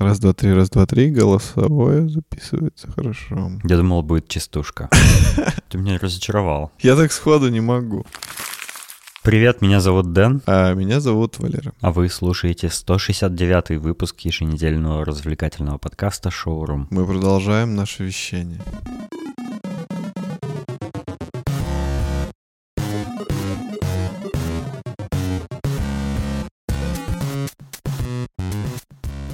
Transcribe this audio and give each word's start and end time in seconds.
Раз, 0.00 0.18
два, 0.18 0.32
три, 0.32 0.50
раз, 0.54 0.70
два, 0.70 0.86
три, 0.86 1.10
голосовое 1.10 2.08
записывается 2.08 2.90
хорошо. 2.90 3.52
Я 3.64 3.76
думал, 3.76 4.02
будет 4.02 4.28
частушка. 4.28 4.88
Ты 5.68 5.76
меня 5.76 5.98
разочаровал. 5.98 6.72
Я 6.80 6.96
так 6.96 7.12
сходу 7.12 7.50
не 7.50 7.60
могу. 7.60 8.06
Привет, 9.22 9.60
меня 9.60 9.80
зовут 9.80 10.14
Дэн. 10.14 10.40
А 10.46 10.72
меня 10.72 11.00
зовут 11.00 11.38
Валера. 11.38 11.74
А 11.82 11.92
вы 11.92 12.08
слушаете 12.08 12.68
169-й 12.68 13.76
выпуск 13.76 14.20
еженедельного 14.20 15.04
развлекательного 15.04 15.76
подкаста 15.76 16.30
«Шоурум». 16.30 16.88
Мы 16.90 17.04
продолжаем 17.04 17.74
наше 17.74 18.04
вещание. 18.04 18.62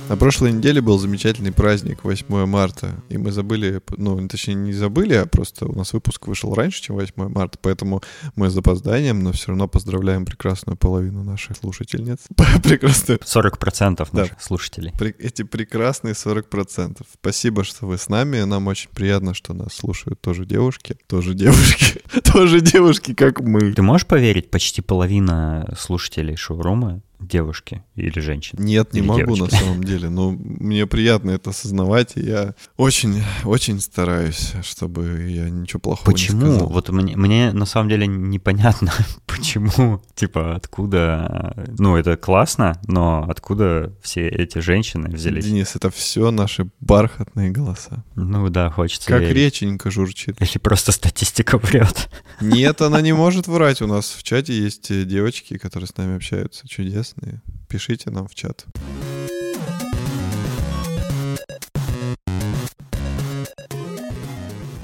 На 0.08 0.16
прошлой 0.16 0.52
неделе 0.52 0.80
был 0.80 0.98
замечательный 0.98 1.50
праздник, 1.50 2.04
8 2.04 2.46
марта, 2.46 3.02
и 3.08 3.18
мы 3.18 3.32
забыли, 3.32 3.82
ну, 3.96 4.28
точнее, 4.28 4.54
не 4.54 4.72
забыли, 4.72 5.14
а 5.14 5.26
просто 5.26 5.66
у 5.66 5.74
нас 5.74 5.92
выпуск 5.92 6.28
вышел 6.28 6.54
раньше, 6.54 6.80
чем 6.80 6.94
8 6.94 7.28
марта, 7.28 7.58
поэтому 7.60 8.02
мы 8.36 8.48
с 8.48 8.56
опозданием, 8.56 9.24
но 9.24 9.32
все 9.32 9.48
равно 9.48 9.66
поздравляем 9.66 10.24
прекрасную 10.24 10.76
половину 10.76 11.24
наших 11.24 11.56
слушательниц. 11.56 12.20
Прекрасную. 12.62 13.18
40% 13.18 14.08
наших 14.12 14.40
слушателей. 14.40 14.92
Эти 15.18 15.42
прекрасные 15.42 16.14
40%. 16.14 17.04
Спасибо, 17.12 17.64
что 17.64 17.86
вы 17.86 17.98
с 17.98 18.08
нами, 18.08 18.42
нам 18.42 18.68
очень 18.68 18.90
приятно, 18.90 19.34
что 19.34 19.54
нас 19.54 19.74
слушают 19.74 20.20
тоже 20.20 20.46
девушки, 20.46 20.96
тоже 21.08 21.34
девушки, 21.34 22.00
тоже 22.32 22.60
девушки, 22.60 23.12
как 23.12 23.40
мы. 23.40 23.72
Ты 23.72 23.82
можешь 23.82 24.06
поверить, 24.06 24.50
почти 24.50 24.82
половина 24.82 25.74
слушателей 25.76 26.36
шоурума 26.36 27.02
девушки 27.20 27.82
или 27.94 28.18
женщины? 28.20 28.60
Нет, 28.62 28.92
не 28.92 29.00
или 29.00 29.06
могу 29.06 29.36
девочки? 29.36 29.54
на 29.54 29.60
самом 29.60 29.84
деле. 29.84 30.08
Но 30.08 30.30
мне 30.30 30.86
приятно 30.86 31.30
это 31.30 31.50
осознавать, 31.50 32.12
и 32.16 32.20
я 32.20 32.54
очень, 32.76 33.22
очень 33.44 33.80
стараюсь, 33.80 34.52
чтобы 34.62 35.26
я 35.28 35.48
ничего 35.50 35.80
плохого 35.80 36.10
Почему? 36.10 36.46
не 36.46 36.50
сказал. 36.52 36.68
Вот 36.68 36.88
мне, 36.90 37.16
мне 37.16 37.52
на 37.52 37.66
самом 37.66 37.88
деле 37.88 38.06
непонятно, 38.06 38.92
почему, 39.26 40.02
типа, 40.14 40.54
откуда... 40.56 41.66
Ну, 41.78 41.96
это 41.96 42.16
классно, 42.16 42.80
но 42.86 43.26
откуда 43.28 43.92
все 44.02 44.28
эти 44.28 44.58
женщины 44.58 45.08
взялись? 45.08 45.44
Денис, 45.46 45.74
это 45.76 45.90
все 45.90 46.30
наши 46.30 46.68
бархатные 46.80 47.50
голоса. 47.50 48.04
Ну 48.14 48.48
да, 48.48 48.70
хочется 48.70 49.08
Как 49.08 49.20
верить. 49.20 49.36
реченька 49.36 49.90
журчит. 49.90 50.40
Или 50.40 50.58
просто 50.58 50.92
статистика 50.92 51.58
врет. 51.58 52.08
Нет, 52.40 52.80
она 52.82 53.00
не 53.00 53.12
может 53.16 53.46
врать. 53.46 53.82
У 53.82 53.86
нас 53.86 54.10
в 54.10 54.22
чате 54.22 54.52
есть 54.56 54.90
э, 54.90 55.04
девочки, 55.04 55.58
которые 55.58 55.88
с 55.88 55.96
нами 55.96 56.16
общаются, 56.16 56.66
чудесные. 57.06 57.40
Пишите 57.68 58.10
нам 58.10 58.26
в 58.26 58.34
чат. 58.34 58.66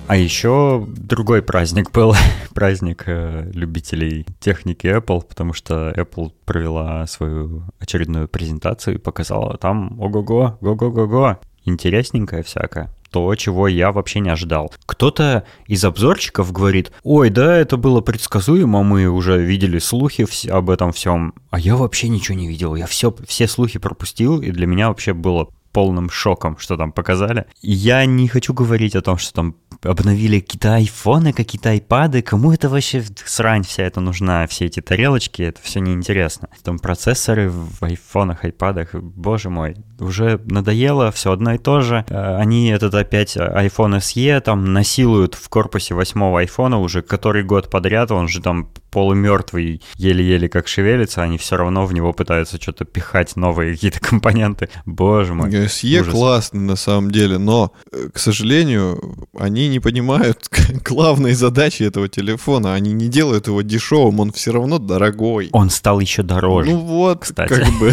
А 0.08 0.16
еще 0.16 0.86
другой 0.88 1.40
праздник 1.40 1.90
был, 1.90 2.14
праздник 2.54 3.04
э, 3.06 3.50
любителей 3.54 4.26
техники 4.40 4.86
Apple, 4.86 5.24
потому 5.26 5.54
что 5.54 5.90
Apple 5.90 6.32
провела 6.44 7.06
свою 7.06 7.62
очередную 7.78 8.28
презентацию 8.28 8.96
и 8.96 8.98
показала 8.98 9.56
там 9.56 9.98
ого-го, 9.98 10.58
го-го-го-го, 10.60 11.38
интересненькое 11.64 12.42
всякое. 12.42 12.90
То, 13.12 13.34
чего 13.36 13.68
я 13.68 13.92
вообще 13.92 14.20
не 14.20 14.30
ожидал. 14.30 14.72
Кто-то 14.86 15.44
из 15.66 15.84
обзорщиков 15.84 16.50
говорит, 16.50 16.92
ой, 17.04 17.30
да, 17.30 17.56
это 17.56 17.76
было 17.76 18.00
предсказуемо, 18.00 18.82
мы 18.82 19.06
уже 19.06 19.40
видели 19.40 19.78
слухи 19.78 20.26
об 20.48 20.70
этом 20.70 20.92
всем, 20.92 21.34
а 21.50 21.60
я 21.60 21.76
вообще 21.76 22.08
ничего 22.08 22.36
не 22.36 22.48
видел, 22.48 22.74
я 22.74 22.86
все, 22.86 23.14
все 23.28 23.46
слухи 23.46 23.78
пропустил, 23.78 24.40
и 24.40 24.50
для 24.50 24.66
меня 24.66 24.88
вообще 24.88 25.12
было 25.12 25.48
полным 25.72 26.10
шоком, 26.10 26.58
что 26.58 26.76
там 26.76 26.92
показали. 26.92 27.46
Я 27.60 28.04
не 28.04 28.28
хочу 28.28 28.52
говорить 28.54 28.94
о 28.94 29.02
том, 29.02 29.18
что 29.18 29.32
там 29.32 29.56
обновили 29.82 30.40
какие-то 30.40 30.74
айфоны, 30.74 31.32
какие-то 31.32 31.70
айпады. 31.70 32.22
Кому 32.22 32.52
это 32.52 32.68
вообще 32.68 33.02
срань 33.24 33.64
вся 33.64 33.82
эта 33.82 34.00
нужна? 34.00 34.46
Все 34.46 34.66
эти 34.66 34.80
тарелочки, 34.80 35.42
это 35.42 35.60
все 35.62 35.80
неинтересно. 35.80 36.48
Там 36.62 36.78
процессоры 36.78 37.50
в 37.50 37.82
айфонах, 37.82 38.44
айпадах, 38.44 38.94
боже 38.94 39.50
мой, 39.50 39.76
уже 39.98 40.40
надоело, 40.44 41.10
все 41.10 41.32
одно 41.32 41.54
и 41.54 41.58
то 41.58 41.80
же. 41.80 42.04
Э, 42.08 42.36
Они 42.36 42.68
этот 42.68 42.94
опять 42.94 43.36
iPhone 43.36 43.98
SE 43.98 44.40
там 44.40 44.72
насилуют 44.72 45.34
в 45.34 45.48
корпусе 45.48 45.94
восьмого 45.94 46.40
айфона 46.40 46.78
уже 46.78 47.02
который 47.02 47.42
год 47.42 47.70
подряд, 47.70 48.10
он 48.10 48.28
же 48.28 48.40
там 48.40 48.68
полумертвый, 48.92 49.80
еле-еле 49.96 50.48
как 50.48 50.68
шевелится, 50.68 51.22
они 51.22 51.38
все 51.38 51.56
равно 51.56 51.86
в 51.86 51.94
него 51.94 52.12
пытаются 52.12 52.60
что-то 52.60 52.84
пихать 52.84 53.34
новые 53.36 53.72
какие-то 53.72 54.00
компоненты. 54.00 54.68
Боже 54.84 55.34
мой. 55.34 55.50
SE 55.50 56.00
ужас. 56.00 56.12
классный 56.12 56.60
на 56.60 56.76
самом 56.76 57.10
деле, 57.10 57.38
но, 57.38 57.72
э, 57.90 58.10
к 58.12 58.18
сожалению, 58.18 59.26
они 59.36 59.68
не 59.68 59.80
понимают 59.80 60.48
главной 60.84 61.32
задачи 61.32 61.82
этого 61.82 62.08
телефона. 62.08 62.74
Они 62.74 62.92
не 62.92 63.08
делают 63.08 63.46
его 63.46 63.62
дешевым, 63.62 64.20
он 64.20 64.30
все 64.32 64.52
равно 64.52 64.78
дорогой. 64.78 65.48
Он 65.52 65.70
стал 65.70 65.98
еще 66.00 66.22
дороже. 66.22 66.70
Ну 66.70 66.78
вот, 66.78 67.22
кстати. 67.22 67.48
как 67.48 67.72
бы. 67.80 67.92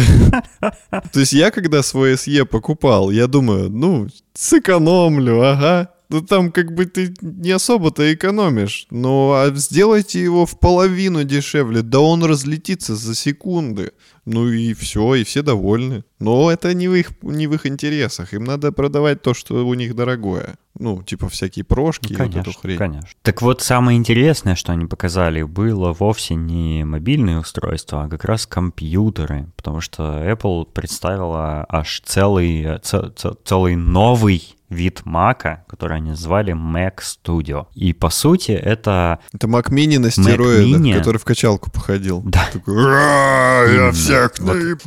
То 0.90 1.20
есть 1.20 1.32
я, 1.32 1.50
когда 1.50 1.82
свой 1.82 2.12
SE 2.12 2.44
покупал, 2.44 3.10
я 3.10 3.26
думаю, 3.26 3.70
ну, 3.70 4.06
сэкономлю, 4.34 5.40
ага. 5.42 5.90
Ну 6.10 6.20
там 6.22 6.50
как 6.52 6.74
бы 6.74 6.86
ты 6.86 7.14
не 7.22 7.50
особо-то 7.52 8.12
экономишь. 8.12 8.86
Ну 8.90 9.32
а 9.32 9.50
сделайте 9.54 10.20
его 10.22 10.44
в 10.44 10.58
половину 10.58 11.24
дешевле, 11.24 11.82
да 11.82 12.00
он 12.00 12.24
разлетится 12.24 12.96
за 12.96 13.14
секунды. 13.14 13.92
Ну 14.26 14.48
и 14.48 14.74
все, 14.74 15.14
и 15.14 15.24
все 15.24 15.42
довольны. 15.42 16.04
Но 16.18 16.50
это 16.50 16.74
не 16.74 16.88
в 16.88 16.94
их, 16.94 17.12
не 17.22 17.46
в 17.46 17.54
их 17.54 17.64
интересах. 17.66 18.34
Им 18.34 18.44
надо 18.44 18.70
продавать 18.72 19.22
то, 19.22 19.34
что 19.34 19.66
у 19.66 19.74
них 19.74 19.94
дорогое. 19.96 20.56
Ну, 20.78 21.02
типа 21.02 21.28
всякие 21.28 21.64
прошки 21.64 22.12
и 22.12 22.16
вот 22.16 22.22
эту 22.26 22.32
Конечно, 22.32 22.52
хрень. 22.60 22.78
конечно. 22.78 23.08
Так 23.22 23.40
вот, 23.42 23.60
самое 23.62 23.96
интересное, 23.98 24.54
что 24.56 24.72
они 24.72 24.86
показали, 24.86 25.42
было 25.42 25.92
вовсе 25.92 26.34
не 26.34 26.84
мобильные 26.84 27.38
устройства, 27.38 28.04
а 28.04 28.08
как 28.08 28.24
раз 28.24 28.46
компьютеры, 28.46 29.46
потому 29.56 29.80
что 29.80 30.02
Apple 30.02 30.66
представила 30.72 31.64
аж 31.68 32.02
целый, 32.04 32.62
э, 32.62 32.78
ц- 32.82 33.10
ц- 33.16 33.34
целый 33.44 33.76
новый 33.76 34.56
вид 34.70 35.02
Мака, 35.04 35.64
который 35.68 35.98
они 35.98 36.10
назвали 36.10 36.54
Mac 36.54 37.00
Studio. 37.00 37.66
И 37.74 37.92
по 37.92 38.08
сути 38.08 38.52
это 38.52 39.18
Это 39.32 39.46
Mac 39.48 39.68
Mini 39.70 39.98
на 39.98 40.10
стероидах, 40.10 40.80
Mini? 40.80 40.96
который 40.96 41.18
в 41.18 41.24
качалку 41.24 41.70
походил. 41.70 42.22
Да. 42.24 42.48
Такой, 42.52 42.74
«Ура, 42.74 43.64
я 43.64 43.92
всех 43.92 44.32
Вот. 44.38 44.54
наеб». 44.54 44.78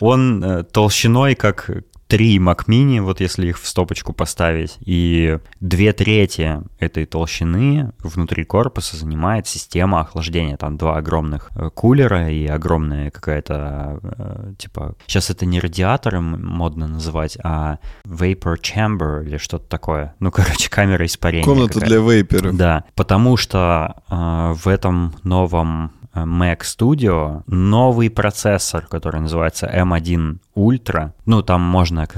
Он 0.00 0.44
э, 0.44 0.62
толщиной 0.64 1.34
как 1.34 1.70
три 2.10 2.38
Mac 2.38 2.66
Mini, 2.66 3.00
вот 3.00 3.20
если 3.20 3.46
их 3.46 3.60
в 3.60 3.66
стопочку 3.66 4.12
поставить, 4.12 4.76
и 4.80 5.38
две 5.60 5.92
трети 5.92 6.60
этой 6.80 7.06
толщины 7.06 7.92
внутри 8.00 8.44
корпуса 8.44 8.96
занимает 8.96 9.46
система 9.46 10.00
охлаждения. 10.00 10.56
Там 10.56 10.76
два 10.76 10.96
огромных 10.96 11.50
э, 11.54 11.70
кулера 11.72 12.28
и 12.28 12.46
огромная 12.46 13.10
какая-то, 13.12 14.00
э, 14.02 14.54
типа, 14.58 14.96
сейчас 15.06 15.30
это 15.30 15.46
не 15.46 15.60
радиатор 15.60 16.16
м- 16.16 16.44
модно 16.44 16.88
называть, 16.88 17.38
а 17.44 17.78
vapor 18.04 18.56
chamber 18.60 19.24
или 19.24 19.36
что-то 19.36 19.68
такое. 19.68 20.14
Ну, 20.18 20.32
короче, 20.32 20.68
камера 20.68 21.06
испарения. 21.06 21.44
Комната 21.44 21.78
для 21.78 21.98
вейперов. 21.98 22.56
Да, 22.56 22.84
потому 22.96 23.36
что 23.36 23.94
э, 24.10 24.54
в 24.56 24.66
этом 24.66 25.14
новом 25.22 25.92
Mac 26.14 26.60
Studio 26.60 27.42
новый 27.46 28.10
процессор, 28.10 28.86
который 28.86 29.20
называется 29.20 29.66
M1 29.66 30.38
Ultra. 30.56 31.12
Ну, 31.26 31.42
там 31.42 31.60
можно 31.62 32.08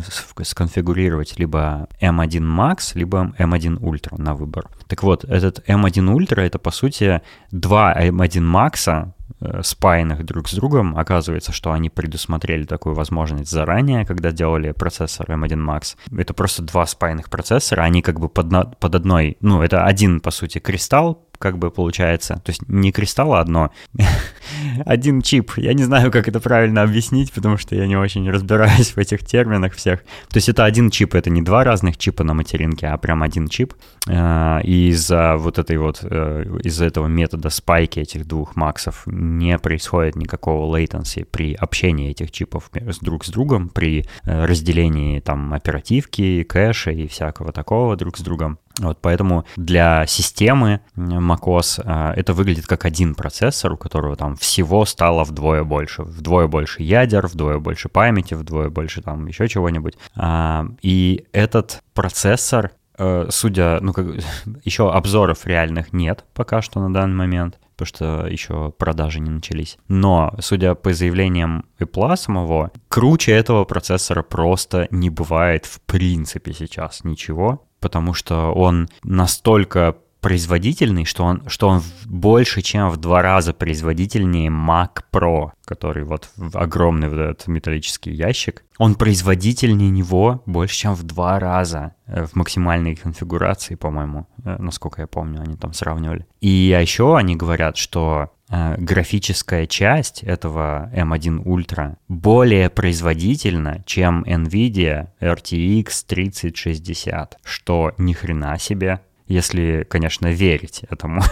сконфигурировать 0.42 1.38
либо 1.38 1.88
M1 2.00 2.40
Max, 2.40 2.92
либо 2.94 3.32
M1 3.38 3.78
Ultra 3.78 4.20
на 4.20 4.34
выбор. 4.34 4.68
Так 4.88 5.02
вот, 5.02 5.24
этот 5.24 5.60
M1 5.68 6.14
Ultra 6.14 6.40
это, 6.40 6.58
по 6.58 6.70
сути, 6.70 7.20
два 7.50 7.94
M1 7.94 8.40
Max, 8.42 9.12
э, 9.40 9.60
спаянных 9.62 10.24
друг 10.24 10.48
с 10.48 10.54
другом. 10.54 10.96
Оказывается, 10.96 11.52
что 11.52 11.72
они 11.72 11.90
предусмотрели 11.90 12.64
такую 12.64 12.94
возможность 12.94 13.50
заранее, 13.50 14.04
когда 14.06 14.32
делали 14.32 14.72
процессор 14.72 15.30
M1 15.30 15.58
Max. 15.64 15.96
Это 16.16 16.34
просто 16.34 16.62
два 16.62 16.86
спаянных 16.86 17.30
процессора, 17.30 17.82
они 17.82 18.02
как 18.02 18.20
бы 18.20 18.28
под, 18.28 18.50
на- 18.50 18.64
под 18.64 18.94
одной, 18.94 19.36
ну, 19.40 19.62
это 19.62 19.84
один, 19.84 20.20
по 20.20 20.30
сути, 20.30 20.58
кристалл, 20.58 21.26
как 21.42 21.58
бы 21.58 21.72
получается. 21.72 22.40
То 22.44 22.50
есть 22.50 22.62
не 22.68 22.92
кристалл, 22.92 23.34
одно. 23.34 23.72
Один 24.86 25.22
чип. 25.22 25.50
Я 25.56 25.74
не 25.74 25.82
знаю, 25.82 26.12
как 26.12 26.28
это 26.28 26.38
правильно 26.38 26.82
объяснить, 26.82 27.32
потому 27.32 27.58
что 27.58 27.74
я 27.74 27.88
не 27.88 27.96
очень 27.96 28.30
разбираюсь 28.30 28.92
в 28.92 28.98
этих 28.98 29.24
терминах 29.26 29.74
всех. 29.74 30.02
То 30.28 30.36
есть 30.36 30.48
это 30.48 30.64
один 30.64 30.90
чип, 30.90 31.16
это 31.16 31.30
не 31.30 31.42
два 31.42 31.64
разных 31.64 31.96
чипа 31.96 32.22
на 32.22 32.34
материнке, 32.34 32.86
а 32.86 32.96
прям 32.96 33.24
один 33.24 33.48
чип. 33.48 33.74
Э, 34.08 34.60
И 34.62 34.90
из-за 34.90 35.36
вот 35.36 35.58
этой 35.58 35.78
вот, 35.78 35.98
э, 36.02 36.44
из-за 36.62 36.84
этого 36.84 37.08
метода 37.08 37.50
спайки 37.50 37.98
этих 37.98 38.24
двух 38.24 38.54
максов 38.54 39.02
не 39.06 39.58
происходит 39.58 40.14
никакого 40.14 40.76
latency 40.76 41.24
при 41.24 41.54
общении 41.54 42.10
этих 42.10 42.30
чипов 42.30 42.70
друг 43.00 43.24
с 43.24 43.30
другом, 43.30 43.68
при 43.68 44.06
э, 44.24 44.44
разделении 44.46 45.18
там 45.18 45.52
оперативки, 45.52 46.44
кэша 46.44 46.92
и 46.92 47.08
всякого 47.08 47.50
такого 47.50 47.96
друг 47.96 48.16
с 48.16 48.20
другом. 48.20 48.58
Вот, 48.78 48.98
поэтому 49.00 49.44
для 49.56 50.06
системы 50.06 50.80
macOS 50.96 51.82
а, 51.84 52.12
это 52.14 52.32
выглядит 52.32 52.66
как 52.66 52.84
один 52.84 53.14
процессор, 53.14 53.72
у 53.72 53.76
которого 53.76 54.16
там 54.16 54.36
всего 54.36 54.84
стало 54.84 55.24
вдвое 55.24 55.64
больше. 55.64 56.02
Вдвое 56.02 56.46
больше 56.46 56.82
ядер, 56.82 57.26
вдвое 57.26 57.58
больше 57.58 57.88
памяти, 57.88 58.34
вдвое 58.34 58.70
больше 58.70 59.02
там 59.02 59.26
еще 59.26 59.48
чего-нибудь. 59.48 59.98
А, 60.16 60.66
и 60.80 61.26
этот 61.32 61.82
процессор 61.94 62.72
э, 62.98 63.26
судя, 63.30 63.78
ну, 63.80 63.92
как, 63.92 64.06
еще 64.64 64.90
обзоров 64.92 65.46
реальных 65.46 65.92
нет 65.92 66.24
пока 66.34 66.62
что 66.62 66.80
на 66.80 66.92
данный 66.92 67.16
момент, 67.16 67.58
потому 67.82 67.86
что 67.86 68.26
еще 68.26 68.72
продажи 68.78 69.20
не 69.20 69.30
начались. 69.30 69.78
Но, 69.88 70.34
судя 70.40 70.74
по 70.74 70.92
заявлениям 70.92 71.64
Apple 71.78 72.16
самого, 72.16 72.70
круче 72.88 73.32
этого 73.32 73.64
процессора 73.64 74.22
просто 74.22 74.88
не 74.90 75.10
бывает 75.10 75.66
в 75.66 75.80
принципе 75.80 76.52
сейчас 76.52 77.04
ничего 77.04 77.66
потому 77.80 78.14
что 78.14 78.52
он 78.52 78.88
настолько 79.02 79.96
производительный, 80.22 81.04
что 81.04 81.24
он, 81.24 81.42
что 81.48 81.68
он 81.68 81.82
больше, 82.06 82.62
чем 82.62 82.88
в 82.90 82.96
два 82.96 83.22
раза 83.22 83.52
производительнее 83.52 84.50
Mac 84.50 85.02
Pro, 85.12 85.50
который 85.64 86.04
вот 86.04 86.30
огромный 86.54 87.08
вот 87.08 87.18
этот 87.18 87.48
металлический 87.48 88.12
ящик. 88.12 88.64
Он 88.78 88.94
производительнее 88.94 89.90
него 89.90 90.42
больше, 90.46 90.76
чем 90.76 90.94
в 90.94 91.02
два 91.02 91.40
раза 91.40 91.94
э, 92.06 92.24
в 92.24 92.36
максимальной 92.36 92.94
конфигурации, 92.94 93.74
по-моему, 93.74 94.28
э, 94.44 94.56
насколько 94.58 95.02
я 95.02 95.08
помню, 95.08 95.40
они 95.42 95.56
там 95.56 95.72
сравнивали. 95.72 96.24
И 96.40 96.48
еще 96.48 97.16
они 97.16 97.34
говорят, 97.34 97.76
что 97.76 98.30
э, 98.48 98.76
графическая 98.78 99.66
часть 99.66 100.22
этого 100.22 100.88
M1 100.94 101.42
Ultra 101.44 101.96
более 102.06 102.70
производительна, 102.70 103.82
чем 103.86 104.22
NVIDIA 104.22 105.08
RTX 105.20 106.04
3060, 106.06 107.38
что 107.42 107.92
ни 107.98 108.12
хрена 108.12 108.56
себе 108.58 109.00
если, 109.32 109.86
конечно, 109.88 110.32
верить 110.32 110.82
этому. 110.88 111.22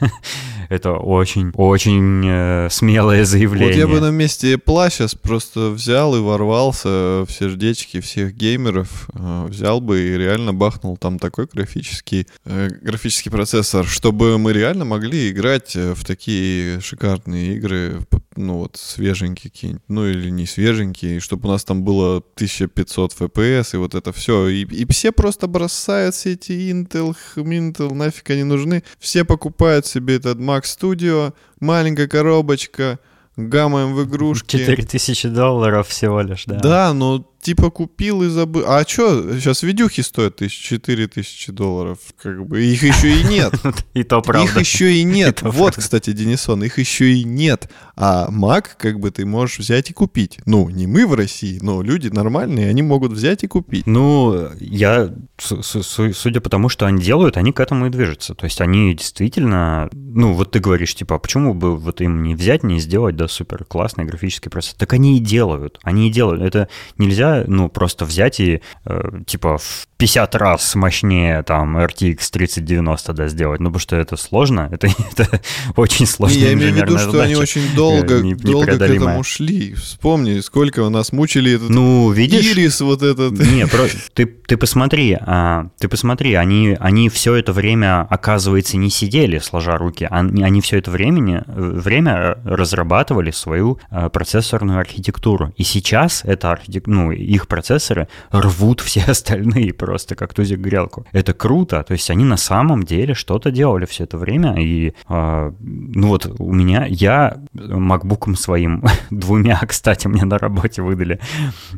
Это 0.68 0.92
очень-очень 0.92 2.24
э, 2.26 2.68
смелое 2.70 3.24
заявление. 3.24 3.68
Вот 3.68 3.78
я 3.78 3.86
бы 3.86 4.00
на 4.00 4.10
месте 4.10 4.54
Apple 4.54 4.90
сейчас 4.90 5.14
просто 5.14 5.70
взял 5.70 6.16
и 6.16 6.20
ворвался 6.20 7.24
в 7.24 7.28
сердечки 7.30 8.00
всех 8.00 8.34
геймеров, 8.34 9.08
э, 9.14 9.46
взял 9.48 9.80
бы 9.80 10.00
и 10.00 10.18
реально 10.18 10.52
бахнул 10.52 10.96
там 10.96 11.18
такой 11.18 11.46
графический, 11.52 12.26
э, 12.44 12.68
графический 12.82 13.30
процессор, 13.30 13.86
чтобы 13.86 14.38
мы 14.38 14.52
реально 14.52 14.84
могли 14.84 15.30
играть 15.30 15.76
в 15.76 16.04
такие 16.04 16.80
шикарные 16.80 17.56
игры, 17.56 18.00
ну 18.36 18.58
вот 18.58 18.76
свеженькие 18.76 19.50
какие-нибудь, 19.50 19.82
ну 19.88 20.06
или 20.06 20.30
не 20.30 20.46
свеженькие, 20.46 21.20
чтобы 21.20 21.48
у 21.48 21.52
нас 21.52 21.64
там 21.64 21.84
было 21.84 22.16
1500 22.16 23.12
FPS 23.12 23.74
и 23.74 23.76
вот 23.76 23.94
это 23.94 24.12
все. 24.12 24.48
И, 24.48 24.64
и 24.64 24.86
все 24.90 25.12
просто 25.12 25.46
бросают 25.46 26.14
все 26.14 26.32
эти 26.32 26.52
Intel, 26.52 27.16
Intel, 27.50 27.92
нафиг 27.94 28.30
они 28.30 28.44
нужны. 28.44 28.82
Все 28.98 29.24
покупают 29.24 29.86
себе 29.86 30.16
этот 30.16 30.38
Mac 30.38 30.62
Studio, 30.62 31.34
маленькая 31.60 32.08
коробочка, 32.08 32.98
гамаем 33.36 33.94
в 33.94 34.04
игрушки. 34.04 34.56
4000 34.56 35.28
долларов 35.28 35.88
всего 35.88 36.20
лишь, 36.20 36.44
да. 36.46 36.56
Да, 36.56 36.92
но 36.92 37.24
типа 37.46 37.70
купил 37.70 38.24
и 38.24 38.28
забыл. 38.28 38.64
А 38.66 38.84
что, 38.84 39.38
сейчас 39.38 39.62
видюхи 39.62 40.02
стоят 40.02 40.36
тысяч, 40.36 40.58
4 40.58 41.06
тысячи 41.06 41.52
долларов. 41.52 41.98
Как 42.20 42.44
бы 42.44 42.64
их 42.64 42.82
еще 42.82 43.20
и 43.20 43.22
нет. 43.22 43.54
И 43.94 44.02
то 44.02 44.20
правда. 44.20 44.50
Их 44.50 44.58
еще 44.58 44.92
и 45.00 45.04
нет. 45.04 45.42
Вот, 45.42 45.76
кстати, 45.76 46.12
Денисон, 46.12 46.64
их 46.64 46.78
еще 46.78 47.12
и 47.12 47.22
нет. 47.22 47.70
А 47.94 48.28
Mac 48.30 48.64
как 48.76 48.98
бы 48.98 49.10
ты 49.12 49.24
можешь 49.24 49.60
взять 49.60 49.90
и 49.90 49.92
купить. 49.92 50.40
Ну, 50.44 50.68
не 50.68 50.86
мы 50.86 51.06
в 51.06 51.14
России, 51.14 51.58
но 51.62 51.82
люди 51.82 52.08
нормальные, 52.08 52.68
они 52.68 52.82
могут 52.82 53.12
взять 53.12 53.44
и 53.44 53.46
купить. 53.46 53.86
Ну, 53.86 54.48
я, 54.58 55.14
судя 55.38 56.40
по 56.40 56.50
тому, 56.50 56.68
что 56.68 56.86
они 56.86 57.00
делают, 57.00 57.36
они 57.36 57.52
к 57.52 57.60
этому 57.60 57.86
и 57.86 57.90
движутся. 57.90 58.34
То 58.34 58.44
есть 58.44 58.60
они 58.60 58.92
действительно, 58.94 59.88
ну, 59.92 60.34
вот 60.34 60.50
ты 60.50 60.58
говоришь, 60.58 60.94
типа, 60.94 61.14
а 61.14 61.18
почему 61.18 61.54
бы 61.54 61.76
вот 61.76 62.00
им 62.00 62.22
не 62.22 62.34
взять, 62.34 62.64
не 62.64 62.80
сделать, 62.80 63.16
да, 63.16 63.28
супер 63.28 63.64
классный 63.64 64.04
графический 64.04 64.50
процессор? 64.50 64.78
Так 64.78 64.92
они 64.92 65.16
и 65.16 65.20
делают. 65.20 65.78
Они 65.82 66.08
и 66.08 66.10
делают. 66.10 66.42
Это 66.42 66.68
нельзя 66.98 67.35
ну, 67.46 67.68
просто 67.68 68.04
взять 68.04 68.40
и, 68.40 68.60
э, 68.84 69.10
типа, 69.26 69.58
в 69.58 69.88
50 69.98 70.34
раз 70.34 70.74
мощнее, 70.74 71.42
там, 71.42 71.78
RTX 71.78 72.18
3090, 72.30 73.12
да, 73.12 73.28
сделать, 73.28 73.60
ну, 73.60 73.66
потому 73.66 73.80
что 73.80 73.96
это 73.96 74.16
сложно, 74.16 74.68
это, 74.72 74.88
это 74.88 75.40
очень 75.76 76.06
сложно. 76.06 76.36
Я 76.36 76.52
имею 76.52 76.72
в 76.72 76.76
виду, 76.76 76.98
что 76.98 77.22
они 77.22 77.36
очень 77.36 77.74
долго, 77.74 78.20
не, 78.20 78.34
долго 78.34 78.76
к 78.78 78.80
этому 78.80 79.22
шли. 79.24 79.74
Вспомни, 79.74 80.40
сколько 80.40 80.80
у 80.80 80.90
нас 80.90 81.12
мучили 81.12 81.52
этот 81.52 81.70
ну, 81.70 82.10
видишь, 82.10 82.44
ирис 82.44 82.80
вот 82.80 83.02
этот. 83.02 83.32
Не, 83.52 83.66
про, 83.66 83.84
ты, 84.12 84.26
ты 84.26 84.56
посмотри, 84.56 85.16
а, 85.20 85.68
ты 85.78 85.88
посмотри, 85.88 86.34
они, 86.34 86.76
они 86.78 87.08
все 87.08 87.34
это 87.34 87.52
время, 87.52 88.02
оказывается, 88.02 88.76
не 88.76 88.90
сидели, 88.90 89.38
сложа 89.38 89.78
руки, 89.78 90.06
они, 90.10 90.42
они 90.42 90.60
все 90.60 90.78
это 90.78 90.90
времени, 90.90 91.42
время 91.46 92.38
разрабатывали 92.44 93.30
свою 93.30 93.78
а, 93.90 94.08
процессорную 94.10 94.78
архитектуру. 94.78 95.52
И 95.56 95.62
сейчас 95.62 96.22
эта 96.24 96.52
архитектура, 96.52 96.94
ну, 96.94 97.12
их 97.26 97.48
процессоры 97.48 98.08
рвут 98.30 98.80
все 98.80 99.02
остальные 99.06 99.72
просто 99.74 100.14
как 100.14 100.34
тузик 100.34 100.60
грелку. 100.60 101.06
Это 101.12 101.32
круто, 101.32 101.82
то 101.82 101.92
есть 101.92 102.10
они 102.10 102.24
на 102.24 102.36
самом 102.36 102.82
деле 102.82 103.14
что-то 103.14 103.50
делали 103.50 103.86
все 103.86 104.04
это 104.04 104.18
время, 104.18 104.54
и 104.58 104.92
э, 105.08 105.52
ну 105.60 106.08
вот 106.08 106.26
у 106.38 106.52
меня, 106.52 106.86
я 106.88 107.36
макбуком 107.52 108.36
своим 108.36 108.84
двумя, 109.10 109.60
кстати, 109.66 110.06
мне 110.08 110.24
на 110.24 110.38
работе 110.38 110.82
выдали 110.82 111.20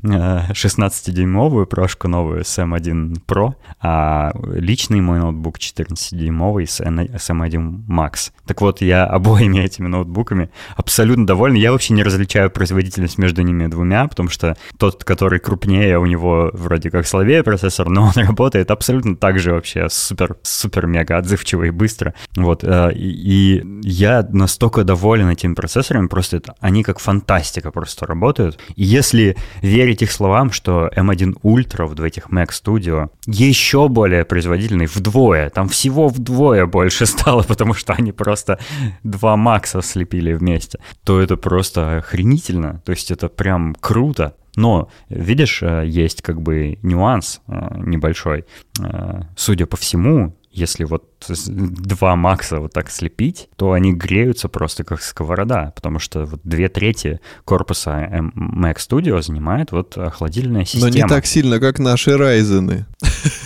э, 0.02 0.52
16-дюймовую 0.52 1.66
прошку 1.66 2.08
новую 2.08 2.44
с 2.44 2.58
M1 2.58 3.22
Pro, 3.26 3.54
а 3.80 4.32
личный 4.54 5.00
мой 5.00 5.18
ноутбук 5.18 5.58
14-дюймовый 5.58 6.66
с, 6.66 6.80
с 6.80 7.30
M1 7.30 7.86
Max. 7.88 8.32
Так 8.46 8.60
вот, 8.60 8.80
я 8.80 9.04
обоими 9.04 9.58
этими 9.58 9.86
ноутбуками 9.86 10.50
абсолютно 10.76 11.26
доволен. 11.26 11.54
Я 11.54 11.72
вообще 11.72 11.94
не 11.94 12.02
различаю 12.02 12.50
производительность 12.50 13.18
между 13.18 13.42
ними 13.42 13.66
двумя, 13.66 14.06
потому 14.06 14.28
что 14.28 14.56
тот, 14.78 15.04
который 15.04 15.27
который 15.28 15.40
крупнее, 15.40 15.98
у 15.98 16.06
него 16.06 16.50
вроде 16.54 16.90
как 16.90 17.06
слабее 17.06 17.42
процессор, 17.42 17.90
но 17.90 18.04
он 18.04 18.12
работает 18.26 18.70
абсолютно 18.70 19.14
так 19.14 19.38
же 19.38 19.52
вообще 19.52 19.88
супер, 19.90 20.38
супер 20.42 20.86
мега 20.86 21.18
отзывчиво 21.18 21.64
и 21.64 21.70
быстро. 21.70 22.14
Вот, 22.34 22.64
э, 22.64 22.92
и, 22.94 23.62
я 23.82 24.26
настолько 24.32 24.84
доволен 24.84 25.28
этими 25.28 25.52
процессорами, 25.52 26.06
просто 26.06 26.38
это, 26.38 26.54
они 26.60 26.82
как 26.82 26.98
фантастика 26.98 27.70
просто 27.70 28.06
работают. 28.06 28.58
И 28.74 28.84
если 28.84 29.36
верить 29.60 30.00
их 30.00 30.12
словам, 30.12 30.50
что 30.50 30.88
M1 30.96 31.42
Ultra 31.42 31.84
в 31.84 32.02
этих 32.02 32.30
Mac 32.30 32.48
Studio 32.48 33.10
еще 33.26 33.88
более 33.88 34.24
производительный 34.24 34.86
вдвое, 34.86 35.50
там 35.50 35.68
всего 35.68 36.08
вдвое 36.08 36.64
больше 36.64 37.04
стало, 37.06 37.42
потому 37.42 37.74
что 37.74 37.92
они 37.92 38.12
просто 38.12 38.58
два 39.02 39.36
Макса 39.36 39.82
слепили 39.82 40.32
вместе, 40.32 40.78
то 41.04 41.20
это 41.20 41.36
просто 41.36 41.98
охренительно. 41.98 42.80
То 42.86 42.92
есть 42.92 43.10
это 43.10 43.28
прям 43.28 43.74
круто. 43.78 44.34
Но, 44.58 44.88
видишь, 45.08 45.62
э, 45.62 45.84
есть 45.86 46.20
как 46.20 46.42
бы 46.42 46.80
нюанс 46.82 47.40
э, 47.46 47.52
небольшой. 47.76 48.44
Э, 48.82 49.22
судя 49.36 49.66
по 49.66 49.76
всему, 49.76 50.36
если 50.50 50.82
вот 50.82 51.04
два 51.28 52.16
Макса 52.16 52.58
вот 52.58 52.72
так 52.72 52.90
слепить, 52.90 53.48
то 53.54 53.70
они 53.70 53.92
греются 53.92 54.48
просто 54.48 54.82
как 54.82 55.00
сковорода, 55.00 55.72
потому 55.76 56.00
что 56.00 56.24
вот 56.24 56.40
две 56.42 56.68
трети 56.68 57.20
корпуса 57.44 58.08
Mac 58.34 58.78
Studio 58.78 59.22
занимает 59.22 59.70
вот 59.70 59.96
охладительная 59.96 60.64
система. 60.64 60.90
Но 60.90 60.96
не 60.96 61.06
так 61.06 61.24
сильно, 61.24 61.60
как 61.60 61.78
наши 61.78 62.10
Ryzen. 62.10 62.84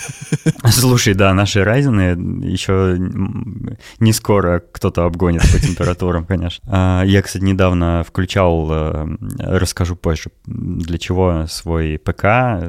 Слушай, 0.79 1.13
да, 1.13 1.33
наши 1.33 1.59
Ryzen 1.59 2.43
еще 2.43 2.97
не 3.99 4.11
скоро 4.11 4.59
кто-то 4.59 5.05
обгонит 5.05 5.41
по 5.41 5.59
температурам, 5.59 6.25
конечно. 6.25 6.63
А, 6.67 7.03
я, 7.03 7.21
кстати, 7.21 7.43
недавно 7.43 8.03
включал, 8.07 8.67
э, 8.71 9.07
расскажу 9.37 9.95
позже, 9.95 10.31
для 10.45 10.97
чего 10.97 11.45
свой 11.47 11.99
ПК 11.99 12.25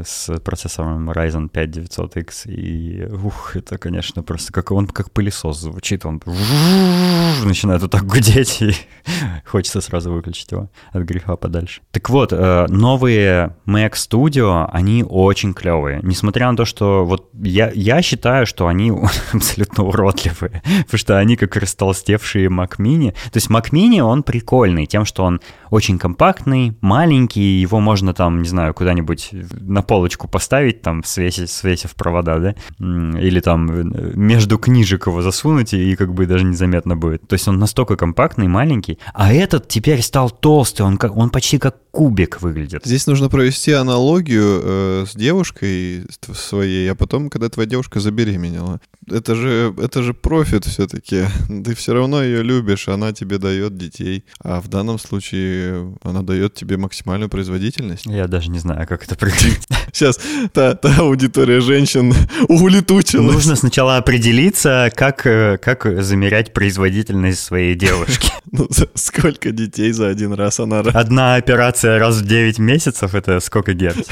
с 0.07 0.31
процессором 0.45 1.11
Ryzen 1.11 1.49
5 1.49 1.71
900X. 1.71 2.51
И, 2.51 3.05
ух, 3.05 3.57
это, 3.57 3.79
конечно, 3.79 4.23
просто 4.23 4.53
как 4.53 4.71
он 4.71 4.87
как 4.87 5.11
пылесос 5.11 5.61
звучит, 5.61 6.05
он 6.05 6.21
начинает 7.45 7.81
вот 7.81 7.91
так 7.91 8.05
гудеть, 8.05 8.61
и 8.61 8.75
хочется 9.47 9.81
сразу 9.81 10.13
выключить 10.13 10.53
его 10.53 10.71
от 10.93 11.03
греха 11.05 11.37
подальше. 11.37 11.81
Так 11.91 12.11
вот, 12.11 12.33
э, 12.33 12.67
новые 12.69 13.57
Mac 13.67 13.93
Studio, 13.93 14.69
они 14.71 15.05
очень 15.09 15.55
клевые. 15.55 16.01
Несмотря 16.03 16.51
на 16.51 16.57
то, 16.57 16.67
что 16.67 17.07
вот 17.07 17.31
я, 17.43 17.71
я 17.75 17.94
считаю, 18.03 18.47
что 18.47 18.67
они 18.67 18.93
абсолютно 19.33 19.85
уродливые, 19.85 20.63
потому 20.85 20.99
что 20.99 21.19
они 21.19 21.37
как 21.37 21.57
растолстевшие 21.57 22.49
Mac 22.49 22.77
Mini. 22.79 23.13
То 23.13 23.37
есть 23.37 23.49
Mac 23.49 23.71
Mini, 23.71 24.01
он 24.01 24.23
прикольный 24.23 24.87
тем, 24.87 25.05
что 25.05 25.25
он 25.25 25.41
очень 25.71 25.99
компактный, 25.99 26.77
маленький, 26.81 27.61
его 27.61 27.81
можно 27.81 28.15
там, 28.15 28.43
не 28.43 28.49
знаю, 28.49 28.75
куда-нибудь 28.75 29.31
на 29.33 29.83
полочку 29.83 30.29
поставить, 30.29 30.83
там, 30.83 31.03
свесив, 31.05 31.51
свесив 31.51 31.95
провода, 31.95 32.39
да, 32.39 32.55
или 32.79 33.41
там 33.41 33.67
между 34.15 34.59
книжек 34.59 35.07
его 35.07 35.23
засунуть, 35.23 35.75
и 35.75 35.97
как 35.97 36.15
бы 36.15 36.27
даже 36.27 36.45
незаметно 36.45 36.97
будет. 36.97 37.27
То 37.27 37.35
есть 37.35 37.49
он 37.49 37.59
настолько 37.59 37.97
компактный, 37.97 38.49
маленький, 38.49 38.99
а 39.13 39.33
этот 39.33 39.69
теперь 39.69 40.03
стал 40.03 40.31
толстый, 40.31 40.83
он, 40.83 40.97
как, 40.97 41.17
он 41.17 41.31
почти 41.31 41.59
как 41.59 41.77
кубик 41.91 42.43
выглядит. 42.43 42.85
Здесь 42.85 43.07
нужно 43.07 43.29
провести 43.29 43.73
аналогию 43.73 44.61
э, 44.63 45.05
с 45.09 45.15
девушкой 45.15 46.07
своей, 46.33 46.91
а 46.91 46.95
потом, 46.95 47.31
когда 47.31 47.49
твоя 47.49 47.69
девушка 47.69 47.84
девушка 47.85 48.01
забеременела. 48.01 48.81
Это 49.11 49.35
же, 49.35 49.75
это 49.77 50.03
же 50.03 50.15
профит 50.15 50.65
все-таки. 50.65 51.25
Ты 51.65 51.75
все 51.75 51.93
равно 51.93 52.23
ее 52.23 52.43
любишь, 52.43 52.89
она 52.89 53.13
тебе 53.13 53.39
дает 53.39 53.77
детей. 53.77 54.25
А 54.43 54.61
в 54.61 54.69
данном 54.69 54.99
случае 54.99 55.95
она 56.03 56.23
дает 56.23 56.55
тебе 56.55 56.77
максимальную 56.77 57.29
производительность. 57.29 58.07
Я 58.07 58.27
даже 58.27 58.51
не 58.51 58.59
знаю, 58.59 58.87
как 58.89 59.05
это 59.05 59.15
определить. 59.15 59.67
Сейчас 59.93 60.19
та, 60.53 60.75
та 60.75 60.97
аудитория 60.99 61.61
женщин 61.61 62.15
улетучилась. 62.49 63.35
Нужно 63.35 63.57
сначала 63.57 63.99
определиться, 63.99 64.91
как, 64.95 65.27
э, 65.27 65.59
как 65.59 66.03
замерять 66.03 66.53
производительность 66.53 67.41
своей 67.41 67.75
девушки. 67.75 68.31
Ну, 68.57 68.69
сколько 68.95 69.51
детей 69.51 69.91
за 69.91 70.07
один 70.07 70.33
раз 70.33 70.61
она... 70.61 70.79
Одна 70.79 71.35
операция 71.35 71.99
раз 71.99 72.19
в 72.19 72.25
9 72.25 72.61
месяцев— 72.61 73.13
это 73.17 73.41
сколько 73.41 73.73
герц? 73.73 74.07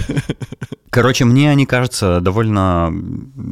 Короче, 0.91 1.25
мне 1.25 1.51
они 1.51 1.65
кажутся 1.65 2.21
довольно 2.21 2.93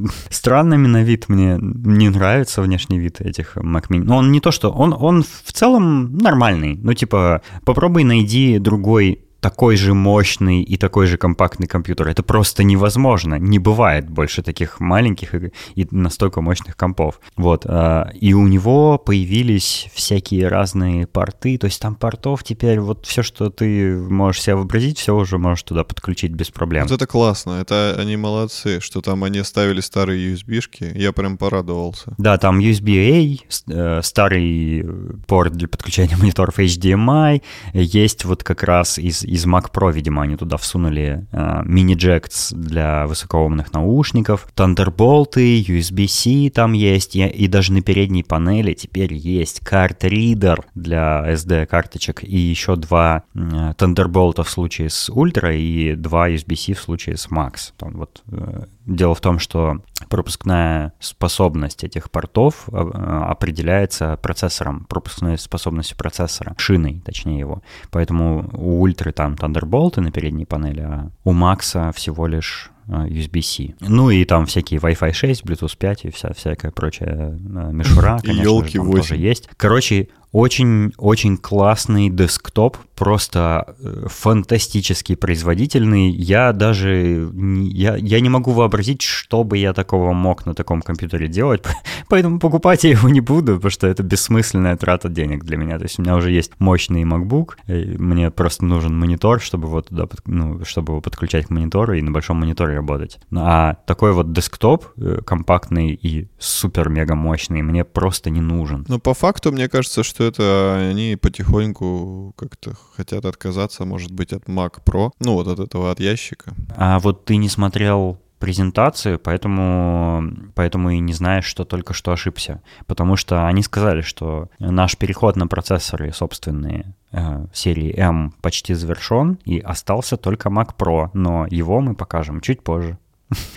странными 0.30 0.86
на 0.86 1.02
вид. 1.02 1.28
Мне 1.28 1.58
не 1.60 2.08
нравится 2.08 2.62
внешний 2.62 2.98
вид 2.98 3.20
этих 3.20 3.56
Mac 3.56 3.88
Mini. 3.88 4.04
Но 4.04 4.16
он 4.16 4.32
не 4.32 4.40
то, 4.40 4.50
что... 4.50 4.70
Он, 4.70 4.94
он 4.98 5.22
в 5.22 5.52
целом 5.52 6.16
нормальный. 6.16 6.76
Ну, 6.76 6.94
типа, 6.94 7.42
попробуй 7.64 8.04
найди 8.04 8.58
другой 8.58 9.24
такой 9.40 9.76
же 9.76 9.94
мощный 9.94 10.62
и 10.62 10.76
такой 10.76 11.06
же 11.06 11.16
компактный 11.16 11.66
компьютер. 11.66 12.08
Это 12.08 12.22
просто 12.22 12.62
невозможно. 12.62 13.36
Не 13.36 13.58
бывает 13.58 14.08
больше 14.08 14.42
таких 14.42 14.80
маленьких 14.80 15.34
и, 15.34 15.88
настолько 15.90 16.40
мощных 16.40 16.76
компов. 16.76 17.20
Вот. 17.36 17.64
А, 17.66 18.10
и 18.20 18.34
у 18.34 18.46
него 18.46 18.98
появились 18.98 19.88
всякие 19.94 20.48
разные 20.48 21.06
порты. 21.06 21.58
То 21.58 21.66
есть 21.66 21.80
там 21.80 21.94
портов 21.94 22.44
теперь 22.44 22.80
вот 22.80 23.06
все, 23.06 23.22
что 23.22 23.50
ты 23.50 23.96
можешь 23.96 24.42
себе 24.42 24.56
вообразить, 24.56 24.98
все 24.98 25.16
уже 25.16 25.38
можешь 25.38 25.62
туда 25.62 25.84
подключить 25.84 26.32
без 26.32 26.50
проблем. 26.50 26.84
Вот 26.84 26.92
это 26.92 27.06
классно. 27.06 27.52
Это 27.60 27.96
они 27.98 28.16
молодцы, 28.16 28.80
что 28.80 29.00
там 29.00 29.24
они 29.24 29.42
ставили 29.42 29.80
старые 29.80 30.34
USB-шки. 30.34 30.96
Я 30.98 31.12
прям 31.12 31.38
порадовался. 31.38 32.14
Да, 32.18 32.36
там 32.38 32.60
USB-A, 32.60 33.38
э, 33.72 34.02
старый 34.02 34.86
порт 35.26 35.52
для 35.54 35.68
подключения 35.68 36.16
мониторов 36.20 36.58
HDMI. 36.58 37.42
Есть 37.72 38.24
вот 38.24 38.44
как 38.44 38.62
раз 38.62 38.98
из 38.98 39.24
из 39.30 39.46
Mac 39.46 39.70
Pro, 39.72 39.92
видимо, 39.92 40.22
они 40.22 40.36
туда 40.36 40.56
всунули 40.56 41.24
э, 41.30 41.62
мини-джекс 41.64 42.52
для 42.52 43.06
высокоумных 43.06 43.72
наушников, 43.72 44.48
Thunderbolt, 44.56 45.36
USB-C 45.36 46.50
там 46.50 46.72
есть, 46.72 47.14
и, 47.14 47.24
и 47.24 47.46
даже 47.46 47.72
на 47.72 47.80
передней 47.80 48.24
панели 48.24 48.72
теперь 48.72 49.14
есть 49.14 49.60
карт-ридер 49.60 50.64
для 50.74 51.24
SD-карточек 51.32 52.24
и 52.24 52.36
еще 52.36 52.74
два 52.74 53.22
э, 53.34 53.38
Thunderbolt 53.38 54.42
в 54.42 54.50
случае 54.50 54.90
с 54.90 55.08
Ultra 55.08 55.56
и 55.56 55.94
два 55.94 56.28
USB-C 56.28 56.74
в 56.74 56.80
случае 56.80 57.16
с 57.16 57.28
Max. 57.28 57.72
Там 57.78 57.98
вот 57.98 58.24
э, 58.32 58.64
Дело 58.90 59.14
в 59.14 59.20
том, 59.20 59.38
что 59.38 59.82
пропускная 60.08 60.94
способность 60.98 61.84
этих 61.84 62.10
портов 62.10 62.68
э, 62.72 62.76
определяется 62.76 64.16
процессором, 64.16 64.84
пропускной 64.86 65.38
способностью 65.38 65.96
процессора, 65.96 66.56
шиной, 66.58 67.00
точнее 67.04 67.38
его. 67.38 67.62
Поэтому 67.92 68.50
у 68.52 68.80
Ультры 68.80 69.12
там 69.20 69.34
Thunderbolt 69.34 70.00
на 70.00 70.10
передней 70.10 70.46
панели, 70.46 70.80
а 70.80 71.10
у 71.24 71.32
Макса 71.32 71.92
всего 71.94 72.26
лишь 72.26 72.70
э, 72.88 72.92
USB-C. 72.92 73.74
Ну 73.80 74.08
и 74.08 74.24
там 74.24 74.46
всякие 74.46 74.80
Wi-Fi 74.80 75.12
6, 75.12 75.44
Bluetooth 75.44 75.76
5 75.76 76.04
и 76.06 76.10
вся 76.10 76.32
всякая 76.32 76.70
прочая 76.70 77.32
э, 77.32 77.70
мишура, 77.72 78.18
конечно 78.24 78.66
же, 78.66 78.72
там 78.72 78.90
тоже 78.92 79.16
есть. 79.16 79.50
Короче, 79.58 80.08
очень-очень 80.32 81.36
классный 81.36 82.08
десктоп, 82.08 82.78
просто 83.00 83.76
э, 83.82 84.08
фантастически 84.08 85.14
производительный. 85.14 86.10
Я 86.10 86.52
даже 86.52 87.30
я, 87.72 87.96
я 87.96 88.20
не 88.20 88.28
могу 88.28 88.52
вообразить, 88.52 89.00
что 89.00 89.42
бы 89.42 89.56
я 89.56 89.72
такого 89.72 90.12
мог 90.12 90.44
на 90.44 90.54
таком 90.54 90.82
компьютере 90.82 91.26
делать, 91.26 91.64
поэтому 92.10 92.38
покупать 92.38 92.84
я 92.84 92.90
его 92.90 93.08
не 93.08 93.22
буду, 93.22 93.54
потому 93.54 93.70
что 93.70 93.86
это 93.86 94.02
бессмысленная 94.02 94.76
трата 94.76 95.08
денег 95.08 95.44
для 95.44 95.56
меня. 95.56 95.78
То 95.78 95.84
есть 95.84 95.98
у 95.98 96.02
меня 96.02 96.14
уже 96.14 96.30
есть 96.30 96.52
мощный 96.58 97.04
MacBook, 97.04 97.52
мне 97.66 98.30
просто 98.30 98.66
нужен 98.66 98.98
монитор, 98.98 99.40
чтобы 99.40 99.68
вот 99.68 99.88
туда, 99.88 100.06
ну, 100.26 100.62
чтобы 100.66 100.92
его 100.92 101.00
подключать 101.00 101.46
к 101.46 101.50
монитору 101.50 101.94
и 101.94 102.02
на 102.02 102.10
большом 102.10 102.36
мониторе 102.40 102.76
работать. 102.76 103.18
А 103.34 103.76
такой 103.86 104.12
вот 104.12 104.34
десктоп 104.34 104.84
э, 104.98 105.20
компактный 105.24 105.94
и 105.94 106.28
супер-мега 106.38 107.14
мощный 107.14 107.62
мне 107.62 107.82
просто 107.82 108.28
не 108.28 108.42
нужен. 108.42 108.84
Но 108.88 108.98
по 108.98 109.14
факту 109.14 109.52
мне 109.52 109.70
кажется, 109.70 110.02
что 110.02 110.24
это 110.24 110.76
они 110.90 111.16
потихоньку 111.16 112.34
как-то 112.36 112.74
хотят 113.00 113.24
отказаться, 113.24 113.84
может 113.84 114.12
быть, 114.12 114.32
от 114.32 114.44
Mac 114.48 114.82
Pro, 114.84 115.10
ну 115.20 115.34
вот 115.34 115.48
от 115.48 115.58
этого, 115.58 115.90
от 115.90 116.00
ящика. 116.00 116.52
А 116.76 116.98
вот 116.98 117.24
ты 117.24 117.36
не 117.36 117.48
смотрел 117.48 118.18
презентацию, 118.38 119.18
поэтому, 119.18 120.22
поэтому 120.54 120.90
и 120.90 120.98
не 120.98 121.12
знаешь, 121.12 121.44
что 121.44 121.64
только 121.64 121.94
что 121.94 122.12
ошибся. 122.12 122.62
Потому 122.86 123.16
что 123.16 123.46
они 123.46 123.62
сказали, 123.62 124.00
что 124.02 124.48
наш 124.58 124.96
переход 124.96 125.36
на 125.36 125.46
процессоры 125.46 126.12
собственные 126.12 126.94
э, 127.12 127.46
серии 127.52 127.94
M 127.98 128.32
почти 128.40 128.74
завершен, 128.74 129.38
и 129.44 129.60
остался 129.60 130.16
только 130.16 130.48
Mac 130.48 130.74
Pro, 130.78 131.10
но 131.14 131.46
его 131.50 131.80
мы 131.80 131.94
покажем 131.94 132.40
чуть 132.40 132.62
позже. 132.62 132.98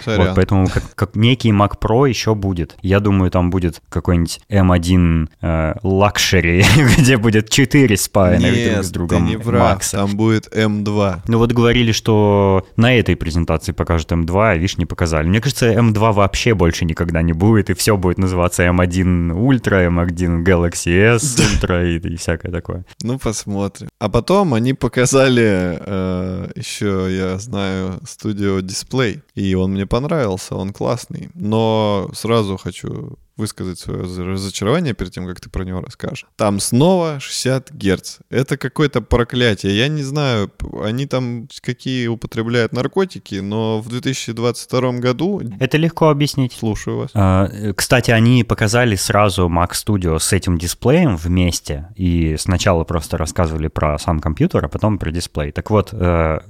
Вот, 0.05 0.35
поэтому 0.35 0.67
как, 0.67 0.83
как 0.95 1.15
некий 1.15 1.51
Mac 1.51 1.79
Pro 1.79 2.07
еще 2.07 2.35
будет. 2.35 2.75
Я 2.81 2.99
думаю, 2.99 3.31
там 3.31 3.49
будет 3.49 3.81
какой-нибудь 3.89 4.41
M1 4.49 5.29
э, 5.41 5.73
Luxury, 5.83 6.63
где 6.97 7.17
будет 7.17 7.49
4 7.49 7.97
спайна 7.97 8.51
друг 8.51 8.83
с 8.83 8.89
другом. 8.89 9.25
ты 9.25 9.31
не 9.31 9.37
прав, 9.37 9.89
там 9.89 10.15
будет 10.15 10.47
M2. 10.47 11.21
Ну 11.27 11.37
вот 11.37 11.51
говорили, 11.51 11.91
что 11.91 12.65
на 12.75 12.97
этой 12.97 13.15
презентации 13.15 13.71
покажут 13.71 14.11
M2, 14.11 14.51
а 14.51 14.55
видишь, 14.55 14.77
не 14.77 14.85
показали. 14.85 15.27
Мне 15.27 15.41
кажется, 15.41 15.71
M2 15.71 16.13
вообще 16.13 16.53
больше 16.53 16.85
никогда 16.85 17.21
не 17.21 17.33
будет, 17.33 17.69
и 17.69 17.73
все 17.73 17.97
будет 17.97 18.17
называться 18.17 18.63
M1 18.63 19.31
Ultra, 19.31 19.87
M1 19.87 20.43
Galaxy 20.43 21.15
S 21.15 21.37
Ultra 21.37 21.87
и, 21.87 22.13
и 22.13 22.15
всякое 22.17 22.51
такое. 22.51 22.85
Ну, 23.01 23.17
посмотрим. 23.17 23.89
А 23.99 24.09
потом 24.09 24.53
они 24.53 24.73
показали 24.73 25.79
э, 25.79 26.49
еще, 26.55 27.07
я 27.09 27.37
знаю, 27.39 27.99
студию 28.05 28.61
Display, 28.61 29.21
и 29.35 29.55
он 29.55 29.62
мне 29.67 29.86
понравился, 29.86 30.55
он 30.55 30.74
классный. 30.74 31.29
Но 31.34 32.10
сразу 32.13 32.58
хочу 32.58 33.17
высказать 33.35 33.79
свое 33.79 34.01
разочарование 34.01 34.93
перед 34.93 35.11
тем, 35.11 35.25
как 35.25 35.39
ты 35.39 35.49
про 35.49 35.63
него 35.63 35.81
расскажешь. 35.81 36.25
Там 36.35 36.59
снова 36.59 37.19
60 37.19 37.71
Гц. 37.71 38.19
Это 38.29 38.57
какое-то 38.57 39.01
проклятие. 39.01 39.75
Я 39.77 39.87
не 39.87 40.03
знаю, 40.03 40.51
они 40.83 41.07
там 41.07 41.47
какие 41.61 42.07
употребляют 42.07 42.73
наркотики, 42.73 43.35
но 43.35 43.81
в 43.81 43.89
2022 43.89 44.91
году... 44.93 45.41
Это 45.59 45.77
легко 45.77 46.09
объяснить. 46.09 46.53
Слушаю 46.53 46.97
вас. 46.97 47.11
А, 47.13 47.49
кстати, 47.75 48.11
они 48.11 48.43
показали 48.43 48.95
сразу 48.95 49.47
Mac 49.49 49.71
Studio 49.71 50.19
с 50.19 50.31
этим 50.31 50.57
дисплеем 50.57 51.17
вместе, 51.17 51.87
и 51.95 52.35
сначала 52.37 52.83
просто 52.83 53.17
рассказывали 53.17 53.67
про 53.67 53.97
сам 53.97 54.19
компьютер, 54.19 54.65
а 54.65 54.67
потом 54.67 54.99
про 54.99 55.11
дисплей. 55.11 55.51
Так 55.51 55.71
вот, 55.71 55.89
60 55.89 55.97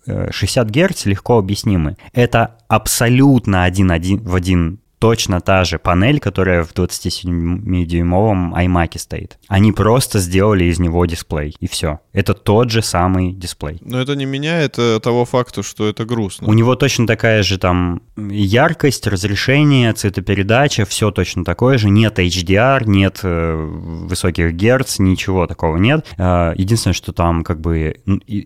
э, 0.06 0.70
э, 0.70 0.88
Гц 0.88 1.06
легко 1.06 1.38
объяснимы. 1.38 1.98
Это 2.12 2.58
абсолютно 2.68 3.64
один, 3.64 3.92
один 3.92 4.24
в 4.24 4.36
один 4.36 4.83
точно 5.04 5.42
та 5.42 5.66
же 5.66 5.80
панель, 5.80 6.20
которая 6.20 6.64
в 6.64 6.74
27-дюймовом 6.74 8.54
iMac 8.54 8.98
стоит. 8.98 9.38
Они 9.50 9.74
просто 9.74 10.20
сделали 10.20 10.64
из 10.64 10.80
него 10.80 11.06
дисплей, 11.06 11.54
и 11.60 11.68
все. 11.68 12.00
Это 12.14 12.34
тот 12.34 12.70
же 12.70 12.82
самый 12.82 13.34
дисплей. 13.34 13.82
Но 13.82 14.00
это 14.00 14.16
не 14.16 14.24
меняет 14.26 14.80
э, 14.80 15.02
того 15.02 15.26
факта, 15.26 15.62
что 15.62 15.90
это 15.90 16.06
грустно. 16.06 16.48
У 16.48 16.54
него 16.54 16.76
точно 16.76 17.06
такая 17.06 17.44
же 17.44 17.58
там 17.58 18.02
яркость, 18.16 19.06
разрешение, 19.06 19.92
цветопередача, 19.92 20.86
все 20.86 21.12
точно 21.12 21.44
такое 21.44 21.78
же. 21.78 21.90
Нет 21.90 22.20
HDR, 22.20 22.84
нет 22.86 23.20
э, 23.24 23.56
высоких 23.56 24.54
герц, 24.54 25.00
ничего 25.00 25.48
такого 25.48 25.76
нет. 25.76 26.06
Э, 26.18 26.54
единственное, 26.56 26.94
что 26.94 27.12
там 27.12 27.44
как 27.44 27.60
бы 27.60 27.98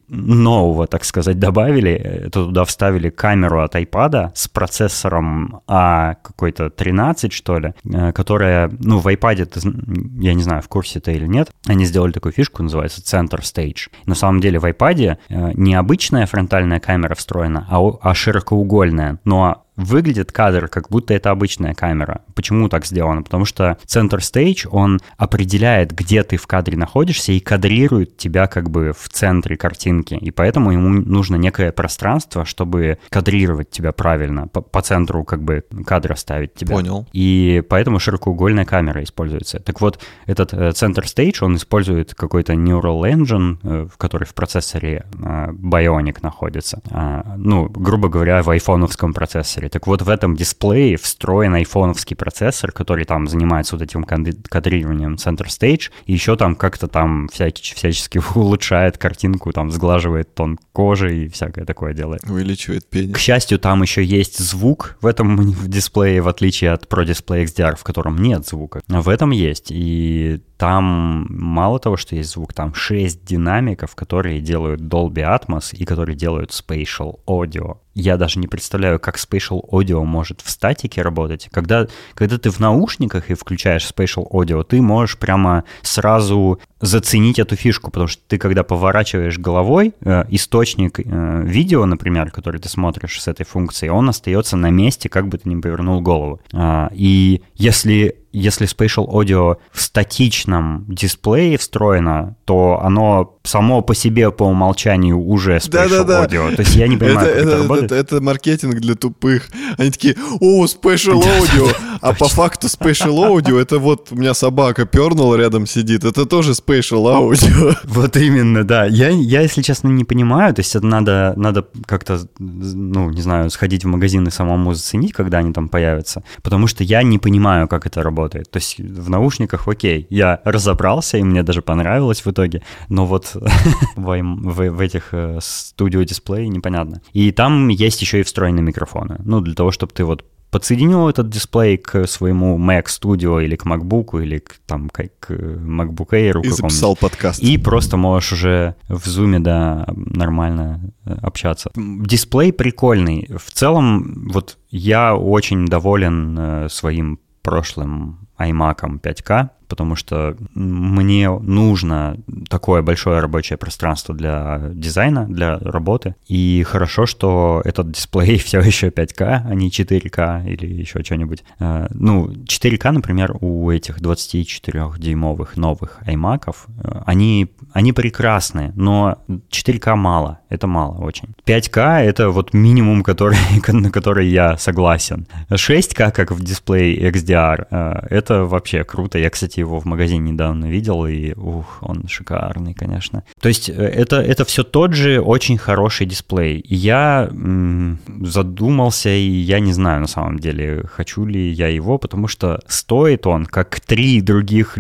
нового, 0.07 0.87
так 0.87 1.05
сказать, 1.05 1.37
добавили, 1.37 1.91
это 1.91 2.45
туда 2.45 2.65
вставили 2.65 3.11
камеру 3.11 3.61
от 3.61 3.75
iPad 3.75 4.31
с 4.33 4.47
процессором 4.47 5.61
А 5.67 6.15
какой 6.15 6.46
какой-то 6.47 6.69
13, 6.69 7.33
что 7.33 7.59
ли, 7.59 7.73
э, 7.83 8.11
которая, 8.13 8.71
ну, 8.79 8.99
в 8.99 9.07
iPad, 9.07 10.21
я 10.21 10.33
не 10.33 10.43
знаю, 10.43 10.61
в 10.61 10.67
курсе 10.67 10.99
это 10.99 11.11
или 11.11 11.27
нет, 11.27 11.51
они 11.67 11.85
сделали 11.85 12.11
такую 12.11 12.31
фишку, 12.31 12.63
называется 12.63 13.01
Center 13.01 13.41
Stage. 13.41 13.89
На 14.05 14.15
самом 14.15 14.39
деле 14.39 14.59
в 14.59 14.65
iPad 14.65 15.17
э, 15.29 15.51
не 15.53 15.75
обычная 15.75 16.25
фронтальная 16.25 16.79
камера 16.79 17.15
встроена, 17.15 17.67
а, 17.69 17.79
а 18.01 18.13
широкоугольная, 18.13 19.19
но 19.25 19.66
выглядит 19.77 20.31
кадр, 20.31 20.67
как 20.67 20.89
будто 20.89 21.13
это 21.13 21.31
обычная 21.31 21.73
камера. 21.73 22.21
Почему 22.35 22.67
так 22.67 22.85
сделано? 22.85 23.23
Потому 23.23 23.45
что 23.45 23.77
Center 23.85 24.17
Stage, 24.17 24.67
он 24.69 24.99
определяет, 25.17 25.91
где 25.93 26.23
ты 26.23 26.37
в 26.37 26.47
кадре 26.47 26.77
находишься 26.77 27.31
и 27.31 27.39
кадрирует 27.39 28.17
тебя 28.17 28.47
как 28.47 28.69
бы 28.69 28.93
в 28.97 29.07
центре 29.09 29.55
картинки. 29.55 30.15
И 30.15 30.31
поэтому 30.31 30.71
ему 30.71 30.89
нужно 30.89 31.35
некое 31.35 31.71
пространство, 31.71 32.43
чтобы 32.43 32.97
кадрировать 33.09 33.69
тебя 33.69 33.91
правильно, 33.91 34.47
по, 34.47 34.61
по 34.61 34.81
центру 34.81 35.23
как 35.23 35.43
бы 35.43 35.63
кадра 35.85 36.15
ставить 36.15 36.55
тебя. 36.55 36.75
Понял. 36.75 37.07
И 37.13 37.63
поэтому 37.69 37.99
широкоугольная 37.99 38.65
камера 38.65 39.03
используется. 39.03 39.59
Так 39.59 39.79
вот, 39.81 39.99
этот 40.25 40.53
э, 40.53 40.69
Center 40.69 41.03
Stage, 41.03 41.43
он 41.43 41.55
использует 41.55 42.15
какой-то 42.15 42.53
Neural 42.53 43.01
Engine, 43.03 43.59
э, 43.63 43.87
в 43.91 43.97
который 43.97 44.25
в 44.25 44.33
процессоре 44.33 45.05
э, 45.13 45.51
Bionic 45.51 46.17
находится. 46.21 46.81
А, 46.89 47.35
ну, 47.37 47.69
грубо 47.69 48.09
говоря, 48.09 48.41
в 48.41 48.49
айфоновском 48.49 49.13
процессоре 49.13 49.66
процессоре. 49.67 49.69
Так 49.69 49.87
вот, 49.87 50.01
в 50.01 50.09
этом 50.09 50.35
дисплее 50.35 50.97
встроен 50.97 51.53
айфоновский 51.53 52.15
процессор, 52.15 52.71
который 52.71 53.05
там 53.05 53.27
занимается 53.27 53.75
вот 53.75 53.83
этим 53.83 54.03
кадрированием 54.03 55.15
Center 55.15 55.47
Stage, 55.47 55.91
и 56.05 56.13
еще 56.13 56.35
там 56.35 56.55
как-то 56.55 56.87
там 56.87 57.27
всякий, 57.27 57.75
всячески 57.75 58.21
улучшает 58.35 58.97
картинку, 58.97 59.51
там 59.51 59.71
сглаживает 59.71 60.33
тон 60.33 60.57
кожи 60.73 61.25
и 61.25 61.27
всякое 61.27 61.65
такое 61.65 61.93
делает. 61.93 62.23
Увеличивает 62.29 62.89
пенис. 62.89 63.15
К 63.15 63.19
счастью, 63.19 63.59
там 63.59 63.81
еще 63.81 64.03
есть 64.03 64.39
звук 64.39 64.97
в 65.01 65.05
этом 65.05 65.53
дисплее, 65.67 66.21
в 66.21 66.27
отличие 66.27 66.71
от 66.71 66.85
Pro 66.85 67.05
Display 67.05 67.43
XDR, 67.45 67.75
в 67.75 67.83
котором 67.83 68.17
нет 68.17 68.47
звука. 68.47 68.81
В 68.87 69.09
этом 69.09 69.31
есть. 69.31 69.67
И 69.69 70.41
там 70.57 71.27
мало 71.29 71.79
того, 71.79 71.97
что 71.97 72.15
есть 72.15 72.31
звук, 72.31 72.53
там 72.53 72.73
6 72.73 73.23
динамиков, 73.23 73.95
которые 73.95 74.41
делают 74.41 74.81
Dolby 74.81 75.23
Atmos 75.23 75.75
и 75.75 75.85
которые 75.85 76.15
делают 76.15 76.49
Spatial 76.51 77.19
Audio. 77.27 77.77
Я 77.99 78.17
даже 78.17 78.39
не 78.39 78.45
представляю, 78.45 78.99
как 78.99 79.17
Spatial 79.17 79.67
Audio 79.71 80.03
может 80.03 80.41
в 80.41 80.51
статике 80.51 81.01
работать. 81.01 81.49
Когда, 81.51 81.87
когда 82.13 82.37
ты 82.37 82.51
в 82.51 82.59
наушниках 82.59 83.31
и 83.31 83.33
включаешь 83.33 83.89
Spatial 83.91 84.29
Audio, 84.31 84.63
ты 84.63 84.83
можешь 84.83 85.17
прямо 85.17 85.63
сразу 85.81 86.59
заценить 86.79 87.39
эту 87.39 87.55
фишку, 87.55 87.89
потому 87.89 88.07
что 88.07 88.21
ты, 88.27 88.37
когда 88.37 88.61
поворачиваешь 88.61 89.39
головой, 89.39 89.95
э, 90.01 90.25
источник 90.29 90.99
э, 90.99 91.41
видео, 91.43 91.87
например, 91.87 92.29
который 92.29 92.61
ты 92.61 92.69
смотришь 92.69 93.19
с 93.19 93.27
этой 93.27 93.47
функцией, 93.47 93.89
он 93.89 94.09
остается 94.09 94.57
на 94.57 94.69
месте, 94.69 95.09
как 95.09 95.27
бы 95.27 95.39
ты 95.39 95.49
ни 95.49 95.59
повернул 95.59 95.99
голову. 95.99 96.39
Э, 96.53 96.89
и 96.91 97.41
если 97.55 98.15
если 98.37 98.67
Spatial 98.67 99.07
Audio 99.07 99.57
в 99.71 99.81
статичном 99.81 100.85
дисплее 100.87 101.57
встроено, 101.57 102.35
то 102.45 102.79
оно 102.83 103.36
само 103.47 103.81
по 103.81 103.95
себе 103.95 104.31
по 104.31 104.43
умолчанию 104.43 105.19
уже 105.19 105.57
Spatial 105.57 105.69
да, 105.69 105.87
да, 105.87 106.03
да. 106.03 106.25
Audio. 106.25 106.55
То 106.55 106.61
есть 106.61 106.75
я 106.75 106.87
не 106.87 106.97
понимаю, 106.97 107.27
это, 107.27 107.35
как 107.35 107.43
это, 107.43 107.49
это 107.49 107.61
работает. 107.61 107.91
Это, 107.91 108.15
это 108.15 108.21
маркетинг 108.21 108.75
для 108.75 108.95
тупых. 108.95 109.47
Они 109.77 109.91
такие, 109.91 110.15
о, 110.39 110.65
Spatial 110.65 111.21
Audio. 111.21 111.75
А 112.01 112.13
по 112.13 112.27
факту 112.27 112.67
Spatial 112.67 113.15
Audio, 113.15 113.59
это 113.59 113.79
вот 113.79 114.11
у 114.11 114.15
меня 114.15 114.33
собака 114.33 114.85
пернула 114.85 115.35
рядом 115.35 115.65
сидит, 115.65 116.03
это 116.03 116.25
тоже 116.25 116.51
Spatial 116.51 117.05
Audio. 117.05 117.75
Вот 117.87 118.15
именно, 118.17 118.63
да. 118.63 118.85
Я, 118.85 119.09
я, 119.09 119.41
если 119.41 119.61
честно, 119.61 119.87
не 119.87 120.03
понимаю, 120.03 120.53
то 120.53 120.59
есть 120.59 120.75
это 120.75 120.85
надо, 120.85 121.33
надо 121.35 121.65
как-то, 121.85 122.19
ну, 122.39 123.09
не 123.09 123.21
знаю, 123.21 123.49
сходить 123.49 123.85
в 123.85 123.87
магазин 123.87 124.27
и 124.27 124.31
самому 124.31 124.73
заценить, 124.73 125.13
когда 125.13 125.39
они 125.39 125.53
там 125.53 125.69
появятся, 125.69 126.23
потому 126.43 126.67
что 126.67 126.83
я 126.83 127.03
не 127.03 127.17
понимаю, 127.17 127.67
как 127.67 127.85
это 127.87 128.03
работает. 128.03 128.51
То 128.51 128.57
есть 128.57 128.79
в 128.79 129.09
наушниках, 129.09 129.67
окей, 129.67 130.07
я 130.09 130.41
разобрался, 130.43 131.17
и 131.17 131.23
мне 131.23 131.43
даже 131.43 131.61
понравилось 131.61 132.25
в 132.25 132.31
итоге, 132.31 132.61
но 132.89 133.05
вот 133.05 133.31
в, 133.95 134.21
в, 134.21 134.69
в 134.69 134.79
этих 134.79 135.13
студио 135.39 136.03
дисплей 136.03 136.47
непонятно. 136.47 137.01
И 137.13 137.31
там 137.31 137.67
есть 137.67 138.01
еще 138.01 138.19
и 138.19 138.23
встроенные 138.23 138.63
микрофоны. 138.63 139.17
Ну, 139.23 139.41
для 139.41 139.53
того, 139.53 139.71
чтобы 139.71 139.93
ты 139.93 140.03
вот 140.03 140.25
подсоединил 140.51 141.09
этот 141.09 141.29
дисплей 141.29 141.77
к 141.77 142.07
своему 142.07 142.57
Mac 142.57 142.85
Studio 142.85 143.43
или 143.43 143.55
к 143.55 143.65
MacBook, 143.65 144.21
или 144.21 144.39
к, 144.39 144.55
там, 144.65 144.89
к, 144.89 145.09
к 145.19 145.31
MacBook 145.31 146.09
Air. 146.11 146.41
И 146.41 146.49
записал 146.49 146.95
подкаст. 146.95 147.41
И 147.41 147.57
просто 147.57 147.97
можешь 147.97 148.33
уже 148.33 148.75
в 148.87 149.05
Zoom, 149.05 149.39
да, 149.39 149.85
нормально 149.95 150.93
э, 151.05 151.15
общаться. 151.21 151.71
Дисплей 151.75 152.53
прикольный. 152.53 153.29
В 153.37 153.51
целом, 153.51 154.29
вот 154.31 154.57
я 154.69 155.15
очень 155.15 155.65
доволен 155.65 156.37
э, 156.39 156.69
своим 156.69 157.19
прошлым 157.47 158.27
iMac 158.37 158.99
5K 159.01 159.49
потому 159.67 159.95
что 159.95 160.35
мне 160.53 161.29
нужно 161.29 162.17
такое 162.49 162.81
большое 162.81 163.19
рабочее 163.19 163.57
пространство 163.57 164.15
для 164.15 164.69
дизайна, 164.73 165.25
для 165.25 165.57
работы. 165.57 166.15
И 166.27 166.63
хорошо, 166.63 167.05
что 167.05 167.61
этот 167.65 167.91
дисплей 167.91 168.37
все 168.37 168.59
еще 168.59 168.87
5К, 168.87 169.41
а 169.45 169.53
не 169.53 169.69
4К 169.69 170.47
или 170.47 170.65
еще 170.65 171.03
что-нибудь. 171.03 171.43
Э, 171.59 171.87
ну, 171.91 172.29
4К, 172.29 172.91
например, 172.91 173.35
у 173.41 173.69
этих 173.69 173.99
24-дюймовых 173.99 175.57
новых 175.57 175.99
iMac, 176.07 176.47
э, 176.47 177.01
они, 177.05 177.51
они 177.73 177.93
прекрасные, 177.93 178.71
но 178.75 179.17
4К 179.51 179.95
мало, 179.95 180.39
это 180.49 180.67
мало 180.67 180.97
очень. 181.03 181.29
5К— 181.45 182.01
это 182.03 182.29
вот 182.29 182.53
минимум, 182.53 183.03
который, 183.03 183.37
на 183.67 183.91
который 183.91 184.27
я 184.27 184.57
согласен. 184.57 185.27
6К, 185.49 186.11
как 186.11 186.31
в 186.31 186.43
дисплее 186.43 187.09
XDR, 187.11 187.67
э, 187.69 188.07
это 188.09 188.45
вообще 188.45 188.83
круто. 188.83 189.19
Я, 189.19 189.29
кстати, 189.29 189.59
его 189.59 189.79
в 189.79 189.85
магазине 189.85 190.31
недавно 190.31 190.65
видел, 190.65 191.05
и 191.05 191.33
ух, 191.33 191.79
он 191.81 192.07
шикарный, 192.07 192.73
конечно. 192.73 193.23
То 193.41 193.49
есть 193.49 193.69
э, 193.69 193.73
это, 193.73 194.17
это 194.17 194.45
все 194.45 194.63
тот 194.63 194.93
же 194.93 195.19
очень 195.21 195.57
хороший 195.57 196.05
дисплей. 196.05 196.63
Я 196.67 197.27
м- 197.31 197.99
задумался, 198.21 199.09
и 199.09 199.29
я 199.29 199.59
не 199.59 199.73
знаю 199.73 200.01
на 200.01 200.07
самом 200.07 200.39
деле, 200.39 200.83
хочу 200.91 201.25
ли 201.25 201.49
я 201.49 201.67
его, 201.67 201.97
потому 201.97 202.27
что 202.27 202.59
стоит 202.67 203.27
он 203.27 203.45
как 203.45 203.79
три 203.79 204.21
других, 204.21 204.77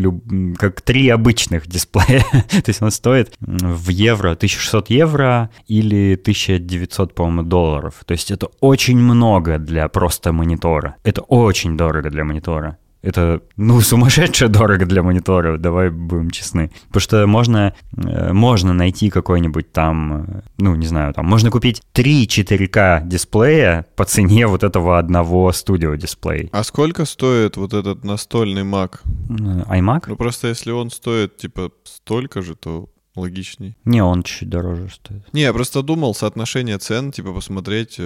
как 0.57 0.81
три 0.81 1.09
обычных 1.09 1.67
дисплея. 1.67 2.23
То 2.49 2.63
есть 2.67 2.81
он 2.81 2.86
стоит 2.91 3.33
в 3.39 3.89
евро 3.89 4.31
1600 4.31 4.89
евро 4.89 5.49
или 5.67 6.15
1900, 6.15 7.13
по-моему, 7.13 7.43
долларов. 7.43 8.03
То 8.05 8.13
есть 8.13 8.31
это 8.31 8.47
очень 8.59 8.97
много 8.97 9.57
для 9.57 9.87
просто 9.87 10.31
монитора. 10.31 10.95
Это 11.03 11.21
очень 11.21 11.77
дорого 11.77 12.09
для 12.09 12.23
монитора. 12.23 12.77
Это, 13.01 13.41
ну, 13.55 13.81
сумасшедше 13.81 14.47
дорого 14.47 14.85
для 14.85 15.03
монитора, 15.03 15.57
давай 15.57 15.89
будем 15.89 16.29
честны. 16.31 16.71
Потому 16.87 17.01
что 17.01 17.27
можно, 17.27 17.73
э, 17.95 18.33
можно 18.33 18.73
найти 18.73 19.09
какой-нибудь 19.09 19.71
там, 19.71 20.23
э, 20.23 20.41
ну, 20.57 20.75
не 20.75 20.87
знаю, 20.87 21.13
там, 21.13 21.25
можно 21.25 21.51
купить 21.51 21.81
3 21.93 22.27
4К 22.27 23.07
дисплея 23.07 23.85
по 23.95 24.05
цене 24.05 24.47
вот 24.47 24.63
этого 24.63 24.99
одного 24.99 25.51
студио 25.51 25.95
дисплея. 25.95 26.49
А 26.51 26.63
сколько 26.63 27.05
стоит 27.05 27.57
вот 27.57 27.73
этот 27.73 28.03
настольный 28.03 28.63
Mac? 28.63 28.99
Э, 29.29 29.79
iMac? 29.79 30.03
Ну, 30.07 30.15
просто 30.15 30.47
если 30.47 30.71
он 30.71 30.89
стоит, 30.89 31.37
типа, 31.37 31.71
столько 31.83 32.41
же, 32.41 32.55
то 32.55 32.89
логичней. 33.17 33.75
Не, 33.85 34.03
он 34.03 34.23
чуть 34.23 34.49
дороже 34.49 34.89
стоит. 34.89 35.33
Не, 35.33 35.41
я 35.41 35.53
просто 35.53 35.81
думал 35.81 36.13
соотношение 36.13 36.77
цен, 36.77 37.11
типа 37.11 37.33
посмотреть, 37.33 37.99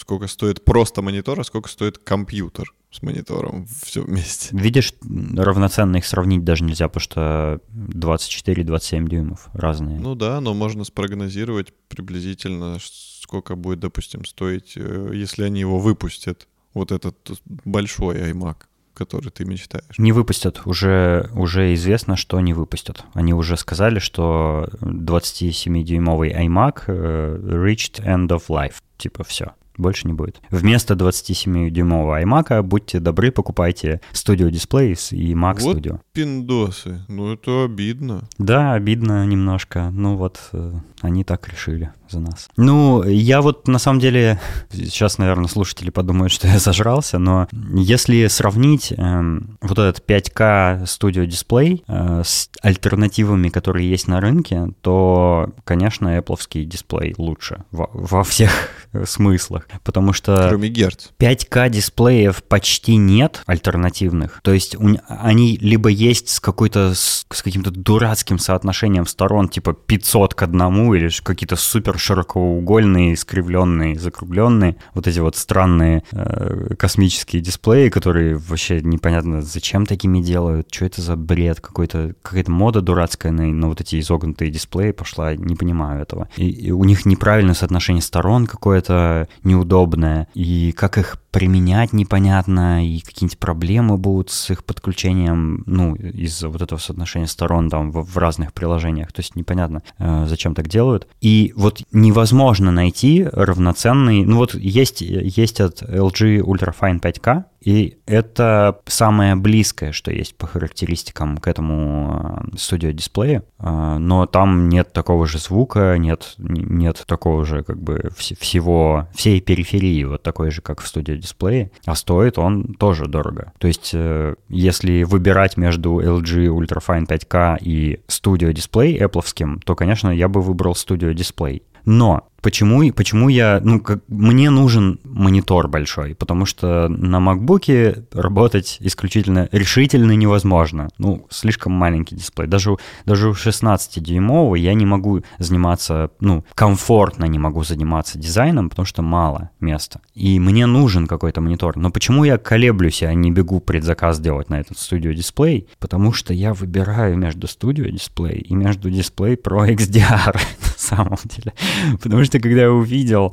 сколько 0.00 0.26
стоит 0.26 0.64
просто 0.64 1.02
монитор, 1.02 1.40
а 1.40 1.44
сколько 1.44 1.68
стоит 1.68 1.98
компьютер 1.98 2.72
с 2.90 3.02
монитором, 3.02 3.66
все 3.82 4.02
вместе. 4.02 4.56
Видишь, 4.56 4.94
равноценно 5.36 5.96
их 5.98 6.06
сравнить 6.06 6.44
даже 6.44 6.64
нельзя, 6.64 6.88
потому 6.88 7.02
что 7.02 7.60
24-27 7.74 9.08
дюймов 9.08 9.48
разные. 9.52 9.98
Ну 10.00 10.14
да, 10.14 10.40
но 10.40 10.54
можно 10.54 10.84
спрогнозировать 10.84 11.72
приблизительно, 11.88 12.78
сколько 12.80 13.56
будет, 13.56 13.80
допустим, 13.80 14.24
стоить, 14.24 14.72
э, 14.76 15.10
если 15.12 15.42
они 15.42 15.60
его 15.60 15.78
выпустят, 15.78 16.48
вот 16.72 16.92
этот 16.92 17.16
большой 17.64 18.16
iMac 18.30 18.56
который 18.98 19.30
ты 19.30 19.44
мечтаешь? 19.44 19.98
Не 19.98 20.12
выпустят. 20.12 20.62
Уже, 20.66 21.30
уже 21.34 21.72
известно, 21.74 22.16
что 22.16 22.40
не 22.40 22.52
выпустят. 22.52 23.04
Они 23.14 23.32
уже 23.32 23.56
сказали, 23.56 24.00
что 24.00 24.68
27-дюймовый 24.80 26.34
iMac 26.46 26.82
э, 26.88 27.38
reached 27.64 28.04
end 28.04 28.28
of 28.28 28.48
life. 28.48 28.74
Типа 28.98 29.22
все 29.24 29.52
больше 29.78 30.06
не 30.06 30.12
будет. 30.12 30.40
Вместо 30.50 30.94
27-дюймового 30.94 32.22
iMac, 32.22 32.62
будьте 32.62 33.00
добры, 33.00 33.30
покупайте 33.30 34.00
Studio 34.12 34.50
Displays 34.50 35.16
и 35.16 35.32
Mac 35.34 35.60
вот 35.60 35.78
Studio. 35.78 36.00
пиндосы, 36.12 37.04
ну 37.08 37.32
это 37.32 37.64
обидно. 37.64 38.28
Да, 38.38 38.74
обидно 38.74 39.24
немножко. 39.24 39.90
Ну 39.90 40.16
вот, 40.16 40.40
э, 40.52 40.72
они 41.02 41.24
так 41.24 41.48
решили 41.48 41.92
за 42.10 42.20
нас. 42.20 42.48
Ну, 42.56 43.02
я 43.04 43.42
вот 43.42 43.68
на 43.68 43.78
самом 43.78 44.00
деле, 44.00 44.40
сейчас, 44.70 45.18
наверное, 45.18 45.48
слушатели 45.48 45.90
подумают, 45.90 46.32
что 46.32 46.48
я 46.48 46.58
зажрался, 46.58 47.18
но 47.18 47.48
если 47.52 48.26
сравнить 48.28 48.92
э, 48.92 49.38
вот 49.60 49.78
этот 49.78 50.02
5К 50.08 50.84
Studio 50.84 51.26
Display 51.26 51.82
э, 51.86 52.22
с 52.24 52.50
альтернативами, 52.62 53.48
которые 53.48 53.88
есть 53.88 54.08
на 54.08 54.20
рынке, 54.20 54.68
то, 54.80 55.50
конечно, 55.64 56.18
Apple 56.18 56.38
дисплей 56.64 57.14
лучше 57.18 57.64
во, 57.70 57.90
во 57.92 58.24
всех 58.24 58.50
смыслах, 59.04 59.68
потому 59.84 60.12
что... 60.12 60.46
Кроме 60.48 60.68
герц. 60.68 61.08
5К 61.18 61.68
дисплеев 61.70 62.42
почти 62.44 62.96
нет 62.96 63.42
альтернативных, 63.46 64.40
то 64.42 64.52
есть 64.52 64.76
у, 64.76 64.96
они 65.08 65.56
либо 65.56 65.88
есть 65.88 66.30
с 66.30 66.40
какой-то, 66.40 66.94
с, 66.94 67.26
с 67.30 67.42
каким-то 67.42 67.70
дурацким 67.70 68.38
соотношением 68.38 69.06
сторон, 69.06 69.48
типа 69.48 69.72
500 69.74 70.34
к 70.34 70.42
одному, 70.42 70.87
или 70.94 71.10
какие-то 71.22 71.56
супер 71.56 71.98
широкоугольные, 71.98 73.14
искривленные, 73.14 73.98
закругленные, 73.98 74.76
вот 74.94 75.06
эти 75.06 75.18
вот 75.18 75.36
странные 75.36 76.02
э, 76.12 76.74
космические 76.78 77.42
дисплеи, 77.42 77.88
которые 77.88 78.36
вообще 78.36 78.80
непонятно 78.80 79.42
зачем 79.42 79.86
такими 79.86 80.20
делают, 80.20 80.68
что 80.72 80.86
это 80.86 81.02
за 81.02 81.16
бред, 81.16 81.60
какой-то, 81.60 82.14
какая-то 82.22 82.50
мода 82.50 82.80
дурацкая 82.80 83.32
на, 83.32 83.44
на 83.44 83.68
вот 83.68 83.80
эти 83.80 84.00
изогнутые 84.00 84.50
дисплеи 84.50 84.92
пошла, 84.92 85.34
не 85.34 85.56
понимаю 85.56 86.02
этого. 86.02 86.28
И, 86.36 86.48
и 86.48 86.70
у 86.70 86.84
них 86.84 87.04
неправильное 87.04 87.54
соотношение 87.54 88.02
сторон 88.02 88.46
какое-то, 88.46 89.28
не, 89.44 89.58
неудобное, 89.58 90.28
и 90.34 90.72
как 90.72 90.98
их 90.98 91.18
применять 91.30 91.92
непонятно, 91.92 92.86
и 92.86 93.00
какие-нибудь 93.00 93.38
проблемы 93.38 93.98
будут 93.98 94.30
с 94.30 94.50
их 94.50 94.64
подключением, 94.64 95.62
ну, 95.66 95.94
из-за 95.94 96.48
вот 96.48 96.62
этого 96.62 96.78
соотношения 96.78 97.26
сторон 97.26 97.70
там 97.70 97.90
в, 97.90 98.02
в 98.02 98.16
разных 98.16 98.52
приложениях. 98.52 99.12
То 99.12 99.20
есть 99.20 99.36
непонятно, 99.36 99.82
э, 99.98 100.26
зачем 100.26 100.54
так 100.54 100.68
делают. 100.68 101.06
И 101.20 101.52
вот 101.56 101.82
невозможно 101.92 102.70
найти 102.70 103.24
равноценный... 103.24 104.24
Ну 104.24 104.36
вот 104.36 104.54
есть, 104.54 105.00
есть 105.00 105.60
от 105.60 105.82
LG 105.82 106.40
Ultrafine 106.40 107.00
5K, 107.00 107.44
и 107.68 107.98
это 108.06 108.80
самое 108.86 109.36
близкое, 109.36 109.92
что 109.92 110.10
есть 110.10 110.34
по 110.36 110.46
характеристикам 110.46 111.36
к 111.36 111.46
этому 111.48 112.40
э, 112.54 112.56
студио 112.56 112.92
дисплею, 112.92 113.44
э, 113.58 113.96
но 113.98 114.24
там 114.24 114.70
нет 114.70 114.94
такого 114.94 115.26
же 115.26 115.38
звука, 115.38 115.96
нет, 115.98 116.32
нет 116.38 117.04
такого 117.06 117.44
же 117.44 117.62
как 117.62 117.78
бы 117.78 118.10
всего, 118.16 119.06
всей 119.14 119.42
периферии, 119.42 120.04
вот 120.04 120.22
такой 120.22 120.50
же, 120.50 120.62
как 120.62 120.80
в 120.80 120.88
студио 120.88 121.16
дисплее, 121.16 121.70
а 121.84 121.94
стоит 121.94 122.38
он 122.38 122.72
тоже 122.72 123.04
дорого. 123.04 123.52
То 123.58 123.68
есть 123.68 123.90
э, 123.92 124.36
если 124.48 125.02
выбирать 125.02 125.58
между 125.58 126.00
LG 126.00 126.46
Ultrafine 126.46 127.06
5K 127.06 127.58
и 127.60 128.00
Studio 128.08 128.50
Display 128.50 128.98
Apple, 128.98 129.60
то, 129.66 129.74
конечно, 129.74 130.08
я 130.08 130.28
бы 130.28 130.40
выбрал 130.40 130.72
Studio 130.72 131.12
Display. 131.12 131.60
Но 131.84 132.28
Почему, 132.40 132.92
почему 132.92 133.28
я, 133.28 133.60
ну, 133.62 133.80
как, 133.80 134.00
мне 134.06 134.50
нужен 134.50 135.00
монитор 135.02 135.66
большой, 135.66 136.14
потому 136.14 136.46
что 136.46 136.88
на 136.88 137.16
MacBook 137.16 138.06
работать 138.12 138.76
исключительно 138.80 139.48
решительно 139.50 140.12
невозможно. 140.12 140.88
Ну, 140.98 141.26
слишком 141.30 141.72
маленький 141.72 142.14
дисплей. 142.14 142.46
Даже, 142.46 142.76
даже 143.04 143.30
у 143.30 143.32
16-дюймового 143.32 144.56
я 144.56 144.74
не 144.74 144.86
могу 144.86 145.22
заниматься, 145.38 146.10
ну, 146.20 146.44
комфортно 146.54 147.24
не 147.24 147.40
могу 147.40 147.64
заниматься 147.64 148.18
дизайном, 148.18 148.70
потому 148.70 148.86
что 148.86 149.02
мало 149.02 149.50
места. 149.58 150.00
И 150.14 150.38
мне 150.38 150.66
нужен 150.66 151.08
какой-то 151.08 151.40
монитор. 151.40 151.76
Но 151.76 151.90
почему 151.90 152.22
я 152.22 152.38
колеблюсь, 152.38 153.02
а 153.02 153.12
не 153.14 153.32
бегу 153.32 153.60
предзаказ 153.60 154.20
делать 154.20 154.48
на 154.48 154.60
этот 154.60 154.76
Studio 154.76 155.12
дисплей? 155.12 155.68
Потому 155.80 156.12
что 156.12 156.32
я 156.32 156.54
выбираю 156.54 157.16
между 157.16 157.48
Studio 157.48 157.90
дисплей 157.90 158.38
и 158.38 158.54
между 158.54 158.90
дисплей 158.90 159.34
Pro 159.34 159.68
XDR 159.68 160.34
на 160.62 160.72
самом 160.76 161.18
деле. 161.24 161.52
Потому 162.00 162.24
что 162.28 162.40
когда 162.40 162.62
я 162.62 162.70
увидел 162.70 163.32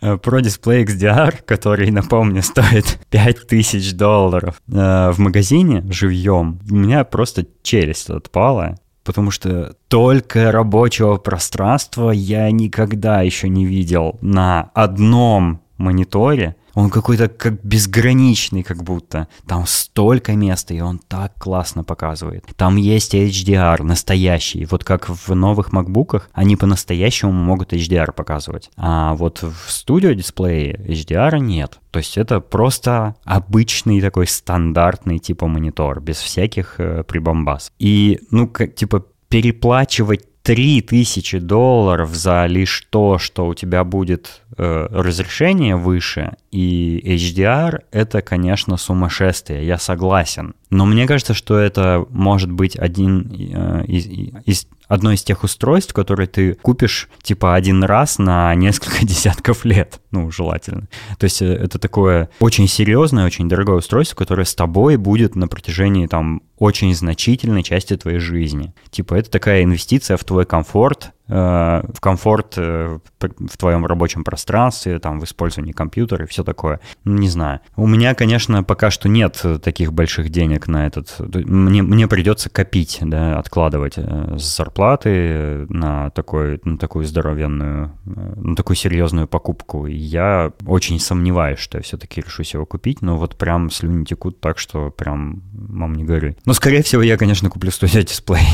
э, 0.00 0.14
Pro 0.14 0.40
Display 0.40 0.84
XDR, 0.84 1.42
который, 1.44 1.90
напомню, 1.90 2.42
стоит 2.42 2.98
5000 3.10 3.92
долларов 3.94 4.60
э, 4.68 5.10
в 5.12 5.18
магазине 5.18 5.84
живьем, 5.88 6.58
у 6.70 6.74
меня 6.74 7.04
просто 7.04 7.46
челюсть 7.62 8.10
отпала 8.10 8.76
потому 9.04 9.32
что 9.32 9.74
только 9.88 10.52
рабочего 10.52 11.16
пространства 11.16 12.12
я 12.12 12.48
никогда 12.52 13.20
еще 13.22 13.48
не 13.48 13.66
видел 13.66 14.16
на 14.20 14.70
одном 14.74 15.60
мониторе, 15.76 16.54
он 16.74 16.90
какой-то 16.90 17.28
как 17.28 17.62
безграничный, 17.64 18.62
как 18.62 18.82
будто. 18.82 19.28
Там 19.46 19.66
столько 19.66 20.34
места, 20.34 20.74
и 20.74 20.80
он 20.80 20.98
так 20.98 21.34
классно 21.38 21.84
показывает. 21.84 22.44
Там 22.56 22.76
есть 22.76 23.14
HDR 23.14 23.82
настоящий. 23.82 24.66
Вот 24.66 24.84
как 24.84 25.08
в 25.08 25.34
новых 25.34 25.72
макбуках, 25.72 26.30
они 26.32 26.56
по-настоящему 26.56 27.32
могут 27.32 27.72
HDR 27.72 28.12
показывать. 28.12 28.70
А 28.76 29.14
вот 29.14 29.42
в 29.42 29.70
студио 29.70 30.12
дисплее 30.12 30.74
HDR 30.86 31.38
нет. 31.38 31.78
То 31.90 31.98
есть 31.98 32.16
это 32.16 32.40
просто 32.40 33.16
обычный 33.24 34.00
такой 34.00 34.26
стандартный 34.26 35.18
типа 35.18 35.46
монитор, 35.46 36.00
без 36.00 36.16
всяких 36.16 36.76
э, 36.78 37.04
прибамбас. 37.04 37.70
И, 37.78 38.20
ну, 38.30 38.48
как, 38.48 38.74
типа, 38.74 39.04
переплачивать 39.28 40.26
3000 40.42 41.38
долларов 41.38 42.14
за 42.14 42.46
лишь 42.46 42.86
то, 42.90 43.18
что 43.18 43.46
у 43.46 43.54
тебя 43.54 43.84
будет 43.84 44.42
разрешение 44.56 45.76
выше 45.76 46.34
и 46.50 47.00
HDR, 47.04 47.82
это, 47.90 48.22
конечно, 48.22 48.76
сумасшествие, 48.76 49.66
я 49.66 49.78
согласен. 49.78 50.54
Но 50.70 50.86
мне 50.86 51.06
кажется, 51.06 51.34
что 51.34 51.58
это 51.58 52.04
может 52.10 52.50
быть 52.50 52.76
один 52.76 53.30
э, 53.30 53.84
из, 53.86 54.06
из 54.46 54.66
одно 54.88 55.12
из 55.12 55.22
тех 55.22 55.42
устройств, 55.42 55.94
которые 55.94 56.26
ты 56.26 56.54
купишь 56.54 57.08
типа 57.22 57.54
один 57.54 57.82
раз 57.82 58.18
на 58.18 58.54
несколько 58.54 59.06
десятков 59.06 59.64
лет, 59.64 60.00
ну, 60.10 60.30
желательно. 60.30 60.88
То 61.18 61.24
есть 61.24 61.40
э, 61.40 61.46
это 61.46 61.78
такое 61.78 62.28
очень 62.40 62.68
серьезное, 62.68 63.26
очень 63.26 63.48
дорогое 63.48 63.76
устройство, 63.76 64.16
которое 64.16 64.44
с 64.44 64.54
тобой 64.54 64.96
будет 64.96 65.34
на 65.34 65.48
протяжении 65.48 66.06
там 66.06 66.42
очень 66.58 66.94
значительной 66.94 67.62
части 67.62 67.96
твоей 67.96 68.18
жизни. 68.18 68.74
Типа 68.90 69.14
это 69.14 69.30
такая 69.30 69.64
инвестиция 69.64 70.16
в 70.16 70.24
твой 70.24 70.44
комфорт, 70.44 71.12
Э, 71.21 71.21
в 71.28 72.00
комфорт 72.00 72.54
э, 72.56 72.98
в 73.18 73.56
твоем 73.56 73.86
рабочем 73.86 74.24
пространстве, 74.24 74.98
там, 74.98 75.20
в 75.20 75.24
использовании 75.24 75.72
компьютера 75.72 76.24
и 76.24 76.28
все 76.28 76.44
такое. 76.44 76.80
Не 77.04 77.28
знаю. 77.28 77.60
У 77.76 77.86
меня, 77.86 78.14
конечно, 78.14 78.64
пока 78.64 78.90
что 78.90 79.08
нет 79.08 79.42
таких 79.62 79.92
больших 79.92 80.30
денег 80.30 80.66
на 80.68 80.86
этот... 80.86 81.16
Мне, 81.18 81.82
мне 81.82 82.08
придется 82.08 82.50
копить, 82.50 82.98
да, 83.00 83.38
откладывать 83.38 83.94
э, 83.96 84.36
с 84.38 84.56
зарплаты 84.56 85.66
на, 85.68 86.10
такой, 86.10 86.60
на 86.64 86.76
такую 86.78 87.04
здоровенную, 87.04 87.92
на 88.04 88.56
такую 88.56 88.76
серьезную 88.76 89.28
покупку. 89.28 89.86
И 89.86 89.94
я 89.94 90.52
очень 90.66 90.98
сомневаюсь, 90.98 91.58
что 91.58 91.78
я 91.78 91.82
все-таки 91.82 92.20
решусь 92.20 92.54
его 92.54 92.66
купить, 92.66 93.02
но 93.02 93.16
вот 93.16 93.36
прям 93.36 93.70
слюни 93.70 94.04
текут 94.04 94.40
так, 94.40 94.58
что 94.58 94.90
прям, 94.90 95.42
мам, 95.52 95.94
не 95.94 96.04
горюй. 96.04 96.36
Но, 96.44 96.52
скорее 96.52 96.82
всего, 96.82 97.02
я, 97.02 97.16
конечно, 97.16 97.50
куплю 97.50 97.70
Studio 97.70 98.02
дисплей. 98.02 98.42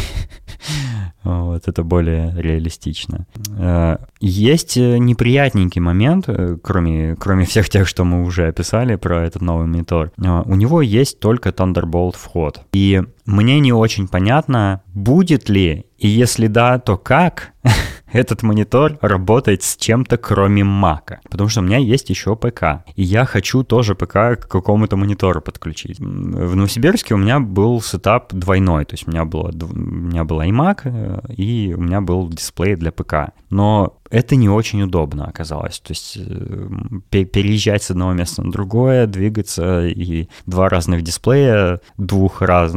Вот, 1.24 1.68
это 1.68 1.82
более 1.82 2.32
реалистично. 2.58 3.26
Э, 3.58 3.98
есть 4.20 4.76
э, 4.76 4.98
неприятненький 4.98 5.80
момент, 5.80 6.24
э, 6.28 6.56
кроме, 6.62 7.16
кроме 7.16 7.44
всех 7.44 7.68
тех, 7.68 7.88
что 7.88 8.04
мы 8.04 8.24
уже 8.24 8.48
описали 8.48 8.96
про 8.96 9.24
этот 9.24 9.42
новый 9.42 9.66
монитор. 9.66 10.12
У 10.18 10.54
него 10.54 10.82
есть 10.82 11.20
только 11.20 11.50
Thunderbolt 11.50 12.16
вход. 12.16 12.60
И 12.72 13.02
мне 13.24 13.60
не 13.60 13.72
очень 13.72 14.08
понятно, 14.08 14.82
будет 14.94 15.48
ли, 15.48 15.86
и 15.98 16.08
если 16.08 16.46
да, 16.46 16.78
то 16.78 16.96
как 16.96 17.52
этот 18.12 18.42
монитор 18.42 18.98
работает 19.00 19.62
с 19.62 19.76
чем-то 19.76 20.16
кроме 20.16 20.64
Мака. 20.64 21.20
Потому 21.30 21.48
что 21.48 21.60
у 21.60 21.64
меня 21.64 21.78
есть 21.78 22.10
еще 22.10 22.36
ПК. 22.36 22.84
И 22.96 23.02
я 23.02 23.24
хочу 23.24 23.62
тоже 23.62 23.94
ПК 23.94 24.12
к 24.12 24.48
какому-то 24.48 24.96
монитору 24.96 25.40
подключить. 25.40 25.98
В 25.98 26.56
Новосибирске 26.56 27.14
у 27.14 27.18
меня 27.18 27.40
был 27.40 27.80
setup 27.80 28.32
двойной. 28.32 28.84
То 28.84 28.94
есть 28.94 29.06
у 29.06 29.10
меня, 29.10 29.24
было, 29.24 29.50
у 29.50 29.76
меня 29.76 30.24
был 30.24 30.40
iMac 30.40 30.80
э, 30.84 31.32
и 31.34 31.74
у 31.74 31.80
меня 31.80 32.00
был 32.00 32.28
дисплей 32.28 32.76
для 32.76 32.92
ПК. 32.92 33.32
Но 33.50 33.98
это 34.10 34.36
не 34.36 34.48
очень 34.48 34.82
удобно 34.82 35.26
оказалось. 35.26 35.80
То 35.80 35.92
есть 35.92 36.18
э, 36.18 37.24
переезжать 37.24 37.82
с 37.82 37.90
одного 37.90 38.12
места 38.12 38.42
на 38.42 38.50
другое, 38.50 39.06
двигаться 39.06 39.86
и 39.86 40.28
два 40.46 40.68
разных 40.68 41.02
дисплея, 41.02 41.80
двух 41.96 42.42
раз 42.42 42.72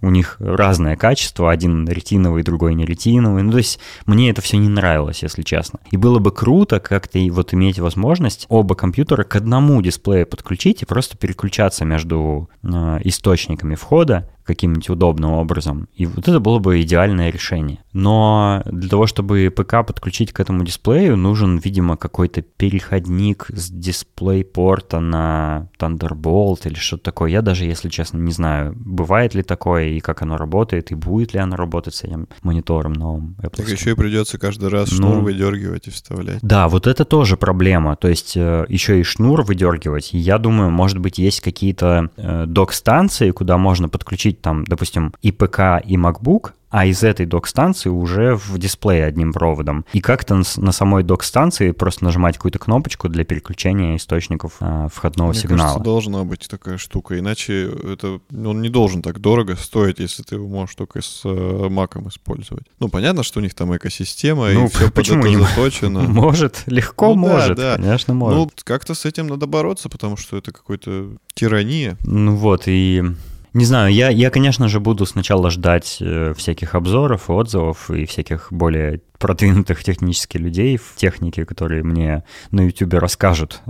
у 0.00 0.10
них 0.10 0.36
разное 0.38 0.96
качество, 0.96 1.50
один 1.50 1.88
ретиновый, 1.88 2.42
другой 2.42 2.74
не 2.74 2.84
ретиновый. 2.84 3.42
Ну, 3.42 3.52
то 3.52 3.58
есть 3.58 3.78
мне 4.06 4.30
это 4.30 4.42
все 4.42 4.56
не 4.56 4.68
нравилось, 4.68 5.22
если 5.22 5.42
честно. 5.42 5.80
И 5.90 5.96
было 5.96 6.18
бы 6.18 6.30
круто 6.30 6.80
как-то 6.80 7.18
вот 7.30 7.54
иметь 7.54 7.78
возможность 7.78 8.46
оба 8.48 8.74
компьютера 8.74 9.24
к 9.24 9.36
одному 9.36 9.80
дисплею 9.82 10.26
подключить 10.26 10.82
и 10.82 10.86
просто 10.86 11.16
переключаться 11.16 11.84
между 11.84 12.48
э, 12.62 12.68
источниками 13.04 13.74
входа 13.74 14.28
каким-нибудь 14.48 14.88
удобным 14.88 15.32
образом. 15.32 15.88
И 15.94 16.06
вот 16.06 16.26
это 16.26 16.40
было 16.40 16.58
бы 16.58 16.80
идеальное 16.80 17.30
решение. 17.30 17.80
Но 17.92 18.62
для 18.64 18.88
того, 18.88 19.06
чтобы 19.06 19.52
ПК 19.54 19.86
подключить 19.86 20.32
к 20.32 20.40
этому 20.40 20.64
дисплею, 20.64 21.18
нужен, 21.18 21.58
видимо, 21.58 21.98
какой-то 21.98 22.40
переходник 22.40 23.46
с 23.50 23.68
дисплей-порта 23.68 25.00
на 25.00 25.68
Thunderbolt 25.78 26.60
или 26.64 26.76
что-то 26.76 27.04
такое. 27.04 27.30
Я 27.30 27.42
даже, 27.42 27.66
если 27.66 27.90
честно, 27.90 28.16
не 28.16 28.32
знаю, 28.32 28.74
бывает 28.74 29.34
ли 29.34 29.42
такое 29.42 29.88
и 29.88 30.00
как 30.00 30.22
оно 30.22 30.38
работает, 30.38 30.92
и 30.92 30.94
будет 30.94 31.34
ли 31.34 31.40
оно 31.40 31.56
работать 31.56 31.94
с 31.94 32.04
этим 32.04 32.26
монитором 32.42 32.94
новым. 32.94 33.36
Apple. 33.42 33.56
Так 33.56 33.68
еще 33.68 33.90
и 33.90 33.94
придется 33.94 34.38
каждый 34.38 34.70
раз 34.70 34.88
шнур 34.88 35.16
ну, 35.16 35.20
выдергивать 35.20 35.88
и 35.88 35.90
вставлять. 35.90 36.38
Да, 36.40 36.68
вот 36.68 36.86
это 36.86 37.04
тоже 37.04 37.36
проблема. 37.36 37.96
То 37.96 38.08
есть 38.08 38.34
э, 38.34 38.64
еще 38.70 38.98
и 38.98 39.02
шнур 39.02 39.42
выдергивать. 39.42 40.10
Я 40.14 40.38
думаю, 40.38 40.70
может 40.70 40.98
быть, 40.98 41.18
есть 41.18 41.42
какие-то 41.42 42.10
э, 42.16 42.46
док-станции, 42.46 43.30
куда 43.30 43.58
можно 43.58 43.90
подключить 43.90 44.37
там, 44.40 44.64
допустим, 44.64 45.14
и 45.22 45.32
ПК, 45.32 45.80
и 45.84 45.96
MacBook, 45.96 46.52
а 46.70 46.84
из 46.84 47.02
этой 47.02 47.26
док-станции 47.26 47.88
уже 47.88 48.34
в 48.36 48.58
дисплее 48.58 49.06
одним 49.06 49.32
проводом. 49.32 49.84
И 49.92 50.00
как-то 50.00 50.42
на 50.56 50.72
самой 50.72 51.02
док-станции 51.02 51.70
просто 51.70 52.04
нажимать 52.04 52.36
какую-то 52.36 52.58
кнопочку 52.58 53.08
для 53.08 53.24
переключения 53.24 53.96
источников 53.96 54.56
э, 54.60 54.88
входного 54.92 55.30
Мне 55.30 55.40
сигнала. 55.40 55.68
Кажется, 55.68 55.84
должна 55.84 56.24
быть 56.24 56.46
такая 56.48 56.76
штука, 56.76 57.18
иначе 57.18 57.70
это 57.70 58.20
он 58.30 58.60
не 58.60 58.68
должен 58.68 59.02
так 59.02 59.20
дорого 59.20 59.56
стоить, 59.56 59.98
если 59.98 60.22
ты 60.22 60.34
его 60.34 60.46
можешь 60.46 60.74
только 60.74 61.00
с 61.00 61.22
э, 61.24 61.68
маком 61.70 62.08
использовать. 62.08 62.66
Ну, 62.80 62.88
понятно, 62.88 63.22
что 63.22 63.40
у 63.40 63.42
них 63.42 63.54
там 63.54 63.74
экосистема, 63.74 64.52
ну, 64.52 64.66
и 64.66 64.68
все 64.68 64.90
почему 64.90 65.22
под 65.22 65.32
это 65.32 65.40
заточено. 65.44 66.00
Может, 66.18 66.64
легко 66.66 67.08
ну, 67.08 67.14
может, 67.14 67.56
да, 67.56 67.76
да. 67.76 67.82
конечно, 67.82 68.12
может. 68.12 68.38
Ну, 68.38 68.50
как-то 68.64 68.94
с 68.94 69.04
этим 69.04 69.28
надо 69.28 69.46
бороться, 69.46 69.88
потому 69.88 70.16
что 70.16 70.36
это 70.36 70.52
какой-то 70.52 71.16
тирания. 71.34 71.96
Ну 72.02 72.34
вот, 72.34 72.64
и 72.66 73.04
не 73.52 73.64
знаю, 73.64 73.92
я, 73.92 74.08
я, 74.10 74.30
конечно 74.30 74.68
же, 74.68 74.80
буду 74.80 75.06
сначала 75.06 75.50
ждать 75.50 75.98
э, 76.00 76.34
всяких 76.36 76.74
обзоров, 76.74 77.30
отзывов 77.30 77.90
и 77.90 78.04
всяких 78.04 78.48
более 78.50 79.00
продвинутых 79.18 79.82
технических 79.82 80.40
людей 80.40 80.76
в 80.76 80.94
технике, 80.96 81.44
которые 81.44 81.82
мне 81.82 82.24
на 82.50 82.62
YouTube 82.62 82.94
расскажут 82.94 83.62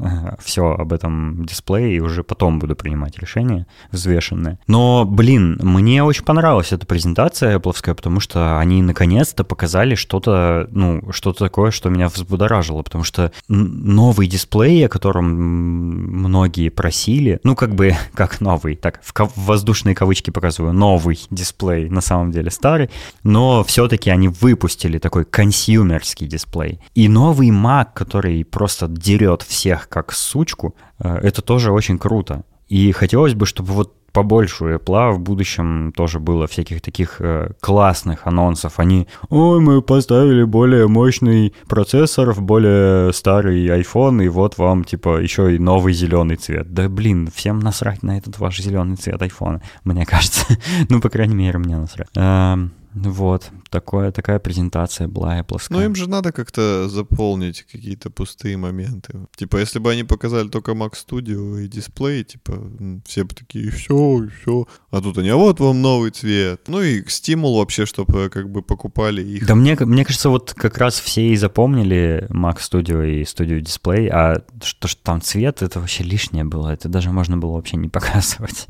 все 0.42 0.72
об 0.72 0.92
этом 0.92 1.44
дисплее, 1.46 1.96
и 1.96 2.00
уже 2.00 2.22
потом 2.22 2.58
буду 2.58 2.76
принимать 2.76 3.18
решение 3.18 3.66
взвешенное. 3.90 4.58
Но, 4.66 5.04
блин, 5.04 5.58
мне 5.62 6.04
очень 6.04 6.24
понравилась 6.24 6.72
эта 6.72 6.87
презентация 6.87 7.58
Apple, 7.58 7.94
потому 7.94 8.20
что 8.20 8.58
они 8.58 8.82
наконец-то 8.82 9.44
показали 9.44 9.94
что-то, 9.94 10.68
ну, 10.70 11.02
что-то 11.12 11.44
такое, 11.44 11.70
что 11.70 11.88
меня 11.88 12.08
взбудоражило, 12.08 12.82
потому 12.82 13.04
что 13.04 13.32
новый 13.48 14.26
дисплей, 14.26 14.87
о 14.87 14.88
котором 14.88 15.26
многие 15.26 16.68
просили, 16.68 17.40
ну, 17.42 17.56
как 17.56 17.74
бы, 17.74 17.94
как 18.14 18.40
новый, 18.40 18.76
так, 18.76 19.00
в, 19.02 19.12
в 19.12 19.46
воздушные 19.46 19.94
кавычки 19.94 20.30
показываю, 20.30 20.72
новый 20.72 21.18
дисплей, 21.30 21.88
на 21.88 22.00
самом 22.00 22.32
деле 22.32 22.50
старый, 22.50 22.90
но 23.22 23.64
все-таки 23.64 24.11
они 24.11 24.28
выпустили 24.28 24.98
такой 24.98 25.24
консюмерский 25.38 26.27
дисплей. 26.27 26.81
И 26.96 27.09
новый 27.09 27.51
Mac, 27.51 27.90
который 27.94 28.44
просто 28.44 28.88
дерет 28.88 29.42
всех 29.42 29.88
как 29.88 30.12
сучку, 30.12 30.74
э, 30.98 31.18
это 31.22 31.42
тоже 31.42 31.70
очень 31.70 31.96
круто. 31.96 32.42
И 32.66 32.90
хотелось 32.90 33.35
бы, 33.35 33.46
чтобы 33.46 33.72
вот 33.72 33.94
побольше 34.12 34.64
у 34.64 34.68
Apple 34.68 35.12
в 35.12 35.20
будущем 35.20 35.92
тоже 35.94 36.18
было 36.18 36.48
всяких 36.48 36.81
таких 36.81 37.20
э, 37.20 37.53
классных 37.61 38.27
анонсов. 38.27 38.81
Они, 38.81 39.07
ой, 39.29 39.61
мы 39.61 39.81
поставили 39.81 40.42
более 40.42 40.88
мощный 40.88 41.55
процессор 41.68 42.33
в 42.33 42.42
более 42.42 43.12
старый 43.12 43.64
iPhone, 43.68 44.24
и 44.24 44.29
вот 44.29 44.59
вам, 44.59 44.83
типа, 44.83 45.20
еще 45.20 45.55
и 45.55 45.61
новый 45.61 45.92
зеленый 45.92 46.35
цвет. 46.35 46.74
Да, 46.74 46.88
блин, 46.88 47.31
всем 47.33 47.61
насрать 47.61 48.03
на 48.03 48.18
этот 48.18 48.40
ваш 48.40 48.59
зеленый 48.59 48.96
цвет 48.96 49.22
iPhone, 49.22 49.61
мне 49.85 50.05
кажется. 50.05 50.46
ну, 50.88 51.01
по 51.01 51.11
крайней 51.11 51.37
мере, 51.37 51.59
мне 51.59 51.77
насрать. 51.77 52.09
Эм, 52.16 52.72
вот, 52.94 53.51
такое, 53.70 54.12
такая 54.12 54.38
презентация 54.38 55.09
была 55.09 55.40
Apple. 55.40 55.61
Ну, 55.70 55.83
им 55.83 55.94
же 55.94 56.09
надо 56.09 56.33
как-то 56.33 56.88
заполнить 56.88 57.62
какие-то 57.62 58.11
пустые 58.11 58.57
моменты. 58.57 59.27
Типа, 59.37 59.59
если 59.59 59.79
бы 59.79 59.92
они 59.92 60.05
показали 60.05 60.48
только 60.48 60.72
Mac 60.72 60.94
Studio 60.94 61.62
и 61.62 61.68
дисплей, 61.68 62.24
типа, 62.24 62.59
все 63.05 63.24
бы 63.24 63.35
такие, 63.35 63.70
все, 63.70 64.29
все. 64.40 64.66
А 64.90 65.01
тут 65.01 65.18
они, 65.18 65.29
а 65.29 65.37
вот 65.37 65.61
вам 65.61 65.83
новый 65.83 66.11
цвет. 66.11 66.62
Ну 66.66 66.81
и 66.81 67.07
стимул 67.09 67.59
вообще, 67.59 67.87
чтобы 67.87 68.31
как 68.31 68.51
бы 68.51 68.62
покупали 68.62 69.22
их. 69.22 69.46
Да 69.46 69.55
мне, 69.55 69.77
мне 69.79 70.05
кажется, 70.05 70.31
вот 70.31 70.55
как 70.55 70.79
раз 70.79 70.98
все 70.98 71.29
и 71.29 71.37
запомнили 71.37 72.27
Mac 72.31 72.59
Studio 72.59 73.07
и 73.07 73.22
Studio 73.22 73.61
Display, 73.61 74.09
а 74.09 74.42
что, 74.62 74.88
что 74.88 75.03
там 75.03 75.20
цвет, 75.20 75.62
это 75.62 75.81
вообще 75.81 76.05
лишнее 76.05 76.44
было. 76.44 76.70
Это 76.70 76.88
даже 76.88 77.11
можно 77.11 77.37
было 77.37 77.53
вообще 77.53 77.77
не 77.77 77.88
показывать. 77.98 78.66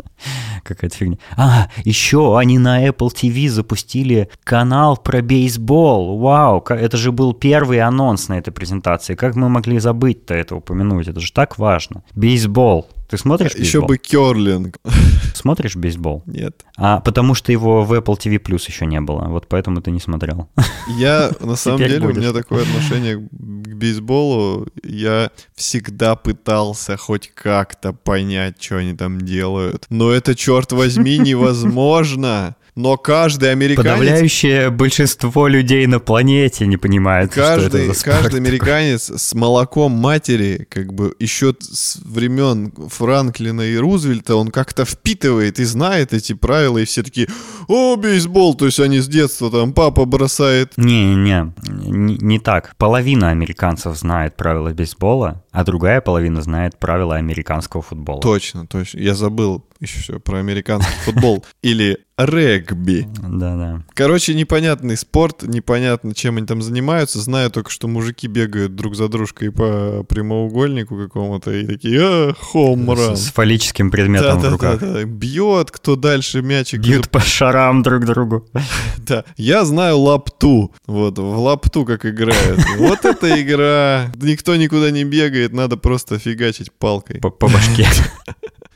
Какая-то 0.65 0.97
фигня. 0.97 1.19
А, 1.37 1.71
еще 1.85 2.39
они 2.39 2.59
на 2.59 2.87
Apple 2.87 3.09
TV 3.09 3.49
запустили 3.49 4.08
канал 4.45 4.97
про 4.97 5.23
бейсбол. 5.23 6.19
Вау, 6.19 6.65
это 6.69 6.97
же 6.97 7.13
был 7.13 7.33
первый 7.35 7.81
анонс 7.81 8.29
на 8.29 8.39
этой 8.39 8.53
презентации. 8.53 9.15
Как 9.15 9.37
мы 9.37 9.49
могли 9.49 9.79
забыть-то 9.79 10.35
это 10.35 10.57
упомянуть? 10.57 11.09
Это 11.09 11.21
же 11.21 11.33
так 11.33 11.59
важно. 11.59 12.03
Бейсбол. 12.15 12.89
Ты 13.09 13.17
смотришь 13.17 13.55
бейсбол? 13.55 13.67
Еще 13.67 13.87
бы 13.87 13.97
керлинг. 13.97 14.77
Смотришь 15.35 15.77
бейсбол? 15.77 16.23
Нет. 16.27 16.67
А 16.77 17.01
потому 17.01 17.35
что 17.35 17.53
его 17.53 17.83
в 17.83 17.93
Apple 17.95 18.19
TV 18.19 18.39
Plus 18.39 18.65
еще 18.67 18.85
не 18.85 19.01
было. 19.01 19.25
Вот 19.29 19.49
поэтому 19.49 19.81
ты 19.81 19.91
не 19.91 20.01
смотрел. 20.01 20.49
Я, 20.99 21.31
на 21.41 21.57
самом 21.57 21.79
деле, 21.79 22.07
у 22.07 22.13
меня 22.13 22.33
такое 22.33 22.65
отношение 22.65 23.17
к 23.17 23.75
бейсболу. 23.75 24.67
Я 24.83 25.31
всегда 25.55 26.17
пытался 26.17 26.99
хоть 26.99 27.31
как-то 27.35 27.95
понять, 27.95 28.63
что 28.63 28.77
они 28.77 28.93
там 28.95 29.21
делают. 29.23 29.87
Но 29.89 30.11
это, 30.11 30.35
черт 30.35 30.73
возьми, 30.73 31.17
невозможно 31.19 32.57
но 32.79 32.97
каждый 32.97 33.51
американец... 33.51 33.91
Подавляющее 33.91 34.71
большинство 34.71 35.49
людей 35.49 35.85
на 35.89 35.99
планете 35.99 36.65
не 36.65 36.77
понимает, 36.77 37.33
каждый, 37.33 37.69
что 37.69 37.79
это 37.79 37.93
за 37.93 38.05
Каждый 38.05 38.37
американец 38.37 39.11
с 39.11 39.35
молоком 39.35 39.91
матери, 39.91 40.65
как 40.71 40.95
бы 40.95 41.13
еще 41.19 41.57
с 41.61 41.99
времен 42.05 42.73
Франклина 42.89 43.63
и 43.63 43.77
Рузвельта, 43.77 44.37
он 44.37 44.53
как-то 44.53 44.85
впитывает 44.85 45.59
и 45.59 45.65
знает 45.65 46.13
эти 46.13 46.35
правила, 46.35 46.79
и 46.79 46.85
все 46.85 47.03
такие, 47.03 47.27
о, 47.67 47.97
бейсбол, 47.97 48.55
то 48.55 48.67
есть 48.67 48.79
они 48.79 49.01
с 49.01 49.09
детства 49.09 49.51
там, 49.51 49.73
папа 49.73 50.05
бросает. 50.05 50.75
Не-не, 50.77 51.53
не, 51.67 52.17
не 52.17 52.39
так. 52.39 52.77
Половина 52.79 53.31
американцев 53.31 53.97
знает 53.97 54.37
правила 54.37 54.71
бейсбола, 54.71 55.45
а 55.59 55.65
другая 55.65 56.01
половина 56.01 56.41
знает 56.41 56.79
правила 56.79 57.17
американского 57.17 57.83
футбола. 57.83 58.21
Точно, 58.21 58.65
точно. 58.69 59.01
Я 59.01 59.17
забыл 59.17 59.65
еще 59.81 60.21
про 60.21 60.39
американский 60.39 60.93
футбол. 61.05 61.45
Или 61.63 61.99
регби. 62.17 63.09
Да-да. 63.23 63.85
Короче, 63.95 64.35
непонятный 64.35 64.97
спорт, 64.97 65.43
непонятно, 65.45 66.15
чем 66.15 66.37
они 66.37 66.47
там 66.47 66.63
занимаются. 66.63 67.21
Знаю 67.21 67.51
только, 67.51 67.71
что 67.71 67.87
мужики 67.87 68.27
бегают 68.27 68.75
друг 68.75 68.97
за 68.97 69.09
дружкой 69.09 69.53
по 69.53 70.05
прямоугольнику 70.09 70.97
какому-то 70.97 71.53
и 71.53 71.65
такие, 71.65 72.01
а, 72.03 72.35
хомран. 72.35 73.17
С, 73.17 73.31
фаллическим 73.31 73.93
предметом 73.93 74.41
в 74.41 74.49
руках. 74.49 74.83
Бьет, 75.05 75.71
кто 75.71 75.95
дальше 75.95 76.43
мячик. 76.43 76.81
Бьют 76.81 77.09
по 77.09 77.21
шарам 77.21 77.83
друг 77.83 78.05
другу. 78.05 78.47
Да. 78.99 79.25
Я 79.39 79.65
знаю 79.65 79.99
лапту. 79.99 80.75
Вот, 80.87 81.19
в 81.19 81.39
лапту 81.39 81.87
как 81.87 82.05
играют. 82.05 82.61
Вот 82.77 83.07
эта 83.07 83.41
игра. 83.41 84.13
Никто 84.17 84.55
никуда 84.57 84.91
не 84.91 85.05
бегает, 85.05 85.48
надо 85.53 85.77
просто 85.77 86.19
фигачить 86.19 86.73
палкой. 86.73 87.21
По, 87.21 87.31
по 87.31 87.49
башке. 87.49 87.87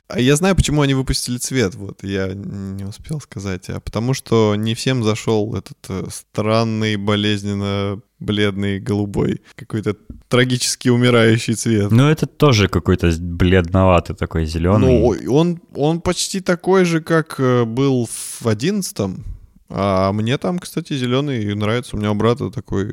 А 0.08 0.20
я 0.20 0.36
знаю, 0.36 0.54
почему 0.54 0.82
они 0.82 0.92
выпустили 0.92 1.38
цвет, 1.38 1.74
вот, 1.74 2.02
я 2.02 2.34
не 2.34 2.84
успел 2.84 3.18
сказать. 3.18 3.70
А 3.70 3.80
потому 3.80 4.12
что 4.12 4.54
не 4.56 4.74
всем 4.74 5.02
зашел 5.02 5.54
этот 5.56 5.78
э, 5.88 6.04
странный, 6.10 6.96
болезненно 6.96 7.98
бледный 8.18 8.78
голубой, 8.78 9.40
какой-то 9.54 9.96
трагически 10.28 10.90
умирающий 10.90 11.54
цвет. 11.54 11.90
Ну, 11.90 12.08
это 12.08 12.26
тоже 12.26 12.68
какой-то 12.68 13.10
бледноватый 13.18 14.14
такой 14.14 14.44
зеленый. 14.44 15.00
Ну, 15.00 15.34
он, 15.34 15.60
он 15.74 16.00
почти 16.02 16.40
такой 16.40 16.84
же, 16.84 17.00
как 17.00 17.36
э, 17.38 17.64
был 17.64 18.06
в 18.06 18.46
одиннадцатом. 18.46 19.24
А 19.74 20.12
мне 20.12 20.36
там, 20.36 20.58
кстати, 20.58 20.92
зеленый 20.92 21.54
нравится. 21.54 21.96
У 21.96 21.98
меня 21.98 22.10
у 22.10 22.14
брата 22.14 22.50
такой 22.50 22.92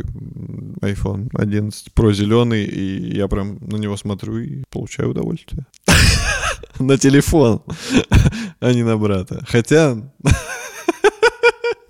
iPhone 0.81 1.27
11 1.33 1.89
Pro 1.93 2.13
зеленый, 2.13 2.63
и 2.63 3.17
я 3.17 3.27
прям 3.27 3.57
на 3.59 3.75
него 3.75 3.97
смотрю 3.97 4.37
и 4.37 4.63
получаю 4.69 5.09
удовольствие. 5.09 5.65
на 6.79 6.97
телефон, 6.97 7.61
а 8.61 8.73
не 8.73 8.83
на 8.83 8.97
брата. 8.97 9.43
Хотя... 9.47 9.97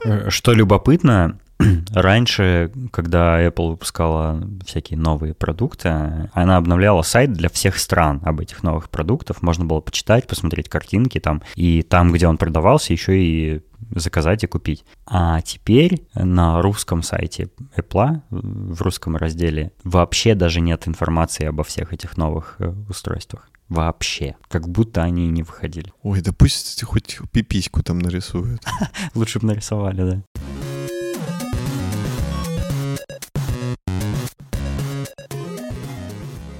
Э, 0.05 0.29
что 0.29 0.53
любопытно, 0.53 1.39
раньше, 1.93 2.71
когда 2.91 3.45
Apple 3.45 3.71
выпускала 3.71 4.41
всякие 4.65 4.97
новые 4.97 5.33
продукты, 5.33 5.89
она 6.33 6.57
обновляла 6.57 7.01
сайт 7.01 7.33
для 7.33 7.49
всех 7.49 7.77
стран 7.77 8.21
об 8.23 8.39
этих 8.39 8.63
новых 8.63 8.89
продуктах. 8.89 9.41
Можно 9.41 9.65
было 9.65 9.81
почитать, 9.81 10.27
посмотреть 10.27 10.69
картинки 10.69 11.19
там. 11.19 11.41
И 11.55 11.81
там, 11.81 12.11
где 12.11 12.27
он 12.27 12.37
продавался, 12.37 12.93
еще 12.93 13.21
и 13.21 13.61
заказать 13.95 14.43
и 14.43 14.47
купить. 14.47 14.85
А 15.05 15.41
теперь 15.41 16.07
на 16.13 16.61
русском 16.61 17.03
сайте 17.03 17.49
Apple, 17.75 18.21
в 18.29 18.81
русском 18.81 19.15
разделе, 19.15 19.71
вообще 19.83 20.35
даже 20.35 20.61
нет 20.61 20.87
информации 20.87 21.45
обо 21.45 21.63
всех 21.63 21.93
этих 21.93 22.17
новых 22.17 22.55
э, 22.59 22.73
устройствах. 22.87 23.49
Вообще. 23.67 24.35
Как 24.47 24.67
будто 24.67 25.03
они 25.03 25.27
и 25.27 25.31
не 25.31 25.43
выходили. 25.43 25.91
Ой, 26.01 26.21
да 26.21 26.33
пусть 26.33 26.83
хоть 26.83 27.19
пипиську 27.31 27.83
там 27.83 27.99
нарисуют. 27.99 28.61
Лучше 29.15 29.39
бы 29.39 29.47
нарисовали, 29.47 30.01
да. 30.01 30.23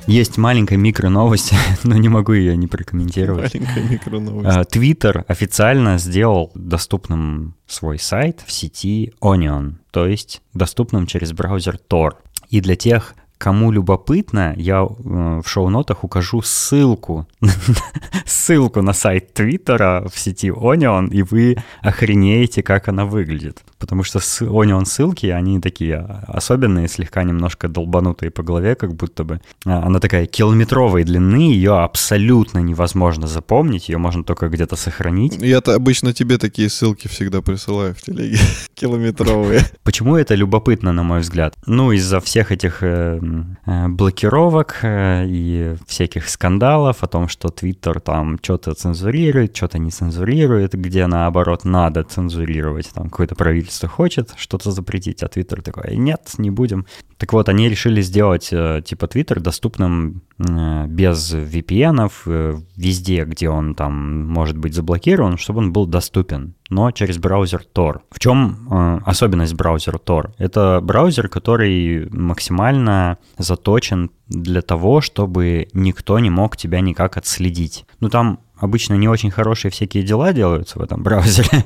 Есть 0.10 0.40
маленькая 0.40 0.78
микро-новость, 0.78 1.54
но 1.84 1.96
не 1.96 2.10
могу 2.10 2.34
ее 2.34 2.58
не 2.58 2.66
прокомментировать. 2.66 3.54
Маленькая 3.54 3.84
микро-новость. 3.84 4.70
Твиттер 4.72 5.24
официально 5.28 6.00
сделал 6.00 6.52
доступным 6.56 7.56
свой 7.68 8.00
сайт 8.00 8.42
в 8.44 8.52
сети 8.52 9.14
Onion, 9.22 9.76
то 9.92 10.08
есть 10.08 10.42
доступным 10.56 11.06
через 11.06 11.32
браузер 11.32 11.78
Tor. 11.88 12.14
И 12.50 12.60
для 12.60 12.76
тех, 12.76 13.14
Кому 13.40 13.72
любопытно, 13.72 14.54
я 14.58 14.82
э, 14.82 15.42
в 15.42 15.48
шоу-нотах 15.48 16.04
укажу 16.04 16.42
ссылку, 16.42 17.26
ссылку 18.26 18.82
на 18.82 18.92
сайт 18.92 19.34
Твиттера 19.34 20.06
в 20.14 20.20
сети 20.20 20.50
Onion, 20.50 21.10
и 21.10 21.22
вы 21.22 21.56
охренеете, 21.82 22.62
как 22.64 22.90
она 22.90 23.06
выглядит. 23.06 23.64
Потому 23.78 24.04
что 24.04 24.20
Onion 24.20 24.84
ссылки, 24.84 25.28
они 25.28 25.62
такие 25.62 25.96
особенные, 26.28 26.90
слегка 26.90 27.24
немножко 27.24 27.70
долбанутые 27.70 28.30
по 28.30 28.44
голове, 28.44 28.76
как 28.76 28.94
будто 28.94 29.24
бы. 29.24 29.40
А, 29.66 29.84
она 29.86 30.02
такая 30.02 30.26
километровой 30.26 31.06
длины, 31.06 31.54
ее 31.54 31.80
абсолютно 31.80 32.60
невозможно 32.60 33.26
запомнить, 33.26 33.88
ее 33.88 34.00
можно 34.00 34.26
только 34.26 34.50
где-то 34.50 34.76
сохранить. 34.76 35.38
Я-то 35.38 35.76
обычно 35.76 36.12
тебе 36.12 36.38
такие 36.38 36.70
ссылки 36.70 37.08
всегда 37.08 37.42
присылаю 37.42 37.96
в 37.96 38.02
телеге, 38.02 38.38
километровые. 38.74 39.62
Почему 39.84 40.18
это 40.18 40.36
любопытно, 40.36 40.92
на 40.92 41.04
мой 41.04 41.22
взгляд? 41.22 41.56
Ну, 41.66 41.94
из-за 41.94 42.20
всех 42.20 42.52
этих 42.52 42.80
э, 42.82 43.20
блокировок 43.66 44.80
э, 44.84 45.26
и 45.28 45.76
всяких 45.88 46.30
скандалов 46.30 47.04
о 47.04 47.08
том, 47.08 47.28
что 47.28 47.50
Твиттер 47.50 48.00
там 48.00 48.40
что-то 48.42 48.74
цензурирует, 48.74 49.56
что-то 49.56 49.80
не 49.80 49.92
цензурирует, 49.92 50.74
где 50.74 51.08
наоборот 51.08 51.66
надо 51.66 52.04
цензурировать, 52.04 52.90
там 52.94 53.10
какое-то 53.10 53.36
правительство 53.36 53.90
хочет 53.90 54.34
что-то 54.38 54.72
запретить, 54.72 55.24
а 55.24 55.28
Твиттер 55.28 55.62
такой, 55.62 55.96
нет, 55.98 56.22
не 56.38 56.52
будем. 56.52 56.86
Так 57.20 57.34
вот, 57.34 57.50
они 57.50 57.68
решили 57.68 58.00
сделать 58.02 58.48
э, 58.54 58.82
типа 58.84 59.06
Twitter 59.06 59.42
доступным 59.42 60.24
э, 60.40 60.86
без 60.88 61.34
VPN, 61.36 62.10
э, 62.26 62.56
везде, 62.78 63.26
где 63.26 63.50
он 63.50 63.76
там 63.76 64.26
может 64.26 64.58
быть 64.58 64.74
заблокирован, 64.74 65.38
чтобы 65.38 65.60
он 65.60 65.74
был 65.74 65.86
доступен, 65.86 66.56
но 66.70 66.92
через 66.92 67.18
браузер 67.18 67.66
Tor. 67.76 68.00
В 68.10 68.20
чем 68.20 69.02
особенность 69.06 69.54
браузера 69.54 69.98
Tor? 69.98 70.32
Это 70.38 70.80
браузер, 70.82 71.28
который 71.28 72.10
максимально 72.10 73.18
заточен 73.38 74.12
для 74.30 74.62
того, 74.62 75.02
чтобы 75.02 75.68
никто 75.74 76.20
не 76.20 76.30
мог 76.30 76.56
тебя 76.56 76.80
никак 76.80 77.18
отследить. 77.18 77.86
Ну 78.00 78.08
там 78.08 78.40
обычно 78.56 78.94
не 78.94 79.10
очень 79.10 79.32
хорошие 79.32 79.72
всякие 79.72 80.04
дела 80.04 80.32
делаются 80.32 80.80
в 80.80 80.82
этом 80.82 81.04
браузере 81.04 81.66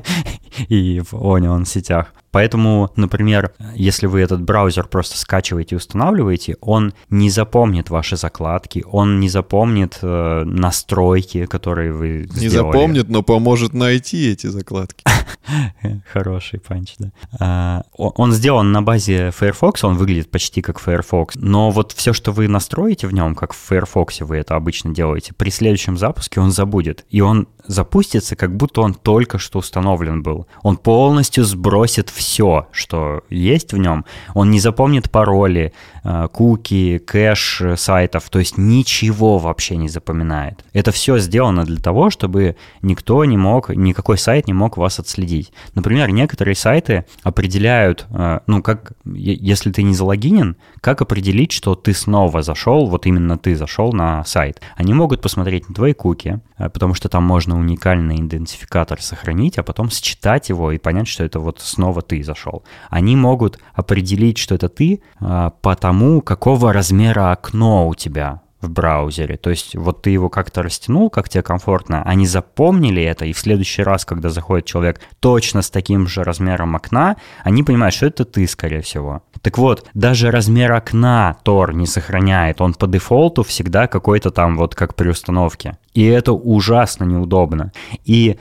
и 0.67 0.99
в 0.99 1.13
Onion 1.13 1.65
сетях. 1.65 2.13
Поэтому, 2.33 2.91
например, 2.95 3.53
если 3.75 4.07
вы 4.07 4.21
этот 4.21 4.41
браузер 4.41 4.87
просто 4.87 5.19
скачиваете 5.19 5.75
и 5.75 5.77
устанавливаете, 5.77 6.57
он 6.61 6.93
не 7.11 7.29
запомнит 7.29 7.91
ваши 7.91 8.17
закладки, 8.17 8.83
он 8.91 9.19
не 9.19 9.29
запомнит 9.29 9.99
э, 10.01 10.43
настройки, 10.43 11.45
которые 11.45 11.93
вы 11.93 12.27
Не 12.35 12.49
запомнит, 12.49 13.07
но 13.07 13.21
поможет 13.21 13.73
найти 13.73 14.31
эти 14.31 14.47
закладки. 14.47 15.03
Хороший 16.11 16.59
панч, 16.59 16.95
да. 16.97 17.11
А, 17.39 17.83
он 17.97 18.33
сделан 18.33 18.71
на 18.71 18.81
базе 18.81 19.29
Firefox, 19.29 19.83
он 19.83 19.97
выглядит 19.97 20.31
почти 20.31 20.63
как 20.63 20.79
Firefox, 20.79 21.35
но 21.35 21.69
вот 21.69 21.91
все, 21.91 22.13
что 22.13 22.31
вы 22.31 22.47
настроите 22.47 23.05
в 23.05 23.13
нем, 23.13 23.35
как 23.35 23.53
в 23.53 23.57
Firefox 23.57 24.21
вы 24.21 24.37
это 24.37 24.55
обычно 24.55 24.91
делаете, 24.91 25.33
при 25.35 25.51
следующем 25.51 25.97
запуске 25.97 26.39
он 26.39 26.51
забудет, 26.51 27.05
и 27.11 27.21
он 27.21 27.47
запустится, 27.65 28.35
как 28.35 28.55
будто 28.55 28.81
он 28.81 28.93
только 28.93 29.37
что 29.37 29.59
установлен 29.59 30.23
был. 30.23 30.47
Он 30.63 30.77
полностью 30.77 31.45
сбросит 31.45 32.09
все, 32.09 32.22
что 32.71 33.23
есть 33.29 33.73
в 33.73 33.77
нем. 33.77 34.05
Он 34.33 34.49
не 34.49 34.59
запомнит 34.59 35.11
пароли, 35.11 35.73
э, 36.03 36.27
куки, 36.31 36.99
кэш 36.99 37.61
сайтов, 37.75 38.29
то 38.29 38.39
есть 38.39 38.57
ничего 38.57 39.37
вообще 39.37 39.77
не 39.77 39.89
запоминает. 39.89 40.63
Это 40.73 40.91
все 40.91 41.17
сделано 41.19 41.65
для 41.65 41.79
того, 41.79 42.09
чтобы 42.09 42.55
никто 42.81 43.23
не 43.25 43.37
мог, 43.37 43.69
никакой 43.69 44.17
сайт 44.17 44.47
не 44.47 44.53
мог 44.53 44.77
вас 44.77 44.99
отследить. 44.99 45.51
Например, 45.75 46.09
некоторые 46.09 46.55
сайты 46.55 47.05
определяют, 47.23 48.05
э, 48.09 48.39
ну 48.47 48.61
как, 48.61 48.93
если 49.05 49.71
ты 49.71 49.83
не 49.83 49.93
залогинен, 49.93 50.57
как 50.81 51.01
определить, 51.01 51.51
что 51.51 51.75
ты 51.75 51.93
снова 51.93 52.41
зашел, 52.41 52.87
вот 52.87 53.05
именно 53.05 53.37
ты 53.37 53.55
зашел 53.55 53.93
на 53.93 54.23
сайт. 54.25 54.61
Они 54.75 54.93
могут 54.93 55.21
посмотреть 55.21 55.69
на 55.69 55.75
твои 55.75 55.93
куки, 55.93 56.39
э, 56.57 56.69
потому 56.69 56.93
что 56.93 57.09
там 57.09 57.23
можно 57.23 57.57
уникальный 57.57 58.17
идентификатор 58.17 59.01
сохранить, 59.01 59.57
а 59.57 59.63
потом 59.63 59.89
считать 59.89 60.49
его 60.49 60.71
и 60.71 60.77
понять, 60.77 61.07
что 61.07 61.23
это 61.23 61.39
вот 61.39 61.59
снова 61.59 62.01
ты 62.01 62.12
зашел. 62.21 62.63
Они 62.89 63.15
могут 63.15 63.59
определить, 63.73 64.37
что 64.37 64.53
это 64.53 64.69
ты, 64.69 65.01
э, 65.19 65.49
по 65.61 65.75
тому, 65.75 66.21
какого 66.21 66.71
размера 66.71 67.31
окно 67.31 67.87
у 67.87 67.95
тебя 67.95 68.43
в 68.63 68.69
браузере. 68.69 69.37
То 69.37 69.49
есть 69.49 69.75
вот 69.75 70.01
ты 70.01 70.09
его 70.09 70.29
как-то 70.29 70.63
растянул, 70.63 71.09
как 71.09 71.29
тебе 71.29 71.43
комфортно, 71.43 72.01
они 72.03 72.25
запомнили 72.25 73.03
это, 73.03 73.25
и 73.25 73.33
в 73.33 73.37
следующий 73.37 73.83
раз, 73.83 74.05
когда 74.05 74.29
заходит 74.29 74.65
человек 74.65 75.01
точно 75.19 75.61
с 75.61 75.69
таким 75.69 76.07
же 76.07 76.23
размером 76.23 76.75
окна, 76.75 77.17
они 77.43 77.63
понимают, 77.63 77.93
что 77.93 78.07
это 78.07 78.25
ты, 78.25 78.47
скорее 78.47 78.81
всего. 78.81 79.21
Так 79.41 79.57
вот, 79.57 79.85
даже 79.93 80.31
размер 80.31 80.71
окна 80.71 81.35
Tor 81.43 81.73
не 81.73 81.85
сохраняет, 81.85 82.61
он 82.61 82.73
по 82.73 82.87
дефолту 82.87 83.43
всегда 83.43 83.87
какой-то 83.87 84.31
там 84.31 84.55
вот 84.55 84.73
как 84.75 84.95
при 84.95 85.09
установке. 85.09 85.77
И 85.93 86.03
это 86.05 86.31
ужасно 86.31 87.03
неудобно. 87.03 87.71
И 88.05 88.37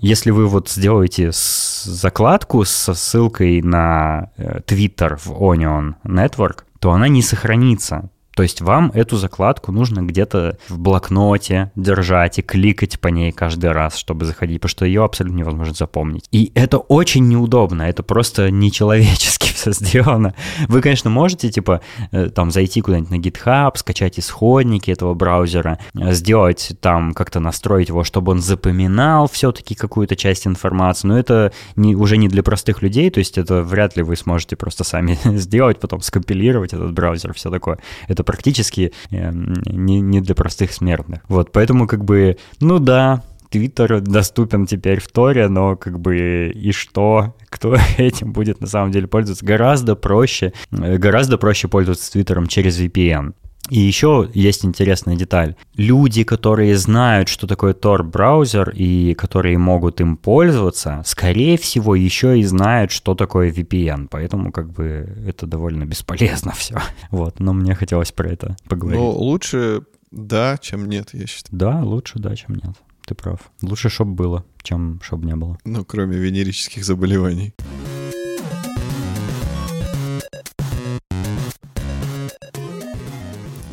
если 0.00 0.30
вы 0.30 0.46
вот 0.46 0.68
сделаете 0.68 1.30
закладку 1.32 2.64
со 2.64 2.94
ссылкой 2.94 3.62
на 3.62 4.30
э, 4.36 4.60
Twitter 4.66 5.16
в 5.16 5.30
Onion 5.30 5.94
Network, 6.04 6.64
то 6.80 6.92
она 6.92 7.08
не 7.08 7.22
сохранится. 7.22 8.10
То 8.36 8.42
есть 8.42 8.60
вам 8.60 8.90
эту 8.92 9.16
закладку 9.16 9.72
нужно 9.72 10.02
где-то 10.02 10.58
в 10.68 10.78
блокноте 10.78 11.72
держать 11.74 12.38
и 12.38 12.42
кликать 12.42 13.00
по 13.00 13.08
ней 13.08 13.32
каждый 13.32 13.72
раз, 13.72 13.96
чтобы 13.96 14.26
заходить, 14.26 14.60
потому 14.60 14.70
что 14.70 14.84
ее 14.84 15.04
абсолютно 15.04 15.38
невозможно 15.38 15.72
запомнить. 15.72 16.28
И 16.32 16.52
это 16.54 16.76
очень 16.76 17.26
неудобно, 17.28 17.82
это 17.84 18.02
просто 18.02 18.50
нечеловечески 18.50 19.46
все 19.54 19.72
сделано. 19.72 20.34
Вы, 20.68 20.82
конечно, 20.82 21.08
можете, 21.08 21.50
типа, 21.50 21.80
э, 22.12 22.28
там, 22.28 22.50
зайти 22.50 22.82
куда-нибудь 22.82 23.10
на 23.10 23.14
GitHub, 23.14 23.72
скачать 23.78 24.18
исходники 24.18 24.90
этого 24.90 25.14
браузера, 25.14 25.78
сделать 25.94 26.72
там, 26.82 27.14
как-то 27.14 27.40
настроить 27.40 27.88
его, 27.88 28.04
чтобы 28.04 28.32
он 28.32 28.42
запоминал 28.42 29.30
все-таки 29.30 29.74
какую-то 29.74 30.14
часть 30.14 30.46
информации, 30.46 31.08
но 31.08 31.18
это 31.18 31.52
не, 31.74 31.96
уже 31.96 32.18
не 32.18 32.28
для 32.28 32.42
простых 32.42 32.82
людей, 32.82 33.08
то 33.08 33.18
есть 33.18 33.38
это 33.38 33.62
вряд 33.62 33.96
ли 33.96 34.02
вы 34.02 34.14
сможете 34.14 34.56
просто 34.56 34.84
сами 34.84 35.18
сделать, 35.38 35.80
потом 35.80 36.02
скомпилировать 36.02 36.74
этот 36.74 36.92
браузер, 36.92 37.32
все 37.32 37.50
такое. 37.50 37.78
Это 38.08 38.25
практически 38.26 38.92
э, 39.10 39.30
не, 39.32 40.00
не 40.00 40.20
для 40.20 40.34
простых 40.34 40.72
смертных. 40.72 41.20
Вот, 41.28 41.52
поэтому 41.52 41.86
как 41.86 42.04
бы, 42.04 42.36
ну 42.60 42.78
да, 42.78 43.22
Твиттер 43.50 44.00
доступен 44.00 44.66
теперь 44.66 45.00
в 45.00 45.08
Торе, 45.08 45.48
но 45.48 45.76
как 45.76 46.00
бы 46.00 46.52
и 46.54 46.72
что? 46.72 47.36
Кто 47.48 47.76
этим 47.96 48.32
будет 48.32 48.60
на 48.60 48.66
самом 48.66 48.90
деле 48.90 49.06
пользоваться? 49.06 49.46
Гораздо 49.46 49.96
проще, 49.96 50.52
э, 50.70 50.98
гораздо 50.98 51.38
проще 51.38 51.68
пользоваться 51.68 52.12
Твиттером 52.12 52.46
через 52.46 52.78
VPN. 52.80 53.34
И 53.70 53.78
еще 53.78 54.30
есть 54.32 54.64
интересная 54.64 55.16
деталь. 55.16 55.56
Люди, 55.74 56.24
которые 56.24 56.76
знают, 56.76 57.28
что 57.28 57.46
такое 57.46 57.74
Tor-браузер 57.74 58.70
и 58.70 59.14
которые 59.14 59.58
могут 59.58 60.00
им 60.00 60.16
пользоваться, 60.16 61.02
скорее 61.04 61.58
всего, 61.58 61.94
еще 61.94 62.38
и 62.38 62.44
знают, 62.44 62.90
что 62.90 63.14
такое 63.14 63.50
VPN. 63.50 64.08
Поэтому 64.10 64.52
как 64.52 64.70
бы 64.70 65.08
это 65.26 65.46
довольно 65.46 65.84
бесполезно 65.84 66.52
все. 66.52 66.76
Вот, 67.10 67.40
но 67.40 67.52
мне 67.52 67.74
хотелось 67.74 68.12
про 68.12 68.28
это 68.28 68.56
поговорить. 68.68 69.00
Ну, 69.00 69.10
лучше 69.10 69.82
да, 70.10 70.58
чем 70.58 70.88
нет, 70.88 71.10
я 71.12 71.26
считаю. 71.26 71.58
Да, 71.58 71.80
лучше 71.82 72.18
да, 72.18 72.34
чем 72.36 72.54
нет. 72.54 72.74
Ты 73.06 73.14
прав. 73.14 73.38
Лучше, 73.62 73.88
чтобы 73.88 74.14
было, 74.14 74.44
чем 74.62 75.00
чтобы 75.02 75.26
не 75.26 75.36
было. 75.36 75.58
Ну, 75.64 75.84
кроме 75.84 76.16
венерических 76.16 76.84
заболеваний. 76.84 77.54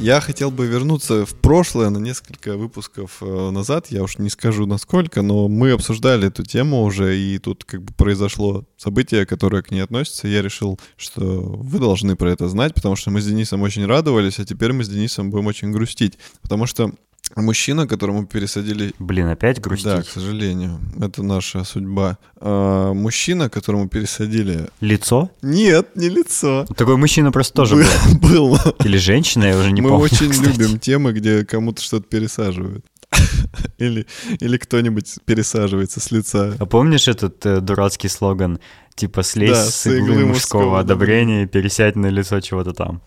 Я 0.04 0.20
хотел 0.20 0.52
бы 0.52 0.68
вернуться 0.68 1.26
в 1.26 1.34
прошлое 1.34 1.90
на 1.90 1.98
несколько 1.98 2.58
выпусков 2.58 3.20
э, 3.22 3.50
назад. 3.52 3.88
Я 3.90 4.04
уж 4.04 4.18
не 4.18 4.30
скажу 4.30 4.66
насколько, 4.66 5.22
но 5.22 5.48
мы 5.48 5.72
обсуждали 5.72 6.28
эту 6.28 6.44
тему 6.44 6.84
уже, 6.84 7.18
и 7.18 7.40
тут 7.40 7.64
как 7.64 7.84
бы 7.84 7.94
произошло 7.94 8.66
событие, 8.76 9.26
которое 9.26 9.62
к 9.62 9.72
ней 9.72 9.80
относится. 9.80 10.28
Я 10.28 10.42
решил, 10.42 10.78
что 10.98 11.22
вы 11.24 11.80
должны 11.80 12.18
про 12.18 12.30
это 12.30 12.50
знать, 12.50 12.74
потому 12.74 12.98
что 12.98 13.12
мы 13.12 13.22
с 13.22 13.26
Денисом 13.26 13.62
очень 13.62 13.86
радовались, 13.86 14.40
а 14.40 14.46
теперь 14.46 14.74
мы 14.74 14.84
с 14.84 14.90
Денисом 14.90 15.32
будем 15.32 15.48
очень 15.48 15.72
грустить. 15.72 16.18
Потому 16.42 16.66
что 16.66 16.92
Мужчина, 17.36 17.88
которому 17.88 18.26
пересадили... 18.26 18.94
Блин, 19.00 19.28
опять 19.28 19.60
грустить? 19.60 19.86
Да, 19.86 20.04
к 20.04 20.08
сожалению. 20.08 20.80
Это 21.02 21.24
наша 21.24 21.64
судьба. 21.64 22.18
А, 22.40 22.94
мужчина, 22.94 23.50
которому 23.50 23.88
пересадили... 23.88 24.70
Лицо? 24.82 25.32
Нет, 25.42 25.96
не 25.96 26.10
лицо. 26.10 26.66
Такой 26.76 26.98
мужчина 26.98 27.32
просто 27.32 27.54
тоже 27.54 27.76
был. 27.76 28.54
Был. 28.54 28.58
Или 28.86 28.98
женщина, 28.98 29.46
я 29.46 29.58
уже 29.58 29.72
не 29.72 29.82
Мы 29.82 29.90
помню. 29.90 30.00
Мы 30.00 30.06
очень 30.06 30.30
кстати. 30.30 30.58
любим 30.58 30.80
темы, 30.80 31.14
где 31.14 31.44
кому-то 31.44 31.82
что-то 31.82 32.06
пересаживают. 32.08 32.86
Или, 33.78 34.08
или 34.40 34.58
кто-нибудь 34.58 35.20
пересаживается 35.26 36.00
с 36.00 36.12
лица. 36.12 36.56
А 36.60 36.66
помнишь 36.66 37.08
этот 37.08 37.46
э, 37.46 37.60
дурацкий 37.60 38.08
слоган? 38.08 38.60
Типа 38.96 39.24
слезь 39.24 39.52
да, 39.52 39.66
с 39.66 39.86
иглы, 39.88 39.98
иглы 39.98 40.26
мужского, 40.26 40.62
мужского 40.62 40.80
одобрения 40.80 41.44
и 41.44 41.48
пересядь 41.48 41.96
на 41.96 42.08
лицо 42.08 42.40
чего-то 42.42 42.74
там. 42.74 43.02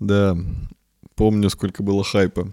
Да, 0.00 0.36
помню, 1.14 1.50
сколько 1.50 1.82
было 1.82 2.04
хайпа. 2.04 2.52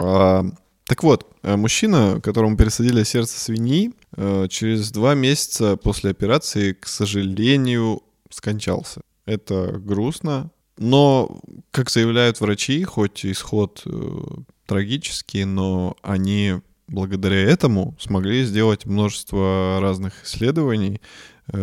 А, 0.00 0.44
так 0.84 1.02
вот, 1.02 1.26
э, 1.42 1.56
мужчина, 1.56 2.20
которому 2.22 2.56
пересадили 2.56 3.02
сердце 3.02 3.38
свиньи, 3.38 3.92
э, 4.16 4.46
через 4.48 4.90
два 4.90 5.14
месяца 5.14 5.76
после 5.76 6.10
операции, 6.10 6.72
к 6.72 6.86
сожалению, 6.86 8.02
скончался. 8.30 9.02
Это 9.26 9.78
грустно, 9.78 10.50
но, 10.78 11.40
как 11.72 11.90
заявляют 11.90 12.40
врачи, 12.40 12.82
хоть 12.84 13.26
исход 13.26 13.82
э, 13.84 14.20
трагический, 14.66 15.44
но 15.44 15.96
они 16.02 16.54
благодаря 16.86 17.42
этому 17.42 17.94
смогли 18.00 18.44
сделать 18.44 18.86
множество 18.86 19.78
разных 19.82 20.24
исследований, 20.24 21.02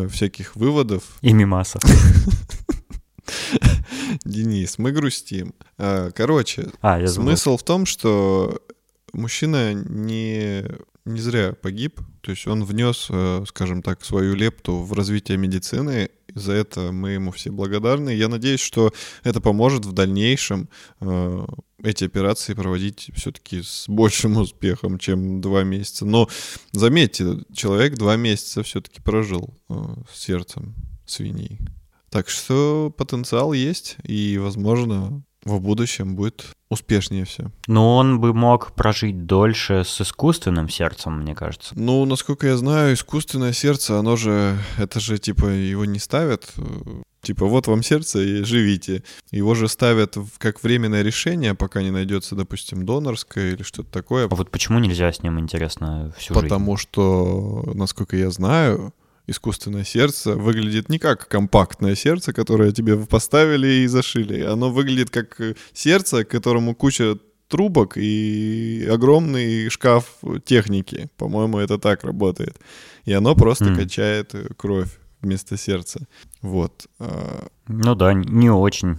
всяких 0.10 0.56
выводов. 0.56 1.04
И 1.22 1.32
мимасов. 1.34 1.82
Денис, 4.26 4.78
мы 4.78 4.92
грустим. 4.92 5.54
А, 5.78 6.12
короче, 6.12 6.72
а, 6.82 7.06
смысл 7.08 7.58
в 7.58 7.64
том, 7.64 7.86
что 7.86 8.62
мужчина 9.14 9.74
не 9.74 10.66
не 11.06 11.22
зря 11.22 11.54
погиб. 11.54 12.02
То 12.22 12.32
есть 12.32 12.48
он 12.48 12.64
внес, 12.64 13.08
э, 13.10 13.44
скажем 13.48 13.84
так, 13.84 14.04
свою 14.04 14.34
лепту 14.34 14.78
в 14.78 14.94
развитие 14.94 15.38
медицины. 15.38 16.10
За 16.34 16.52
это 16.52 16.92
мы 16.92 17.12
ему 17.12 17.32
все 17.32 17.52
благодарны. 17.52 18.10
Я 18.10 18.28
надеюсь, 18.28 18.60
что 18.60 18.92
это 19.24 19.40
поможет 19.40 19.86
в 19.86 19.94
дальнейшем 19.94 20.68
э, 21.00 21.46
эти 21.84 22.04
операции 22.04 22.56
проводить 22.56 23.12
все-таки 23.16 23.62
с 23.62 23.86
большим 23.88 24.38
успехом, 24.38 24.98
чем 24.98 25.42
два 25.42 25.64
месяца. 25.64 26.06
Но 26.06 26.28
заметьте, 26.72 27.38
человек 27.54 27.96
два 27.96 28.16
месяца 28.16 28.64
все-таки 28.64 29.00
прожил 29.02 29.54
э, 29.70 29.76
сердцем 30.12 30.74
свиней. 31.06 31.60
Так 32.16 32.30
что 32.30 32.94
потенциал 32.98 33.52
есть, 33.52 33.98
и, 34.04 34.38
возможно, 34.38 35.22
в 35.44 35.60
будущем 35.60 36.16
будет 36.16 36.46
успешнее 36.70 37.26
все. 37.26 37.52
Но 37.68 37.98
он 37.98 38.22
бы 38.22 38.34
мог 38.34 38.72
прожить 38.72 39.26
дольше 39.26 39.84
с 39.86 40.00
искусственным 40.00 40.70
сердцем, 40.70 41.20
мне 41.20 41.36
кажется. 41.36 41.74
Ну, 41.78 42.06
насколько 42.06 42.48
я 42.48 42.56
знаю, 42.56 42.94
искусственное 42.94 43.52
сердце, 43.52 44.00
оно 44.00 44.16
же, 44.16 44.58
это 44.78 45.02
же, 45.02 45.18
типа, 45.18 45.48
его 45.48 45.84
не 45.84 46.00
ставят 46.00 46.54
Типа, 47.22 47.48
вот 47.48 47.66
вам 47.66 47.82
сердце 47.82 48.20
и 48.20 48.44
живите. 48.44 49.04
Его 49.32 49.56
же 49.56 49.68
ставят 49.68 50.16
как 50.38 50.64
временное 50.64 51.02
решение, 51.02 51.56
пока 51.56 51.82
не 51.82 51.90
найдется, 51.90 52.36
допустим, 52.36 52.86
донорское 52.86 53.54
или 53.54 53.64
что-то 53.64 53.92
такое. 53.92 54.26
А 54.26 54.36
вот 54.36 54.52
почему 54.52 54.78
нельзя 54.78 55.12
с 55.12 55.24
ним, 55.24 55.40
интересно, 55.40 56.14
всю 56.20 56.36
Потому 56.36 56.78
жизнь? 56.78 56.88
что, 56.88 57.64
насколько 57.74 58.16
я 58.16 58.30
знаю, 58.30 58.94
искусственное 59.28 59.84
сердце 59.84 60.36
выглядит 60.36 60.90
не 60.90 61.00
как 61.00 61.28
компактное 61.28 61.96
сердце, 61.96 62.34
которое 62.34 62.72
тебе 62.72 62.98
поставили 62.98 63.84
и 63.84 63.88
зашили. 63.88 64.42
Оно 64.42 64.72
выглядит 64.72 65.10
как 65.10 65.40
сердце, 65.74 66.24
которому 66.24 66.76
куча 66.76 67.18
трубок 67.48 67.98
и 67.98 68.88
огромный 68.90 69.70
шкаф 69.70 70.16
техники. 70.46 71.10
По-моему, 71.18 71.60
это 71.60 71.78
так 71.78 72.04
работает. 72.04 72.60
И 73.06 73.14
оно 73.14 73.36
просто 73.36 73.66
mm. 73.66 73.76
качает 73.76 74.36
кровь 74.58 74.90
вместо 75.22 75.58
сердца. 75.58 76.08
Вот. 76.42 76.88
Ну 77.68 77.96
да, 77.96 78.14
не 78.14 78.50
очень. 78.50 78.98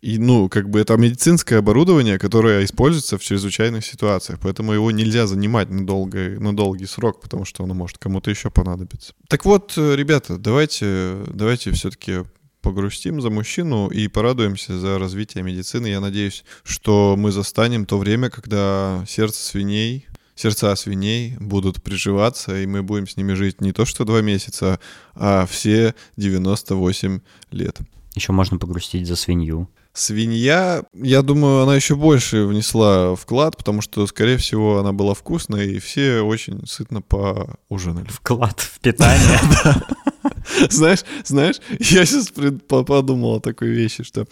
И, 0.00 0.18
ну, 0.18 0.50
как 0.50 0.68
бы 0.68 0.80
это 0.80 0.96
медицинское 0.98 1.56
оборудование, 1.56 2.18
которое 2.18 2.64
используется 2.64 3.16
в 3.16 3.22
чрезвычайных 3.22 3.84
ситуациях, 3.86 4.38
поэтому 4.42 4.72
его 4.72 4.90
нельзя 4.90 5.26
занимать 5.26 5.70
на, 5.70 5.86
долгий, 5.86 6.38
на 6.38 6.54
долгий 6.54 6.84
срок, 6.84 7.22
потому 7.22 7.46
что 7.46 7.64
оно 7.64 7.72
может 7.72 7.96
кому-то 7.96 8.30
еще 8.30 8.50
понадобиться. 8.50 9.14
Так 9.28 9.46
вот, 9.46 9.72
ребята, 9.76 10.36
давайте, 10.36 11.16
давайте 11.28 11.72
все-таки 11.72 12.24
погрустим 12.60 13.20
за 13.20 13.30
мужчину 13.30 13.88
и 13.88 14.08
порадуемся 14.08 14.78
за 14.78 14.98
развитие 14.98 15.42
медицины. 15.44 15.86
Я 15.86 16.00
надеюсь, 16.00 16.44
что 16.64 17.14
мы 17.16 17.30
застанем 17.30 17.86
то 17.86 17.98
время, 17.98 18.30
когда 18.30 19.04
сердце 19.06 19.42
свиней 19.42 20.06
сердца 20.34 20.74
свиней 20.76 21.36
будут 21.38 21.82
приживаться, 21.82 22.60
и 22.60 22.66
мы 22.66 22.82
будем 22.82 23.06
с 23.06 23.16
ними 23.16 23.34
жить 23.34 23.60
не 23.60 23.72
то 23.72 23.84
что 23.84 24.04
два 24.04 24.20
месяца, 24.20 24.80
а 25.14 25.46
все 25.46 25.94
98 26.16 27.20
лет. 27.50 27.78
Еще 28.14 28.32
можно 28.32 28.58
погрустить 28.58 29.06
за 29.06 29.16
свинью. 29.16 29.68
Свинья, 29.92 30.82
я 30.92 31.22
думаю, 31.22 31.62
она 31.62 31.76
еще 31.76 31.94
больше 31.94 32.46
внесла 32.46 33.14
вклад, 33.14 33.56
потому 33.56 33.80
что, 33.80 34.06
скорее 34.08 34.38
всего, 34.38 34.78
она 34.78 34.92
была 34.92 35.14
вкусной, 35.14 35.74
и 35.74 35.78
все 35.78 36.20
очень 36.20 36.66
сытно 36.66 37.00
поужинали. 37.00 38.08
Вклад 38.08 38.60
в 38.60 38.80
питание. 38.80 39.38
Знаешь, 40.70 41.04
знаешь, 41.24 41.56
я 41.80 42.04
сейчас 42.04 42.32
подумал 42.68 43.36
о 43.36 43.40
такой 43.40 43.68
вещи, 43.68 44.04
что 44.04 44.26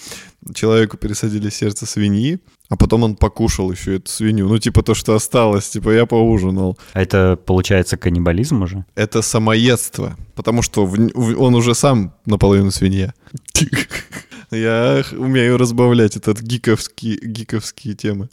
человеку 0.54 0.96
пересадили 0.96 1.50
сердце 1.50 1.86
свиньи, 1.86 2.40
а 2.68 2.76
потом 2.76 3.02
он 3.02 3.16
покушал 3.16 3.70
еще 3.70 3.96
эту 3.96 4.10
свинью. 4.10 4.48
Ну, 4.48 4.58
типа 4.58 4.82
то, 4.82 4.94
что 4.94 5.14
осталось, 5.14 5.68
типа 5.68 5.90
я 5.90 6.06
поужинал. 6.06 6.78
А 6.92 7.02
это, 7.02 7.36
получается, 7.36 7.96
каннибализм 7.96 8.62
уже? 8.62 8.84
Это 8.94 9.22
самоедство, 9.22 10.16
потому 10.34 10.62
что 10.62 10.86
в, 10.86 10.96
он 11.40 11.54
уже 11.54 11.74
сам 11.74 12.14
наполовину 12.26 12.70
свинья. 12.70 13.14
Я 14.50 15.02
умею 15.12 15.56
разбавлять 15.56 16.16
этот 16.16 16.42
гиковский, 16.42 17.18
гиковские 17.22 17.94
темы. 17.94 18.28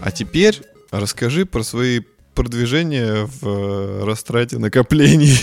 А 0.00 0.10
теперь 0.10 0.62
расскажи 0.92 1.46
про 1.46 1.62
свои 1.62 2.00
продвижения 2.34 3.26
в 3.26 3.46
э, 3.46 4.04
растрате 4.04 4.58
накоплений. 4.58 5.38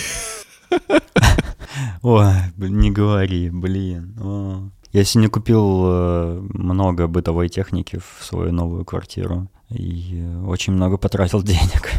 Ой, 2.02 2.34
не 2.58 2.92
говори, 2.92 3.50
блин. 3.50 4.16
О. 4.22 4.70
Я 4.92 5.04
сегодня 5.04 5.30
купил 5.30 5.84
э, 5.86 6.40
много 6.54 7.08
бытовой 7.08 7.50
техники 7.50 8.00
в 8.00 8.26
свою 8.26 8.52
новую 8.52 8.86
квартиру 8.86 9.50
и 9.70 10.26
очень 10.46 10.74
много 10.74 10.98
потратил 10.98 11.44
денег. 11.44 11.92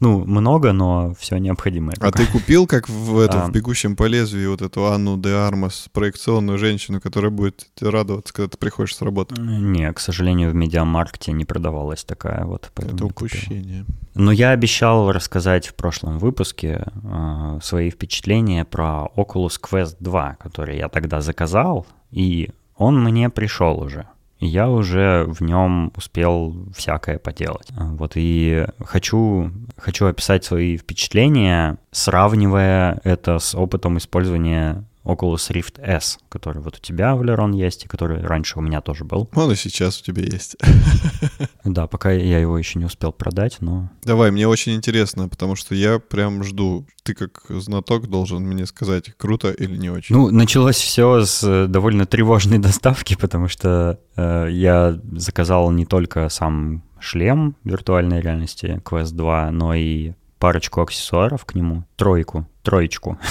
Ну, 0.00 0.24
много, 0.24 0.72
но 0.72 1.14
все 1.18 1.36
необходимое. 1.38 1.96
А 2.00 2.10
ты 2.10 2.26
купил, 2.26 2.66
как 2.66 2.88
в, 2.88 3.18
этом, 3.20 3.40
а. 3.40 3.46
в 3.46 3.52
«Бегущем 3.52 3.96
по 3.96 4.04
лезвию», 4.04 4.50
вот 4.50 4.62
эту 4.62 4.86
Анну 4.86 5.16
де 5.16 5.30
Армас, 5.30 5.88
проекционную 5.92 6.58
женщину, 6.58 7.00
которая 7.00 7.30
будет 7.30 7.66
радоваться, 7.80 8.32
когда 8.32 8.48
ты 8.48 8.58
приходишь 8.58 8.96
с 8.96 9.02
работы? 9.02 9.40
Не, 9.40 9.92
к 9.92 10.00
сожалению, 10.00 10.50
в 10.50 10.54
медиамаркете 10.54 11.32
не 11.32 11.44
продавалась 11.44 12.04
такая 12.04 12.44
вот. 12.44 12.70
Это 12.76 13.06
упущение. 13.06 13.84
Но 14.14 14.30
я 14.30 14.50
обещал 14.50 15.10
рассказать 15.10 15.66
в 15.66 15.74
прошлом 15.74 16.18
выпуске 16.18 16.84
э, 17.02 17.58
свои 17.62 17.90
впечатления 17.90 18.64
про 18.64 19.08
Oculus 19.16 19.60
Quest 19.60 19.96
2, 20.00 20.36
который 20.40 20.78
я 20.78 20.88
тогда 20.88 21.20
заказал, 21.20 21.86
и 22.10 22.50
он 22.76 23.02
мне 23.02 23.28
пришел 23.30 23.80
уже 23.80 24.06
я 24.46 24.68
уже 24.68 25.24
в 25.28 25.40
нем 25.40 25.92
успел 25.96 26.54
всякое 26.74 27.18
поделать. 27.18 27.68
Вот 27.76 28.12
и 28.14 28.66
хочу, 28.84 29.50
хочу 29.76 30.06
описать 30.06 30.44
свои 30.44 30.76
впечатления, 30.76 31.78
сравнивая 31.90 33.00
это 33.04 33.38
с 33.38 33.54
опытом 33.54 33.98
использования 33.98 34.84
Oculus 35.04 35.50
Rift 35.50 35.80
S, 35.80 36.18
который 36.28 36.62
вот 36.62 36.76
у 36.76 36.80
тебя, 36.80 37.14
Валерон, 37.14 37.52
есть, 37.52 37.84
и 37.84 37.88
который 37.88 38.22
раньше 38.22 38.58
у 38.58 38.62
меня 38.62 38.80
тоже 38.80 39.04
был. 39.04 39.28
Он 39.34 39.52
и 39.52 39.54
сейчас 39.54 40.00
у 40.00 40.04
тебя 40.04 40.22
есть. 40.22 40.56
Да, 41.64 41.86
пока 41.86 42.12
я 42.12 42.38
его 42.38 42.58
еще 42.58 42.78
не 42.78 42.84
успел 42.84 43.10
продать, 43.10 43.56
но... 43.60 43.90
Давай, 44.02 44.30
мне 44.30 44.46
очень 44.46 44.74
интересно, 44.74 45.28
потому 45.28 45.56
что 45.56 45.74
я 45.74 45.98
прям 45.98 46.44
жду. 46.44 46.86
Ты 47.02 47.14
как 47.14 47.42
знаток 47.48 48.08
должен 48.08 48.42
мне 48.42 48.66
сказать, 48.66 49.14
круто 49.16 49.50
или 49.50 49.76
не 49.76 49.90
очень. 49.90 50.14
Ну, 50.14 50.30
началось 50.30 50.76
все 50.76 51.24
с 51.24 51.42
э, 51.42 51.66
довольно 51.66 52.06
тревожной 52.06 52.58
доставки, 52.58 53.16
потому 53.16 53.48
что 53.48 53.98
э, 54.16 54.48
я 54.50 55.00
заказал 55.12 55.70
не 55.70 55.86
только 55.86 56.28
сам 56.28 56.84
шлем 57.00 57.56
виртуальной 57.64 58.20
реальности 58.20 58.80
Quest 58.84 59.12
2, 59.12 59.50
но 59.50 59.74
и 59.74 60.12
парочку 60.44 60.82
аксессуаров 60.82 61.46
к 61.46 61.54
нему, 61.54 61.84
тройку, 61.96 62.46
троечку. 62.62 63.18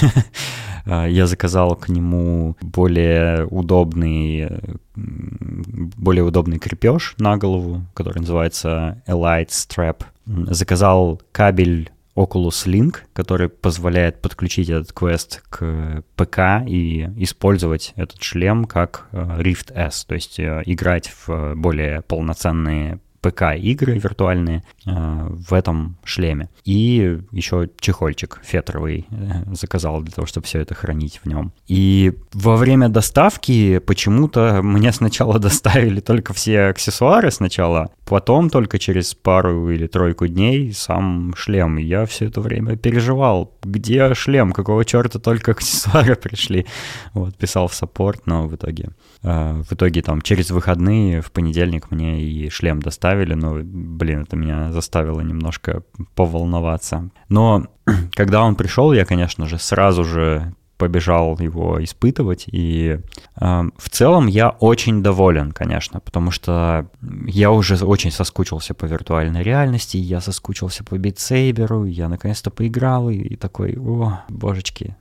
А, 0.86 1.08
я 1.08 1.28
заказал 1.28 1.78
к 1.78 1.88
нему 1.88 2.58
более 2.60 3.46
удобный, 3.46 4.50
более 4.96 6.26
удобный 6.26 6.60
крепеж 6.60 7.16
на 7.20 7.38
голову, 7.38 7.86
который 7.94 8.20
называется 8.20 9.02
Elite 9.08 9.48
Strap. 9.48 10.04
Заказал 10.26 11.22
кабель 11.32 11.90
Oculus 12.18 12.66
Link, 12.66 12.98
который 13.14 13.48
позволяет 13.48 14.22
подключить 14.22 14.70
этот 14.70 14.92
квест 14.92 15.42
к 15.50 16.04
ПК 16.18 16.68
и 16.68 17.08
использовать 17.16 17.94
этот 17.96 18.22
шлем 18.22 18.66
как 18.66 19.08
э, 19.14 19.38
Rift 19.40 19.72
S, 19.74 20.04
то 20.04 20.16
есть 20.16 20.38
э, 20.38 20.64
играть 20.66 21.10
в 21.26 21.56
более 21.56 22.02
полноценные 22.02 23.00
ПК-игры 23.24 23.98
виртуальные 23.98 24.64
э, 24.86 25.28
в 25.30 25.54
этом 25.54 25.96
шлеме. 26.04 26.50
И 26.66 27.20
еще 27.32 27.70
чехольчик 27.80 28.42
фетровый 28.44 29.08
э, 29.10 29.56
заказал 29.56 30.02
для 30.02 30.12
того, 30.12 30.28
чтобы 30.28 30.46
все 30.46 30.60
это 30.60 30.76
хранить 30.76 31.22
в 31.24 31.28
нем. 31.28 31.54
И 31.68 32.14
во 32.34 32.58
время 32.58 32.90
доставки 32.90 33.80
почему-то 33.80 34.62
мне 34.62 34.92
сначала 34.92 35.40
доставили 35.40 36.02
только 36.02 36.34
все 36.34 36.64
аксессуары 36.66 37.32
сначала, 37.32 37.92
потом 38.06 38.50
только 38.50 38.78
через 38.78 39.16
пару 39.16 39.70
или 39.70 39.88
тройку 39.88 40.28
дней 40.28 40.74
сам 40.74 41.34
шлем. 41.36 41.78
Я 41.78 42.06
все 42.06 42.26
это 42.26 42.42
время 42.42 42.76
переживал, 42.76 43.58
где 43.64 44.14
шлем, 44.14 44.52
какого 44.52 44.84
черта 44.84 45.20
только 45.20 45.52
аксессуары 45.52 46.16
пришли. 46.16 46.66
Вот, 47.14 47.36
писал 47.38 47.68
в 47.68 47.74
саппорт, 47.74 48.26
но 48.26 48.48
в 48.48 48.56
итоге, 48.56 48.90
э, 49.24 49.64
в 49.64 49.72
итоге 49.72 50.02
там 50.02 50.22
через 50.22 50.52
выходные 50.52 51.22
в 51.22 51.32
понедельник 51.32 51.90
мне 51.90 52.22
и 52.22 52.50
шлем 52.50 52.82
доставили 52.82 53.13
оставили, 53.14 53.34
но, 53.34 53.60
блин, 53.64 54.22
это 54.22 54.36
меня 54.36 54.72
заставило 54.72 55.22
немножко 55.22 55.84
поволноваться. 56.16 57.10
Но 57.30 57.68
когда 58.16 58.44
он 58.44 58.56
пришел, 58.56 58.94
я, 58.94 59.06
конечно 59.06 59.48
же, 59.48 59.58
сразу 59.58 60.04
же 60.04 60.54
побежал 60.78 61.38
его 61.40 61.82
испытывать. 61.84 62.46
И 62.48 63.00
э, 63.40 63.64
в 63.78 63.90
целом 63.90 64.28
я 64.28 64.50
очень 64.50 65.04
доволен, 65.04 65.52
конечно, 65.52 66.00
потому 66.00 66.32
что 66.32 66.90
я 67.28 67.52
уже 67.52 67.86
очень 67.86 68.12
соскучился 68.12 68.74
по 68.74 68.86
виртуальной 68.86 69.44
реальности, 69.44 69.98
я 69.98 70.20
соскучился 70.20 70.84
по 70.84 70.98
битсейберу, 70.98 71.86
я 71.86 72.10
наконец-то 72.10 72.50
поиграл 72.50 73.10
и, 73.10 73.16
и 73.16 73.36
такой, 73.36 73.78
о, 73.78 74.24
божечки, 74.30 74.96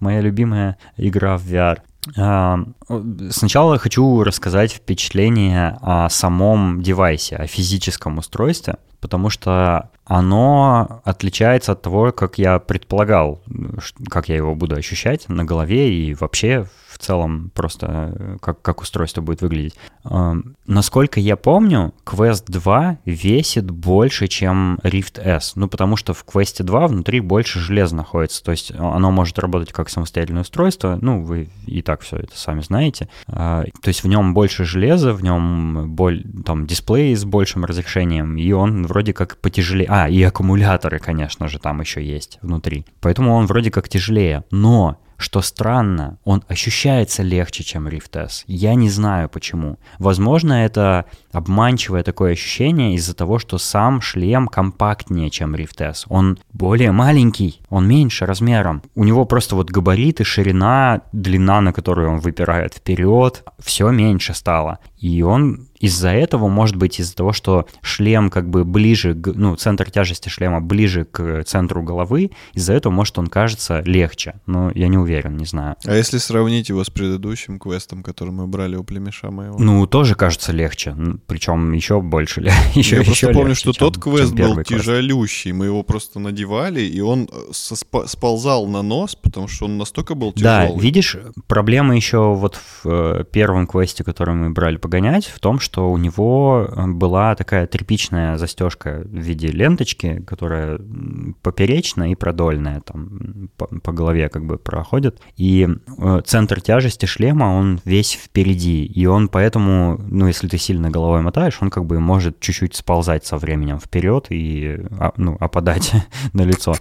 моя 0.00 0.22
любимая 0.22 0.76
игра 0.96 1.36
в 1.36 1.44
VR. 1.44 1.78
А, 2.16 2.60
сначала 3.30 3.78
хочу 3.78 4.22
рассказать 4.22 4.72
впечатление 4.72 5.78
о 5.82 6.08
самом 6.08 6.82
девайсе, 6.82 7.36
о 7.36 7.46
физическом 7.46 8.18
устройстве, 8.18 8.76
потому 9.00 9.30
что 9.30 9.90
оно 10.04 11.02
отличается 11.04 11.72
от 11.72 11.82
того, 11.82 12.12
как 12.12 12.38
я 12.38 12.58
предполагал, 12.58 13.40
как 14.08 14.28
я 14.28 14.36
его 14.36 14.54
буду 14.54 14.76
ощущать 14.76 15.28
на 15.28 15.44
голове 15.44 15.92
и 15.92 16.14
вообще 16.14 16.66
в 16.98 17.02
целом 17.02 17.50
просто 17.54 18.14
э, 18.14 18.36
как, 18.40 18.60
как 18.60 18.80
устройство 18.80 19.20
будет 19.20 19.40
выглядеть. 19.40 19.74
Эм, 20.04 20.56
насколько 20.66 21.20
я 21.20 21.36
помню, 21.36 21.94
Quest 22.04 22.44
2 22.48 22.98
весит 23.04 23.70
больше, 23.70 24.26
чем 24.26 24.80
Rift 24.82 25.20
S. 25.20 25.52
Ну, 25.54 25.68
потому 25.68 25.96
что 25.96 26.12
в 26.12 26.24
Quest 26.24 26.62
2 26.62 26.88
внутри 26.88 27.20
больше 27.20 27.60
железа 27.60 27.94
находится. 27.94 28.42
То 28.42 28.50
есть 28.50 28.72
оно 28.72 29.10
может 29.12 29.38
работать 29.38 29.72
как 29.72 29.88
самостоятельное 29.88 30.42
устройство. 30.42 30.98
Ну, 31.00 31.22
вы 31.22 31.50
и 31.66 31.82
так 31.82 32.00
все 32.00 32.16
это 32.16 32.36
сами 32.36 32.62
знаете. 32.62 33.08
Э, 33.28 33.64
то 33.80 33.88
есть 33.88 34.02
в 34.02 34.08
нем 34.08 34.34
больше 34.34 34.64
железа, 34.64 35.12
в 35.12 35.22
нем 35.22 35.94
боль, 35.94 36.24
там 36.44 36.66
дисплей 36.66 37.14
с 37.14 37.24
большим 37.24 37.64
разрешением, 37.64 38.36
и 38.36 38.50
он 38.50 38.86
вроде 38.86 39.12
как 39.12 39.36
потяжелее. 39.36 39.86
А, 39.88 40.08
и 40.08 40.20
аккумуляторы, 40.22 40.98
конечно 40.98 41.46
же, 41.46 41.60
там 41.60 41.80
еще 41.80 42.04
есть 42.04 42.38
внутри. 42.42 42.84
Поэтому 43.00 43.34
он 43.34 43.46
вроде 43.46 43.70
как 43.70 43.88
тяжелее. 43.88 44.42
Но 44.50 44.98
что 45.18 45.42
странно, 45.42 46.18
он 46.24 46.44
ощущается 46.48 47.22
легче, 47.22 47.64
чем 47.64 47.88
Rift 47.88 48.16
S. 48.16 48.44
Я 48.46 48.74
не 48.76 48.88
знаю 48.88 49.28
почему. 49.28 49.78
Возможно, 49.98 50.64
это 50.64 51.06
обманчивое 51.32 52.04
такое 52.04 52.32
ощущение 52.32 52.94
из-за 52.94 53.14
того, 53.14 53.38
что 53.40 53.58
сам 53.58 54.00
шлем 54.00 54.46
компактнее, 54.46 55.28
чем 55.28 55.56
Rift 55.56 55.84
S. 55.84 56.06
Он 56.08 56.38
более 56.52 56.92
маленький, 56.92 57.60
он 57.68 57.88
меньше 57.88 58.26
размером. 58.26 58.82
У 58.94 59.04
него 59.04 59.24
просто 59.24 59.56
вот 59.56 59.70
габариты, 59.70 60.22
ширина, 60.22 61.02
длина, 61.12 61.60
на 61.60 61.72
которую 61.72 62.10
он 62.10 62.18
выпирает 62.20 62.74
вперед, 62.74 63.44
все 63.58 63.90
меньше 63.90 64.34
стало. 64.34 64.78
И 64.98 65.22
он 65.22 65.67
из-за 65.80 66.10
этого, 66.10 66.48
может 66.48 66.76
быть, 66.76 67.00
из-за 67.00 67.14
того, 67.14 67.32
что 67.32 67.66
шлем 67.82 68.30
как 68.30 68.48
бы 68.48 68.64
ближе, 68.64 69.14
ну, 69.14 69.56
центр 69.56 69.90
тяжести 69.90 70.28
шлема 70.28 70.60
ближе 70.60 71.04
к 71.04 71.44
центру 71.44 71.82
головы, 71.82 72.30
из-за 72.54 72.72
этого, 72.74 72.92
может, 72.92 73.18
он 73.18 73.28
кажется 73.28 73.82
легче. 73.84 74.34
Но 74.46 74.70
я 74.74 74.88
не 74.88 74.98
уверен, 74.98 75.36
не 75.36 75.46
знаю. 75.46 75.76
А 75.84 75.94
если 75.94 76.18
сравнить 76.18 76.68
его 76.68 76.82
с 76.82 76.90
предыдущим 76.90 77.58
квестом, 77.58 78.02
который 78.02 78.30
мы 78.30 78.46
брали 78.46 78.76
у 78.76 78.84
племеша 78.84 79.30
моего? 79.30 79.58
Ну, 79.58 79.86
тоже 79.86 80.14
кажется 80.14 80.52
легче. 80.52 80.94
Причем 81.26 81.72
еще 81.72 82.00
больше. 82.00 82.40
еще, 82.74 82.96
я 82.96 83.00
еще 83.02 83.10
просто 83.10 83.26
помню, 83.32 83.48
легче, 83.48 83.60
что 83.60 83.72
чем, 83.72 83.92
тот 83.92 84.02
квест 84.02 84.32
был 84.32 84.54
квест. 84.54 84.68
тяжелющий. 84.68 85.52
Мы 85.52 85.66
его 85.66 85.82
просто 85.82 86.18
надевали, 86.18 86.80
и 86.80 87.00
он 87.00 87.28
э, 87.30 87.52
сползал 88.06 88.66
на 88.66 88.82
нос, 88.82 89.14
потому 89.14 89.48
что 89.48 89.66
он 89.66 89.78
настолько 89.78 90.14
был 90.14 90.32
тяжелый. 90.32 90.68
Да, 90.68 90.80
видишь, 90.80 91.16
проблема 91.46 91.94
еще 91.94 92.34
вот 92.34 92.56
в 92.56 92.88
э, 92.88 93.24
первом 93.30 93.66
квесте, 93.66 94.04
который 94.04 94.34
мы 94.34 94.50
брали 94.50 94.76
погонять, 94.76 95.26
в 95.26 95.38
том, 95.38 95.60
что 95.60 95.67
у 95.76 95.96
него 95.96 96.66
э, 96.68 96.86
была 96.86 97.34
такая 97.34 97.66
тряпичная 97.66 98.36
застежка 98.36 99.02
в 99.04 99.16
виде 99.16 99.48
ленточки, 99.48 100.22
которая 100.26 100.80
поперечная 101.42 102.08
и 102.08 102.14
продольная, 102.14 102.80
там 102.80 103.50
по, 103.56 103.66
по 103.66 103.92
голове 103.92 104.28
как 104.28 104.44
бы 104.44 104.58
проходит. 104.58 105.20
И 105.36 105.68
э, 105.98 106.20
центр 106.24 106.60
тяжести 106.60 107.06
шлема, 107.06 107.44
он 107.44 107.80
весь 107.84 108.12
впереди, 108.12 108.84
и 108.84 109.06
он 109.06 109.28
поэтому, 109.28 110.00
ну, 110.08 110.26
если 110.26 110.48
ты 110.48 110.58
сильно 110.58 110.90
головой 110.90 111.22
мотаешь, 111.22 111.58
он 111.60 111.70
как 111.70 111.84
бы 111.84 112.00
может 112.00 112.40
чуть-чуть 112.40 112.74
сползать 112.74 113.24
со 113.24 113.36
временем 113.36 113.78
вперед 113.78 114.26
и, 114.30 114.80
а, 114.98 115.12
ну, 115.16 115.36
опадать 115.40 115.92
на 116.32 116.42
лицо. 116.42 116.74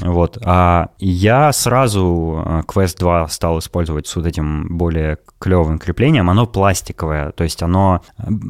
Вот. 0.00 0.38
А 0.44 0.90
я 0.98 1.52
сразу 1.52 2.42
э, 2.44 2.62
Quest 2.66 2.98
2 2.98 3.28
стал 3.28 3.58
использовать 3.58 4.06
с 4.06 4.16
вот 4.16 4.26
этим 4.26 4.78
более 4.78 5.18
клевым 5.38 5.78
креплением. 5.78 6.30
Оно 6.30 6.46
пластиковое, 6.46 7.32
то 7.32 7.44
есть 7.44 7.62
оно 7.62 8.02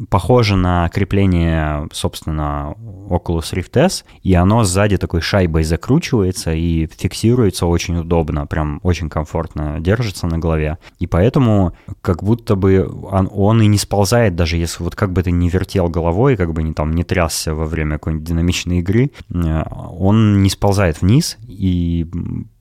похоже 0.09 0.55
на 0.55 0.89
крепление, 0.89 1.87
собственно, 1.91 2.75
Oculus 3.09 3.53
Rift 3.53 3.77
S, 3.79 4.05
и 4.23 4.33
оно 4.33 4.63
сзади 4.63 4.97
такой 4.97 5.21
шайбой 5.21 5.63
закручивается 5.63 6.53
и 6.53 6.87
фиксируется 6.87 7.65
очень 7.65 7.97
удобно, 7.97 8.45
прям 8.47 8.79
очень 8.83 9.09
комфортно 9.09 9.79
держится 9.79 10.27
на 10.27 10.37
голове. 10.37 10.77
И 10.99 11.07
поэтому 11.07 11.73
как 12.01 12.23
будто 12.23 12.55
бы 12.55 12.89
он, 13.11 13.29
он 13.31 13.61
и 13.61 13.67
не 13.67 13.77
сползает, 13.77 14.35
даже 14.35 14.57
если 14.57 14.83
вот 14.83 14.95
как 14.95 15.11
бы 15.11 15.23
ты 15.23 15.31
не 15.31 15.49
вертел 15.49 15.89
головой, 15.89 16.37
как 16.37 16.53
бы 16.53 16.63
не 16.63 16.73
там 16.73 16.93
не 16.93 17.03
трясся 17.03 17.53
во 17.53 17.65
время 17.65 17.93
какой-нибудь 17.93 18.27
динамичной 18.27 18.79
игры, 18.79 19.11
э, 19.29 19.63
он 19.97 20.41
не 20.41 20.49
сползает 20.49 21.01
вниз, 21.01 21.37
и 21.47 22.07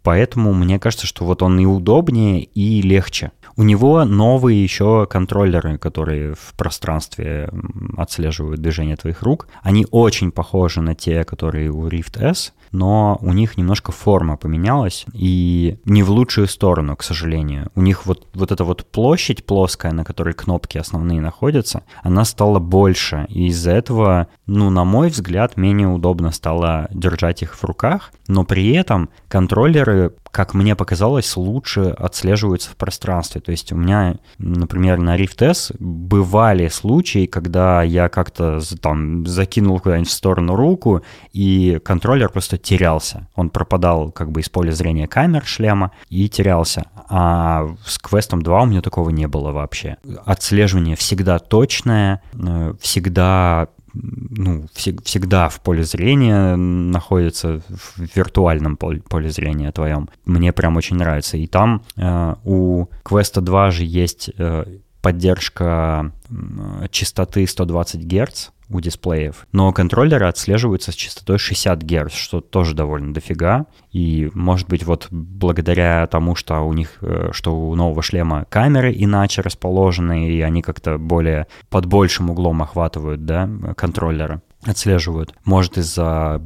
поэтому 0.03 0.53
мне 0.55 0.79
кажется, 0.79 1.07
что 1.07 1.25
вот 1.25 1.43
он 1.43 1.59
и 1.59 1.67
удобнее, 1.67 2.43
и 2.43 2.83
легче. 2.83 3.33
У 3.61 3.63
него 3.63 4.07
новые 4.07 4.63
еще 4.63 5.07
контроллеры, 5.07 5.77
которые 5.77 6.33
в 6.33 6.55
пространстве 6.57 7.51
отслеживают 7.99 8.63
движение 8.63 8.97
твоих 8.97 9.23
рук. 9.23 9.49
Они 9.61 9.87
очень 9.91 10.33
похожи 10.33 10.81
на 10.81 10.95
те, 10.95 11.25
которые 11.25 11.71
у 11.71 11.87
Rift 11.87 12.19
S, 12.19 12.55
но 12.73 13.19
у 13.21 13.35
них 13.35 13.59
немножко 13.59 13.93
форма 13.93 14.39
поменялась, 14.39 15.05
и 15.13 15.77
не 15.85 16.03
в 16.03 16.11
лучшую 16.11 16.47
сторону, 16.47 16.97
к 16.97 17.03
сожалению. 17.03 17.71
У 17.75 17.83
них 17.83 18.07
вот, 18.07 18.29
вот 18.33 18.51
эта 18.51 18.65
вот 18.65 18.87
площадь 18.91 19.45
плоская, 19.45 19.93
на 19.93 20.05
которой 20.05 20.33
кнопки 20.33 20.79
основные 20.79 21.21
находятся, 21.21 21.83
она 22.03 22.25
стала 22.25 22.61
больше, 22.61 23.27
и 23.29 23.49
из-за 23.49 23.73
этого, 23.73 24.29
ну, 24.47 24.71
на 24.71 24.85
мой 24.85 25.11
взгляд, 25.11 25.59
менее 25.59 25.89
удобно 25.89 26.31
стало 26.31 26.89
держать 26.93 27.43
их 27.43 27.55
в 27.55 27.65
руках, 27.65 28.13
но 28.27 28.45
при 28.45 28.73
этом 28.73 29.11
контроллеры 29.31 30.13
как 30.31 30.55
мне 30.55 30.77
показалось, 30.77 31.37
лучше 31.37 31.91
отслеживаются 31.91 32.71
в 32.71 32.77
пространстве. 32.77 33.41
То 33.41 33.51
есть 33.51 33.73
у 33.73 33.77
меня, 33.77 34.17
например, 34.39 34.99
на 34.99 35.17
Rift 35.17 35.45
S 35.45 35.73
бывали 35.79 36.69
случаи, 36.69 37.27
когда 37.27 37.83
я 37.83 38.09
как-то 38.09 38.61
там 38.81 39.27
закинул 39.27 39.81
куда-нибудь 39.81 40.09
в 40.09 40.13
сторону 40.13 40.55
руку, 40.55 41.03
и 41.33 41.81
контроллер 41.85 42.29
просто 42.29 42.59
терялся. 42.59 43.29
Он 43.35 43.51
пропадал 43.51 44.13
как 44.13 44.31
бы 44.31 44.41
из 44.41 44.49
поля 44.49 44.71
зрения 44.71 45.09
камер 45.09 45.45
шлема 45.45 45.91
и 46.09 46.29
терялся. 46.29 46.85
А 47.09 47.67
с 47.85 47.99
Quest 47.99 48.37
2 48.37 48.63
у 48.63 48.67
меня 48.67 48.83
такого 48.83 49.11
не 49.11 49.27
было 49.27 49.51
вообще. 49.51 49.97
Отслеживание 50.25 50.95
всегда 50.95 51.41
точное, 51.41 52.23
э, 52.35 52.75
всегда 52.81 53.69
ну, 53.93 54.67
всегда 54.75 55.49
в 55.49 55.61
поле 55.61 55.85
зрения 55.85 56.57
находится 56.57 57.61
в 57.69 58.17
виртуальном 58.17 58.77
поле, 58.77 59.31
зрения 59.31 59.73
твоем. 59.73 60.09
Мне 60.25 60.53
прям 60.53 60.77
очень 60.77 60.97
нравится. 60.97 61.37
И 61.37 61.47
там 61.47 61.83
э, 61.97 62.35
у 62.45 62.87
Quest 63.05 63.41
2 63.41 63.71
же 63.71 63.85
есть 63.85 64.31
э, 64.37 64.65
поддержка 65.03 66.13
э, 66.29 66.87
частоты 66.91 67.47
120 67.47 68.07
Гц, 68.07 68.49
у 68.71 68.81
дисплеев. 68.81 69.47
Но 69.53 69.73
контроллеры 69.73 70.27
отслеживаются 70.27 70.93
с 70.93 70.95
частотой 70.95 71.39
60 71.39 71.83
Гц, 71.83 72.13
что 72.13 72.41
тоже 72.41 72.75
довольно 72.75 73.13
дофига. 73.13 73.67
И, 73.93 74.31
может 74.35 74.69
быть, 74.69 74.85
вот 74.85 75.09
благодаря 75.11 76.07
тому, 76.07 76.35
что 76.35 76.61
у 76.61 76.73
них, 76.73 76.99
э, 77.03 77.31
что 77.33 77.55
у 77.55 77.75
нового 77.75 78.03
шлема 78.03 78.47
камеры 78.49 78.95
иначе 78.97 79.43
расположены, 79.43 80.31
и 80.31 80.41
они 80.41 80.63
как-то 80.63 80.99
более 80.99 81.47
под 81.69 81.87
большим 81.87 82.31
углом 82.31 82.63
охватывают, 82.63 83.25
да, 83.25 83.49
контроллеры 83.77 84.41
отслеживают. 84.63 85.35
Может, 85.45 85.79
из-за 85.79 86.43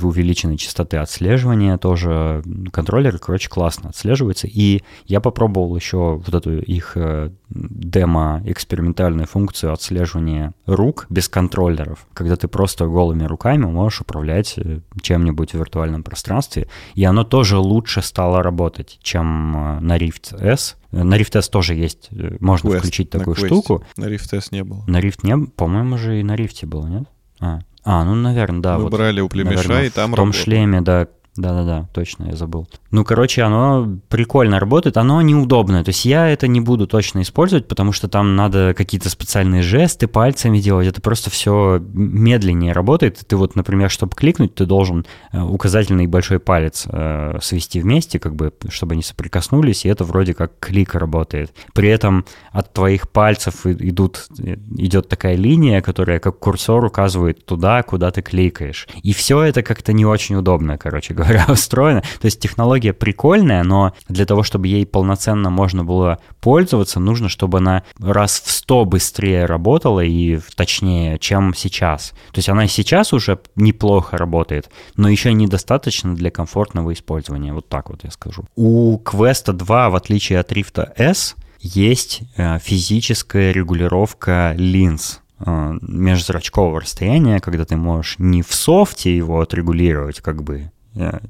увеличенной 0.00 0.56
частоты 0.56 0.98
отслеживания 0.98 1.78
тоже 1.78 2.42
контроллеры, 2.72 3.18
короче, 3.18 3.48
классно 3.48 3.90
отслеживаются. 3.90 4.46
И 4.46 4.82
я 5.06 5.20
попробовал 5.20 5.74
еще 5.74 6.22
вот 6.24 6.32
эту 6.32 6.58
их 6.58 6.92
э, 6.94 7.30
демо-экспериментальную 7.50 9.26
функцию 9.26 9.72
отслеживания 9.72 10.54
рук 10.66 11.06
без 11.10 11.28
контроллеров, 11.28 12.06
когда 12.14 12.36
ты 12.36 12.46
просто 12.46 12.86
голыми 12.86 13.24
руками 13.24 13.64
можешь 13.64 14.02
управлять 14.02 14.54
э, 14.58 14.80
чем-нибудь 15.00 15.52
в 15.52 15.54
виртуальном 15.54 16.04
пространстве, 16.04 16.68
и 16.94 17.04
оно 17.04 17.24
тоже 17.24 17.58
лучше 17.58 18.00
стало 18.00 18.44
работать, 18.44 18.98
чем 19.02 19.56
э, 19.56 19.80
на 19.80 19.98
Rift 19.98 20.40
S. 20.40 20.76
На 20.92 21.18
Rift 21.18 21.36
S 21.36 21.48
тоже 21.48 21.74
есть, 21.74 22.10
можно 22.40 22.68
Quest, 22.68 22.78
включить 22.78 23.10
такую 23.10 23.34
штуку. 23.34 23.84
На 23.96 24.04
Rift 24.04 24.36
S 24.36 24.52
не 24.52 24.62
было. 24.62 24.84
На 24.86 25.00
Rift 25.00 25.20
не 25.24 25.36
было, 25.36 25.46
по-моему, 25.46 25.98
же 25.98 26.20
и 26.20 26.22
на 26.22 26.36
Rift 26.36 26.64
было, 26.64 26.86
нет? 26.86 27.08
А, 27.40 27.60
а 27.84 28.04
ну, 28.04 28.14
наверное, 28.14 28.60
да. 28.60 28.76
Мы 28.76 28.84
вот, 28.84 28.92
брали 28.92 29.20
у 29.20 29.28
племеша, 29.28 29.56
наверное, 29.56 29.84
и 29.86 29.90
там 29.90 30.12
В 30.12 30.16
том 30.16 30.32
шлеме, 30.32 30.80
да, 30.80 31.06
да-да-да, 31.36 31.88
точно, 31.92 32.24
я 32.30 32.36
забыл. 32.36 32.66
Ну, 32.90 33.04
короче, 33.04 33.42
оно 33.42 33.98
прикольно 34.08 34.58
работает, 34.58 34.96
оно 34.96 35.20
неудобное. 35.20 35.84
То 35.84 35.90
есть 35.90 36.04
я 36.06 36.28
это 36.28 36.48
не 36.48 36.60
буду 36.60 36.86
точно 36.86 37.22
использовать, 37.22 37.68
потому 37.68 37.92
что 37.92 38.08
там 38.08 38.36
надо 38.36 38.72
какие-то 38.74 39.10
специальные 39.10 39.62
жесты 39.62 40.06
пальцами 40.06 40.58
делать. 40.58 40.86
Это 40.86 41.02
просто 41.02 41.28
все 41.30 41.78
медленнее 41.92 42.72
работает. 42.72 43.18
Ты 43.26 43.36
вот, 43.36 43.54
например, 43.54 43.90
чтобы 43.90 44.14
кликнуть, 44.16 44.54
ты 44.54 44.64
должен 44.64 45.04
э, 45.32 45.40
указательный 45.42 46.04
и 46.04 46.06
большой 46.06 46.38
палец 46.38 46.86
э, 46.88 47.38
свести 47.42 47.80
вместе, 47.80 48.18
как 48.18 48.34
бы, 48.34 48.52
чтобы 48.70 48.94
они 48.94 49.02
соприкоснулись, 49.02 49.84
и 49.84 49.88
это 49.88 50.04
вроде 50.04 50.32
как 50.32 50.58
клик 50.58 50.94
работает. 50.94 51.52
При 51.74 51.88
этом 51.88 52.24
от 52.50 52.72
твоих 52.72 53.10
пальцев 53.10 53.66
идут, 53.66 54.26
э, 54.38 54.56
идет 54.78 55.08
такая 55.08 55.36
линия, 55.36 55.82
которая 55.82 56.18
как 56.18 56.38
курсор 56.38 56.82
указывает 56.84 57.44
туда, 57.44 57.82
куда 57.82 58.10
ты 58.10 58.22
кликаешь. 58.22 58.88
И 59.02 59.12
все 59.12 59.42
это 59.42 59.62
как-то 59.62 59.92
не 59.92 60.06
очень 60.06 60.36
удобно, 60.36 60.78
короче 60.78 61.12
говоря 61.12 61.25
говоря, 61.26 61.46
устроена. 61.52 62.02
То 62.20 62.26
есть 62.26 62.40
технология 62.40 62.92
прикольная, 62.92 63.62
но 63.62 63.92
для 64.08 64.26
того, 64.26 64.42
чтобы 64.42 64.68
ей 64.68 64.86
полноценно 64.86 65.50
можно 65.50 65.84
было 65.84 66.18
пользоваться, 66.40 67.00
нужно, 67.00 67.28
чтобы 67.28 67.58
она 67.58 67.82
раз 68.00 68.40
в 68.40 68.50
сто 68.50 68.84
быстрее 68.84 69.46
работала 69.46 70.00
и 70.00 70.38
точнее, 70.54 71.18
чем 71.18 71.54
сейчас. 71.54 72.10
То 72.32 72.38
есть 72.38 72.48
она 72.48 72.66
сейчас 72.66 73.12
уже 73.12 73.38
неплохо 73.54 74.16
работает, 74.16 74.70
но 74.96 75.08
еще 75.08 75.32
недостаточно 75.32 76.14
для 76.14 76.30
комфортного 76.30 76.92
использования. 76.92 77.52
Вот 77.52 77.68
так 77.68 77.90
вот 77.90 78.04
я 78.04 78.10
скажу. 78.10 78.44
У 78.54 78.98
Quest 78.98 79.52
2, 79.52 79.90
в 79.90 79.96
отличие 79.96 80.38
от 80.38 80.52
Rift 80.52 80.92
S, 80.96 81.36
есть 81.60 82.22
э, 82.36 82.58
физическая 82.58 83.52
регулировка 83.52 84.54
линз 84.56 85.20
э, 85.38 85.78
межзрачкового 85.80 86.80
расстояния, 86.80 87.40
когда 87.40 87.64
ты 87.64 87.76
можешь 87.76 88.16
не 88.18 88.42
в 88.42 88.54
софте 88.54 89.16
его 89.16 89.40
отрегулировать, 89.40 90.20
как 90.20 90.42
бы, 90.42 90.70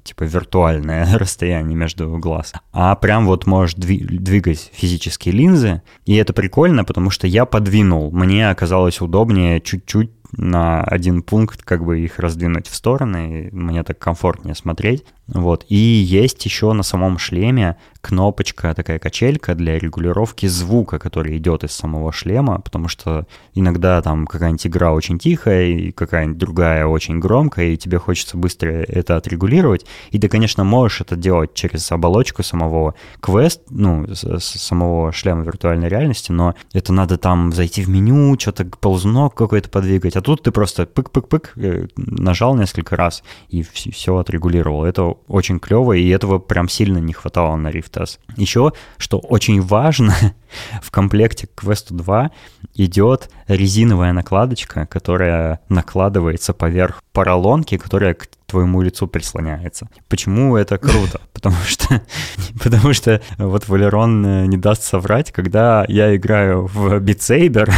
типа 0.04 0.24
виртуальное 0.24 1.18
расстояние 1.18 1.76
между 1.76 2.16
глаз, 2.18 2.52
а 2.72 2.94
прям 2.96 3.26
вот 3.26 3.46
можешь 3.46 3.74
двигать 3.76 4.70
физические 4.72 5.34
линзы, 5.34 5.82
и 6.04 6.14
это 6.16 6.32
прикольно, 6.32 6.84
потому 6.84 7.10
что 7.10 7.26
я 7.26 7.44
подвинул, 7.44 8.10
мне 8.10 8.48
оказалось 8.48 9.00
удобнее 9.00 9.60
чуть-чуть 9.60 10.10
на 10.32 10.82
один 10.82 11.22
пункт 11.22 11.62
как 11.62 11.84
бы 11.84 12.00
их 12.00 12.18
раздвинуть 12.18 12.68
в 12.68 12.74
стороны, 12.74 13.48
мне 13.52 13.82
так 13.82 13.98
комфортнее 13.98 14.54
смотреть. 14.54 15.04
Вот. 15.28 15.64
И 15.68 15.76
есть 15.76 16.44
еще 16.44 16.72
на 16.72 16.82
самом 16.82 17.18
шлеме 17.18 17.76
кнопочка, 18.00 18.72
такая 18.74 19.00
качелька 19.00 19.56
для 19.56 19.80
регулировки 19.80 20.46
звука, 20.46 21.00
который 21.00 21.36
идет 21.36 21.64
из 21.64 21.72
самого 21.72 22.12
шлема, 22.12 22.60
потому 22.60 22.86
что 22.86 23.26
иногда 23.52 24.00
там 24.00 24.28
какая-нибудь 24.28 24.68
игра 24.68 24.92
очень 24.92 25.18
тихая, 25.18 25.66
и 25.66 25.90
какая-нибудь 25.90 26.38
другая 26.38 26.86
очень 26.86 27.18
громкая, 27.18 27.70
и 27.70 27.76
тебе 27.76 27.98
хочется 27.98 28.36
быстро 28.36 28.70
это 28.70 29.16
отрегулировать. 29.16 29.86
И 30.12 30.20
ты, 30.20 30.28
конечно, 30.28 30.62
можешь 30.62 31.00
это 31.00 31.16
делать 31.16 31.54
через 31.54 31.90
оболочку 31.90 32.44
самого 32.44 32.94
квест, 33.20 33.62
ну, 33.70 34.06
самого 34.14 35.10
шлема 35.10 35.42
виртуальной 35.42 35.88
реальности, 35.88 36.30
но 36.30 36.54
это 36.72 36.92
надо 36.92 37.18
там 37.18 37.52
зайти 37.52 37.82
в 37.82 37.88
меню, 37.88 38.38
что-то 38.38 38.64
ползунок 38.64 39.34
какой-то 39.34 39.68
подвигать, 39.68 40.14
а 40.14 40.20
тут 40.20 40.44
ты 40.44 40.52
просто 40.52 40.84
пык-пык-пык 40.84 41.50
э, 41.56 41.88
нажал 41.96 42.54
несколько 42.54 42.94
раз 42.94 43.24
и 43.48 43.62
все 43.62 44.16
отрегулировал. 44.16 44.84
Это 44.84 45.15
очень 45.28 45.58
клево, 45.58 45.92
и 45.92 46.08
этого 46.08 46.38
прям 46.38 46.68
сильно 46.68 46.98
не 46.98 47.12
хватало 47.12 47.56
на 47.56 47.68
Rift 47.68 48.02
S. 48.02 48.18
Еще, 48.36 48.72
что 48.98 49.18
очень 49.18 49.60
важно, 49.60 50.14
в 50.82 50.90
комплекте 50.90 51.46
к 51.46 51.64
Quest 51.64 51.86
2 51.90 52.30
идет 52.74 53.30
резиновая 53.48 54.12
накладочка, 54.12 54.86
которая 54.86 55.60
накладывается 55.68 56.52
поверх 56.52 57.02
поролонки, 57.12 57.76
которая 57.76 58.14
к 58.14 58.28
твоему 58.46 58.80
лицу 58.82 59.06
прислоняется. 59.06 59.88
Почему 60.08 60.56
это 60.56 60.78
круто? 60.78 61.20
Потому 61.32 61.56
что, 61.66 62.02
потому 62.62 62.92
что 62.92 63.20
вот 63.38 63.68
Валерон 63.68 64.24
э, 64.24 64.46
не 64.46 64.56
даст 64.56 64.82
соврать, 64.82 65.32
когда 65.32 65.84
я 65.88 66.14
играю 66.16 66.66
в 66.66 66.98
Beat 67.00 67.18
Saber, 67.18 67.72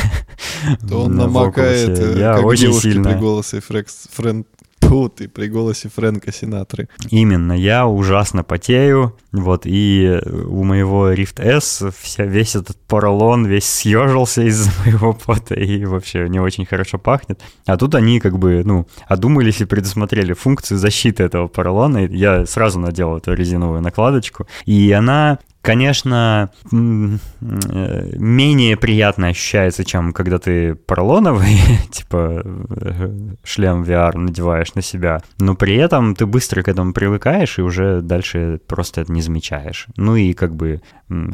то 0.88 1.04
он 1.04 1.16
намокает, 1.16 1.98
э, 1.98 2.18
я 2.18 2.34
как 2.34 2.44
очень 2.44 2.72
сильно... 2.72 3.10
при 3.10 3.18
голосе 3.18 3.60
Фрэнк 3.60 4.46
Фу, 4.80 5.08
ты 5.08 5.28
при 5.28 5.48
голосе 5.48 5.88
Фрэнка 5.88 6.32
Синатры. 6.32 6.88
Именно, 7.10 7.52
я 7.52 7.86
ужасно 7.86 8.42
потею, 8.42 9.16
вот, 9.32 9.62
и 9.64 10.20
у 10.46 10.64
моего 10.64 11.12
Rift 11.12 11.42
S 11.42 11.84
вся, 12.00 12.24
весь 12.24 12.56
этот 12.56 12.76
поролон 12.86 13.46
весь 13.46 13.66
съежился 13.66 14.42
из-за 14.42 14.70
моего 14.84 15.12
пота 15.12 15.54
и 15.54 15.84
вообще 15.84 16.28
не 16.28 16.40
очень 16.40 16.64
хорошо 16.64 16.98
пахнет. 16.98 17.40
А 17.66 17.76
тут 17.76 17.94
они 17.94 18.20
как 18.20 18.38
бы, 18.38 18.62
ну, 18.64 18.86
одумались 19.06 19.60
и 19.60 19.66
предусмотрели 19.66 20.32
функцию 20.32 20.78
защиты 20.78 21.22
этого 21.22 21.48
поролона. 21.48 22.06
Я 22.06 22.46
сразу 22.46 22.80
надел 22.80 23.16
эту 23.16 23.34
резиновую 23.34 23.82
накладочку, 23.82 24.46
и 24.64 24.90
она 24.92 25.38
конечно, 25.68 26.50
менее 26.70 28.78
приятно 28.78 29.28
ощущается, 29.28 29.84
чем 29.84 30.14
когда 30.14 30.38
ты 30.38 30.74
поролоновый, 30.74 31.60
типа 31.92 32.42
э, 32.42 33.34
шлем 33.44 33.82
VR 33.82 34.16
надеваешь 34.16 34.74
на 34.74 34.80
себя, 34.80 35.20
но 35.38 35.54
при 35.54 35.76
этом 35.76 36.14
ты 36.14 36.24
быстро 36.24 36.62
к 36.62 36.68
этому 36.68 36.94
привыкаешь 36.94 37.58
и 37.58 37.62
уже 37.62 38.00
дальше 38.00 38.62
просто 38.66 39.02
это 39.02 39.12
не 39.12 39.20
замечаешь. 39.20 39.88
Ну 39.96 40.16
и 40.16 40.32
как 40.32 40.56
бы 40.56 40.80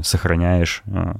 сохраняешь 0.02 0.82
э, 0.86 1.14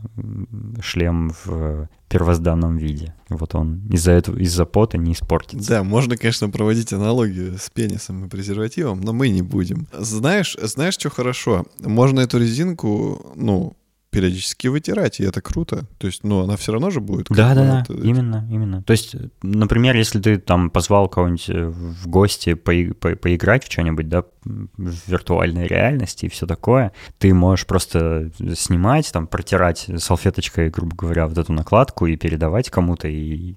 шлем 0.83 1.31
в 1.45 1.89
первозданном 2.15 2.77
виде. 2.77 3.13
Вот 3.29 3.57
он 3.57 3.81
из-за 3.91 4.13
этого, 4.13 4.39
из-за 4.39 4.65
пота 4.67 4.97
не 4.99 5.15
испортится. 5.15 5.69
Да, 5.69 5.83
можно, 5.83 6.17
конечно, 6.17 6.49
проводить 6.49 6.93
аналогию 6.93 7.59
с 7.59 7.71
пенисом 7.71 8.25
и 8.25 8.29
презервативом, 8.29 9.01
но 9.01 9.13
мы 9.13 9.31
не 9.31 9.43
будем. 9.43 9.89
Знаешь, 9.93 10.57
знаешь, 10.63 10.95
что 10.95 11.11
хорошо? 11.11 11.67
Можно 11.81 12.21
эту 12.21 12.39
резинку, 12.39 13.33
ну, 13.35 13.77
периодически 14.15 14.69
вытирать, 14.69 15.21
и 15.21 15.25
это 15.25 15.41
круто. 15.41 15.87
То 15.99 16.07
есть, 16.07 16.25
ну, 16.25 16.43
она 16.45 16.57
все 16.57 16.73
равно 16.73 16.91
же 16.91 17.01
будет. 17.01 17.27
Да, 17.29 17.55
да, 17.55 17.65
да, 17.65 17.81
это... 17.81 17.95
именно, 17.95 18.47
именно. 18.51 18.83
То 18.83 18.93
есть, 18.93 19.17
например, 19.43 19.97
если 19.97 20.21
ты 20.21 20.39
там 20.39 20.71
позвал 20.71 21.09
кого-нибудь 21.09 21.49
э, 21.49 21.67
в 21.67 22.07
гости 22.09 22.55
по 22.55 22.73
по 23.01 23.17
поиграть 23.17 23.65
в 23.65 23.73
что-нибудь, 23.73 24.09
да, 24.09 24.25
в 24.45 25.09
виртуальной 25.09 25.67
реальности 25.67 26.27
и 26.27 26.29
все 26.29 26.47
такое, 26.47 26.93
ты 27.19 27.35
можешь 27.35 27.67
просто 27.67 28.31
снимать, 28.57 29.11
там, 29.13 29.27
протирать 29.27 29.89
салфеточкой, 29.99 30.71
грубо 30.71 30.95
говоря, 30.95 31.27
вот 31.27 31.39
эту 31.39 31.53
накладку 31.53 32.07
и 32.07 32.17
передавать 32.17 32.71
кому-то, 32.71 33.09
и 33.09 33.55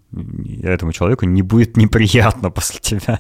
этому 0.64 0.91
человеку 0.91 1.26
не 1.26 1.41
будет 1.41 1.78
неприятно 1.78 2.49
после 2.58 2.80
тебя. 2.80 3.20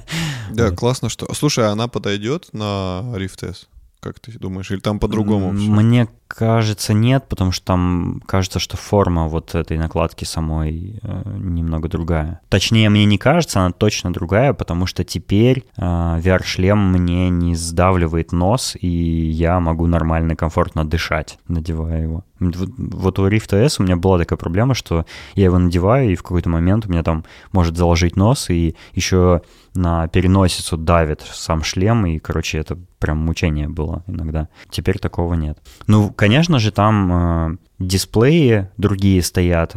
Да, 0.51 0.71
классно, 0.71 1.09
что... 1.09 1.31
Слушай, 1.33 1.67
а 1.67 1.71
она 1.71 1.87
подойдет 1.87 2.49
на 2.53 3.03
Rift 3.15 3.47
S? 3.47 3.67
Как 3.99 4.19
ты 4.19 4.31
думаешь? 4.37 4.69
Или 4.71 4.79
там 4.79 4.99
по-другому? 4.99 5.51
Мне 5.51 6.07
кажется, 6.27 6.93
нет, 6.93 7.25
потому 7.27 7.51
что 7.51 7.65
там 7.65 8.21
кажется, 8.25 8.59
что 8.59 8.77
форма 8.77 9.27
вот 9.27 9.55
этой 9.55 9.77
накладки 9.77 10.25
самой 10.25 10.99
э, 11.01 11.21
немного 11.37 11.87
другая. 11.89 12.41
Точнее, 12.49 12.89
мне 12.89 13.05
не 13.05 13.17
кажется, 13.17 13.59
она 13.59 13.71
точно 13.71 14.11
другая, 14.13 14.53
потому 14.53 14.85
что 14.85 15.03
теперь 15.03 15.65
э, 15.77 15.81
VR-шлем 15.81 16.91
мне 16.91 17.29
не 17.29 17.55
сдавливает 17.55 18.31
нос, 18.31 18.75
и 18.79 18.87
я 18.87 19.59
могу 19.59 19.87
нормально, 19.87 20.35
комфортно 20.35 20.85
дышать, 20.85 21.39
надевая 21.47 22.03
его. 22.03 22.23
Вот, 22.39 22.69
вот 22.77 23.19
у 23.19 23.27
Rift 23.27 23.55
S 23.55 23.79
у 23.79 23.83
меня 23.83 23.95
была 23.95 24.19
такая 24.19 24.37
проблема, 24.37 24.75
что 24.75 25.05
я 25.35 25.45
его 25.45 25.57
надеваю, 25.57 26.11
и 26.11 26.15
в 26.15 26.23
какой-то 26.23 26.49
момент 26.49 26.85
у 26.85 26.89
меня 26.89 27.03
там 27.03 27.25
может 27.51 27.77
заложить 27.77 28.15
нос, 28.15 28.49
и 28.49 28.75
еще 28.93 29.41
на 29.73 30.07
переносицу 30.07 30.77
давит 30.77 31.21
сам 31.21 31.63
шлем, 31.63 32.05
и, 32.05 32.19
короче, 32.19 32.57
это 32.57 32.77
прям 32.99 33.17
мучение 33.19 33.69
было 33.69 34.03
иногда. 34.07 34.49
Теперь 34.69 34.97
такого 34.97 35.35
нет. 35.35 35.59
Ну, 35.85 36.11
конечно 36.17 36.59
же, 36.59 36.71
там 36.71 37.11
э, 37.11 37.57
дисплеи 37.79 38.69
другие 38.75 39.21
стоят, 39.21 39.75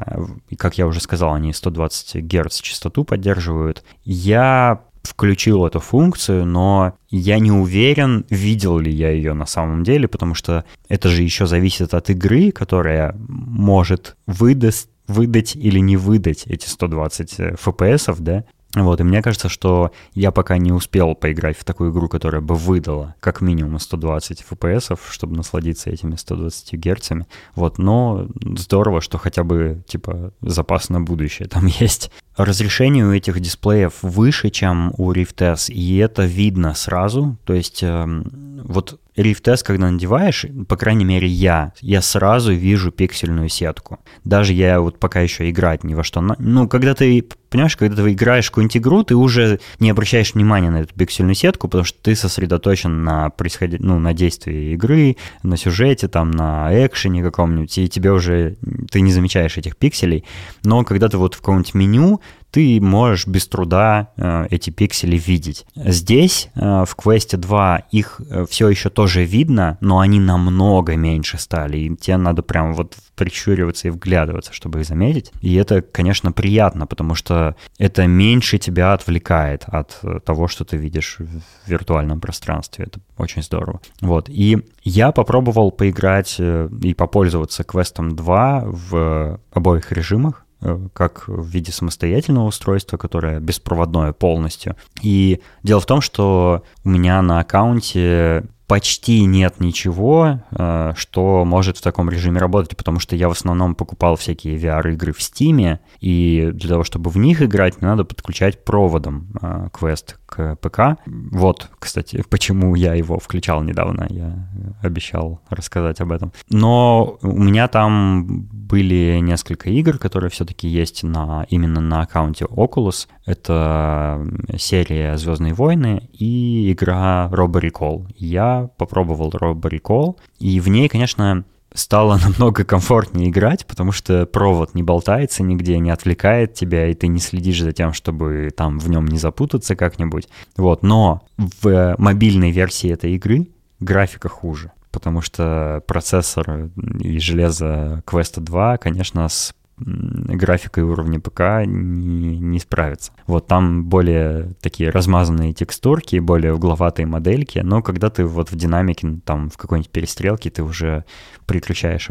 как 0.59 0.79
я 0.79 0.87
уже 0.87 1.01
сказал, 1.01 1.35
они 1.35 1.53
120 1.53 2.25
Гц 2.25 2.61
частоту 2.61 3.05
поддерживают. 3.05 3.85
Я 4.05 4.81
включил 5.03 5.67
эту 5.67 5.81
функцию, 5.81 6.45
но 6.45 6.95
я 7.11 7.39
не 7.39 7.53
уверен, 7.53 8.27
видел 8.29 8.79
ли 8.79 8.93
я 8.93 9.11
ее 9.11 9.33
на 9.33 9.47
самом 9.47 9.85
деле, 9.85 10.09
потому 10.09 10.35
что 10.35 10.65
это 10.89 11.09
же 11.09 11.23
еще 11.23 11.47
зависит 11.47 11.95
от 11.95 12.11
игры, 12.11 12.51
которая 12.51 13.15
может 13.17 14.17
выдаст, 14.27 14.91
выдать 15.07 15.57
или 15.57 15.79
не 15.79 15.97
выдать 15.97 16.47
эти 16.47 16.67
120 16.67 17.41
FPS, 17.41 18.17
да, 18.19 18.45
вот, 18.75 19.01
и 19.01 19.05
мне 19.05 19.21
кажется, 19.21 19.49
что 19.49 19.91
я 20.15 20.31
пока 20.31 20.57
не 20.59 20.71
успел 20.71 21.15
поиграть 21.15 21.59
в 21.59 21.65
такую 21.65 21.91
игру, 21.91 22.09
которая 22.09 22.41
бы 22.41 22.55
выдала 22.55 23.17
как 23.19 23.41
минимум 23.41 23.81
120 23.81 24.45
FPS, 24.49 24.97
чтобы 25.11 25.37
насладиться 25.37 25.91
этими 25.91 26.15
120 26.15 26.75
герцами. 26.75 27.27
Вот, 27.57 27.79
но 27.79 28.29
здорово, 28.57 29.01
что 29.01 29.19
хотя 29.19 29.43
бы, 29.43 29.83
типа, 29.87 30.33
запас 30.41 30.89
на 30.89 31.01
будущее 31.01 31.49
там 31.49 31.67
есть. 31.81 32.13
Разрешение 32.37 33.05
у 33.05 33.13
этих 33.13 33.41
дисплеев 33.41 33.95
выше, 34.03 34.51
чем 34.51 34.95
у 34.97 35.13
Rift 35.13 35.43
S, 35.45 35.69
и 35.69 35.97
это 35.97 36.25
видно 36.25 36.75
сразу. 36.75 37.37
То 37.45 37.55
есть, 37.55 37.83
э, 37.83 38.23
вот 38.63 39.01
S, 39.21 39.63
когда 39.63 39.91
надеваешь, 39.91 40.47
по 40.69 40.77
крайней 40.77 41.05
мере 41.05 41.29
я, 41.29 41.73
я 41.81 42.03
сразу 42.03 42.53
вижу 42.53 42.91
пиксельную 42.91 43.49
сетку. 43.49 44.01
Даже 44.25 44.53
я 44.53 44.81
вот 44.81 44.99
пока 44.99 45.21
еще 45.21 45.49
играть 45.51 45.85
ни 45.85 45.95
во 45.95 46.03
что. 46.03 46.21
Ну, 46.21 46.69
когда 46.69 46.95
ты, 46.95 47.25
понимаешь, 47.51 47.77
когда 47.77 48.03
ты 48.03 48.13
играешь 48.13 48.51
какую-нибудь 48.51 48.77
игру, 48.77 49.03
ты 49.03 49.15
уже 49.15 49.61
не 49.79 49.91
обращаешь 49.91 50.35
внимания 50.35 50.71
на 50.71 50.83
эту 50.83 50.95
пиксельную 50.95 51.35
сетку, 51.35 51.69
потому 51.69 51.85
что 51.85 51.99
ты 52.03 52.15
сосредоточен 52.15 53.05
на 53.05 53.31
происходи... 53.31 53.77
ну, 53.79 53.99
на 53.99 54.15
действии 54.15 54.73
игры, 54.73 55.17
на 55.43 55.57
сюжете, 55.57 56.09
там, 56.09 56.31
на 56.31 56.71
экшене 56.87 57.23
каком-нибудь, 57.23 57.77
и 57.79 57.89
тебе 57.89 58.13
уже, 58.13 58.57
ты 58.91 59.01
не 59.01 59.13
замечаешь 59.13 59.57
этих 59.57 59.77
пикселей. 59.77 60.25
Но 60.65 60.85
когда 60.85 61.09
ты 61.09 61.19
вот 61.19 61.35
в 61.35 61.39
каком-нибудь 61.39 61.75
меню, 61.75 62.21
ты 62.51 62.81
можешь 62.81 63.27
без 63.27 63.47
труда 63.47 64.09
э, 64.17 64.47
эти 64.51 64.71
пиксели 64.71 65.17
видеть. 65.17 65.67
Здесь 65.75 66.51
э, 66.55 66.61
в 66.61 66.97
Quest 66.97 67.37
2 67.37 67.79
их 67.91 68.21
э, 68.29 68.47
все 68.49 68.69
еще 68.69 68.91
тоже 68.91 69.25
видно, 69.25 69.79
но 69.81 70.01
они 70.01 70.21
намного 70.21 70.97
меньше 70.97 71.39
стали, 71.39 71.79
и 71.79 71.97
тебе 71.97 72.17
надо 72.17 72.43
прям 72.43 72.75
вот 72.75 72.97
прищуриваться 73.15 73.89
и 73.89 73.91
вглядываться, 73.91 74.53
чтобы 74.53 74.81
их 74.81 74.87
заметить. 74.87 75.33
И 75.41 75.55
это, 75.55 75.83
конечно, 75.83 76.33
приятно, 76.33 76.87
потому 76.87 77.15
что 77.15 77.55
это 77.79 78.07
меньше 78.07 78.59
тебя 78.59 78.93
отвлекает 78.95 79.65
от 79.67 80.01
того, 80.25 80.49
что 80.49 80.65
ты 80.65 80.77
видишь 80.77 81.17
в 81.19 81.71
виртуальном 81.71 82.21
пространстве. 82.21 82.87
Это 82.87 83.01
очень 83.17 83.43
здорово. 83.43 83.81
Вот. 84.01 84.29
И 84.29 84.59
я 84.83 85.13
попробовал 85.13 85.71
поиграть 85.71 86.41
и 86.41 86.95
попользоваться 86.95 87.63
квестом 87.63 88.17
2 88.17 88.65
в 88.65 89.41
обоих 89.53 89.93
режимах 89.93 90.47
как 90.93 91.27
в 91.27 91.47
виде 91.47 91.73
самостоятельного 91.73 92.47
устройства, 92.47 92.97
которое 92.97 93.41
беспроводное 93.41 94.13
полностью. 94.13 94.77
И 95.03 95.41
дело 95.63 95.81
в 95.81 95.87
том, 95.87 96.01
что 96.01 96.63
у 96.85 96.89
меня 96.89 97.21
на 97.23 97.41
аккаунте 97.41 98.45
почти 98.71 99.25
нет 99.25 99.59
ничего, 99.59 100.45
э, 100.53 100.93
что 100.95 101.45
может 101.45 101.79
в 101.79 101.83
таком 101.83 102.09
режиме 102.09 102.39
работать, 102.39 102.77
потому 102.77 103.01
что 103.01 103.17
я 103.17 103.29
в 103.29 103.33
основном 103.33 103.75
покупал 103.75 104.15
всякие 104.15 104.57
VR-игры 104.57 105.13
в 105.13 105.19
Steam, 105.19 105.81
и 106.01 106.51
для 106.53 106.69
того, 106.69 106.85
чтобы 106.85 107.11
в 107.11 107.17
них 107.17 107.43
играть, 107.43 107.81
надо 107.81 108.05
подключать 108.05 108.65
проводом 108.65 109.33
квест 109.73 110.20
к 110.31 110.57
ПК. 110.57 111.01
Вот, 111.07 111.69
кстати, 111.79 112.25
почему 112.31 112.77
я 112.77 112.95
его 112.95 113.19
включал 113.19 113.63
недавно, 113.63 114.07
я 114.09 114.49
обещал 114.81 115.41
рассказать 115.51 116.01
об 116.01 116.13
этом. 116.13 116.33
Но 116.49 117.19
у 117.21 117.43
меня 117.43 117.67
там 117.69 118.49
были 118.51 119.19
несколько 119.21 119.69
игр, 119.71 119.99
которые 119.99 120.31
все-таки 120.31 120.69
есть 120.69 121.03
на, 121.03 121.45
именно 121.51 121.81
на 121.81 122.03
аккаунте 122.03 122.45
Oculus. 122.45 123.09
Это 123.27 124.25
серия 124.57 125.17
«Звездные 125.17 125.53
войны» 125.53 126.09
и 126.13 126.73
игра 126.73 127.29
Robo 127.33 127.61
Recall. 127.61 128.07
Я 128.17 128.71
попробовал 128.79 129.31
Robo 129.31 129.69
Recall, 129.69 130.17
и 130.39 130.61
в 130.61 130.69
ней, 130.69 130.89
конечно, 130.89 131.45
стало 131.75 132.19
намного 132.23 132.65
комфортнее 132.65 133.31
играть, 133.31 133.67
потому 133.67 133.93
что 133.93 134.27
провод 134.27 134.75
не 134.75 134.83
болтается 134.83 135.43
нигде, 135.43 135.79
не 135.79 135.91
отвлекает 135.91 136.55
тебя, 136.55 136.89
и 136.89 136.95
ты 136.95 137.07
не 137.07 137.21
следишь 137.21 137.63
за 137.63 137.73
тем, 137.73 137.93
чтобы 137.93 138.51
там 138.57 138.79
в 138.79 138.89
нем 138.89 139.07
не 139.07 139.19
запутаться 139.19 139.77
как-нибудь. 139.77 140.29
Вот, 140.57 140.83
но 140.83 141.23
в 141.37 141.95
мобильной 141.99 142.51
версии 142.51 142.91
этой 142.91 143.15
игры 143.15 143.49
графика 143.79 144.29
хуже 144.29 144.73
потому 144.93 145.21
что 145.21 145.85
процессор 145.87 146.71
и 146.99 147.21
железо 147.21 148.03
Quest 148.07 148.41
2, 148.41 148.77
конечно, 148.79 149.29
с 149.29 149.55
графикой 149.81 150.85
уровня 150.85 151.21
ПК 151.21 151.67
не, 151.67 152.39
не 152.39 152.59
справится. 152.59 153.13
Вот 153.27 153.47
там 153.47 153.85
более 153.85 154.55
такие 154.61 154.91
размазанные 154.91 155.53
текстурки, 155.53 156.19
более 156.19 156.55
угловатые 156.55 157.07
модельки, 157.07 157.59
но 157.61 157.83
когда 157.83 158.11
ты 158.11 158.25
вот 158.25 158.51
в 158.51 158.57
динамике, 158.57 159.21
там 159.25 159.51
в 159.51 159.57
какой-нибудь 159.57 159.91
перестрелке, 159.91 160.51
ты 160.51 160.63
уже 160.63 161.05
переключаешь 161.47 162.11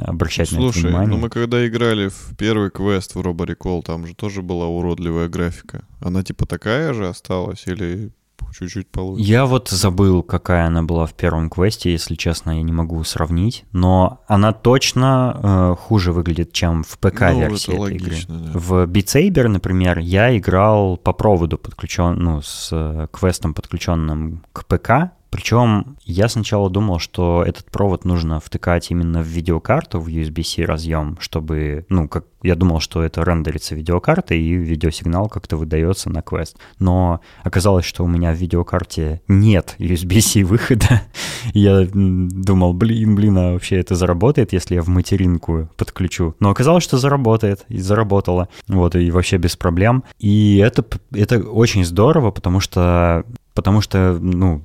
обращать 0.00 0.48
Слушай, 0.50 0.62
на 0.62 0.68
это 0.70 0.78
внимание. 0.88 1.08
ну 1.08 1.16
мы 1.18 1.30
когда 1.30 1.66
играли 1.66 2.08
в 2.08 2.36
первый 2.36 2.70
квест 2.70 3.14
в 3.14 3.20
Robo 3.20 3.46
Recall, 3.46 3.82
там 3.82 4.06
же 4.06 4.14
тоже 4.14 4.42
была 4.42 4.66
уродливая 4.66 5.28
графика. 5.28 5.84
Она 6.00 6.22
типа 6.22 6.46
такая 6.46 6.92
же 6.92 7.08
осталась 7.08 7.64
или 7.66 8.10
чуть-чуть 8.52 8.88
получше. 8.88 9.22
Я 9.22 9.46
вот 9.46 9.68
забыл, 9.68 10.22
какая 10.22 10.66
она 10.66 10.82
была 10.82 11.06
в 11.06 11.14
первом 11.14 11.50
квесте, 11.50 11.92
если 11.92 12.14
честно, 12.14 12.52
я 12.56 12.62
не 12.62 12.72
могу 12.72 13.02
сравнить, 13.04 13.64
но 13.72 14.20
она 14.26 14.52
точно 14.52 15.40
э, 15.42 15.74
хуже 15.78 16.12
выглядит, 16.12 16.52
чем 16.52 16.82
в 16.82 16.98
ПК-версии 16.98 17.70
ну, 17.70 17.86
этой 17.86 17.92
логично, 17.92 18.32
игры. 18.32 18.52
Да. 18.52 18.58
В 18.58 18.72
Beat 18.86 19.06
Saber, 19.06 19.48
например, 19.48 19.98
я 19.98 20.36
играл 20.36 20.96
по 20.96 21.12
проводу 21.12 21.58
подключен, 21.58 22.16
ну, 22.18 22.42
с 22.42 22.70
э, 22.72 23.06
квестом, 23.12 23.54
подключенным 23.54 24.44
к 24.52 24.64
ПК, 24.66 25.12
причем 25.30 25.96
я 26.04 26.28
сначала 26.28 26.70
думал, 26.70 26.98
что 26.98 27.44
этот 27.46 27.70
провод 27.70 28.04
нужно 28.04 28.40
втыкать 28.40 28.90
именно 28.90 29.22
в 29.22 29.26
видеокарту, 29.26 30.00
в 30.00 30.08
USB-C 30.08 30.64
разъем, 30.64 31.18
чтобы, 31.20 31.84
ну, 31.88 32.08
как 32.08 32.24
я 32.42 32.54
думал, 32.54 32.80
что 32.80 33.02
это 33.02 33.22
рендерится 33.22 33.74
видеокарта 33.74 34.34
и 34.34 34.54
видеосигнал 34.54 35.28
как-то 35.28 35.56
выдается 35.56 36.10
на 36.10 36.22
квест. 36.22 36.56
Но 36.78 37.20
оказалось, 37.42 37.84
что 37.84 38.04
у 38.04 38.08
меня 38.08 38.32
в 38.32 38.36
видеокарте 38.36 39.20
нет 39.28 39.74
USB-C 39.78 40.44
выхода. 40.44 41.02
я 41.52 41.86
думал, 41.92 42.74
блин, 42.74 43.14
блин, 43.14 43.38
а 43.38 43.52
вообще 43.52 43.76
это 43.76 43.94
заработает, 43.94 44.52
если 44.52 44.76
я 44.76 44.82
в 44.82 44.88
материнку 44.88 45.68
подключу. 45.76 46.34
Но 46.40 46.50
оказалось, 46.50 46.84
что 46.84 46.98
заработает 46.98 47.64
и 47.68 47.78
заработало. 47.78 48.48
Вот, 48.68 48.94
и 48.94 49.10
вообще 49.10 49.38
без 49.38 49.56
проблем. 49.56 50.04
И 50.18 50.58
это, 50.58 50.84
это 51.12 51.40
очень 51.40 51.84
здорово, 51.84 52.30
потому 52.30 52.60
что 52.60 53.24
потому 53.54 53.80
что, 53.80 54.16
ну, 54.20 54.62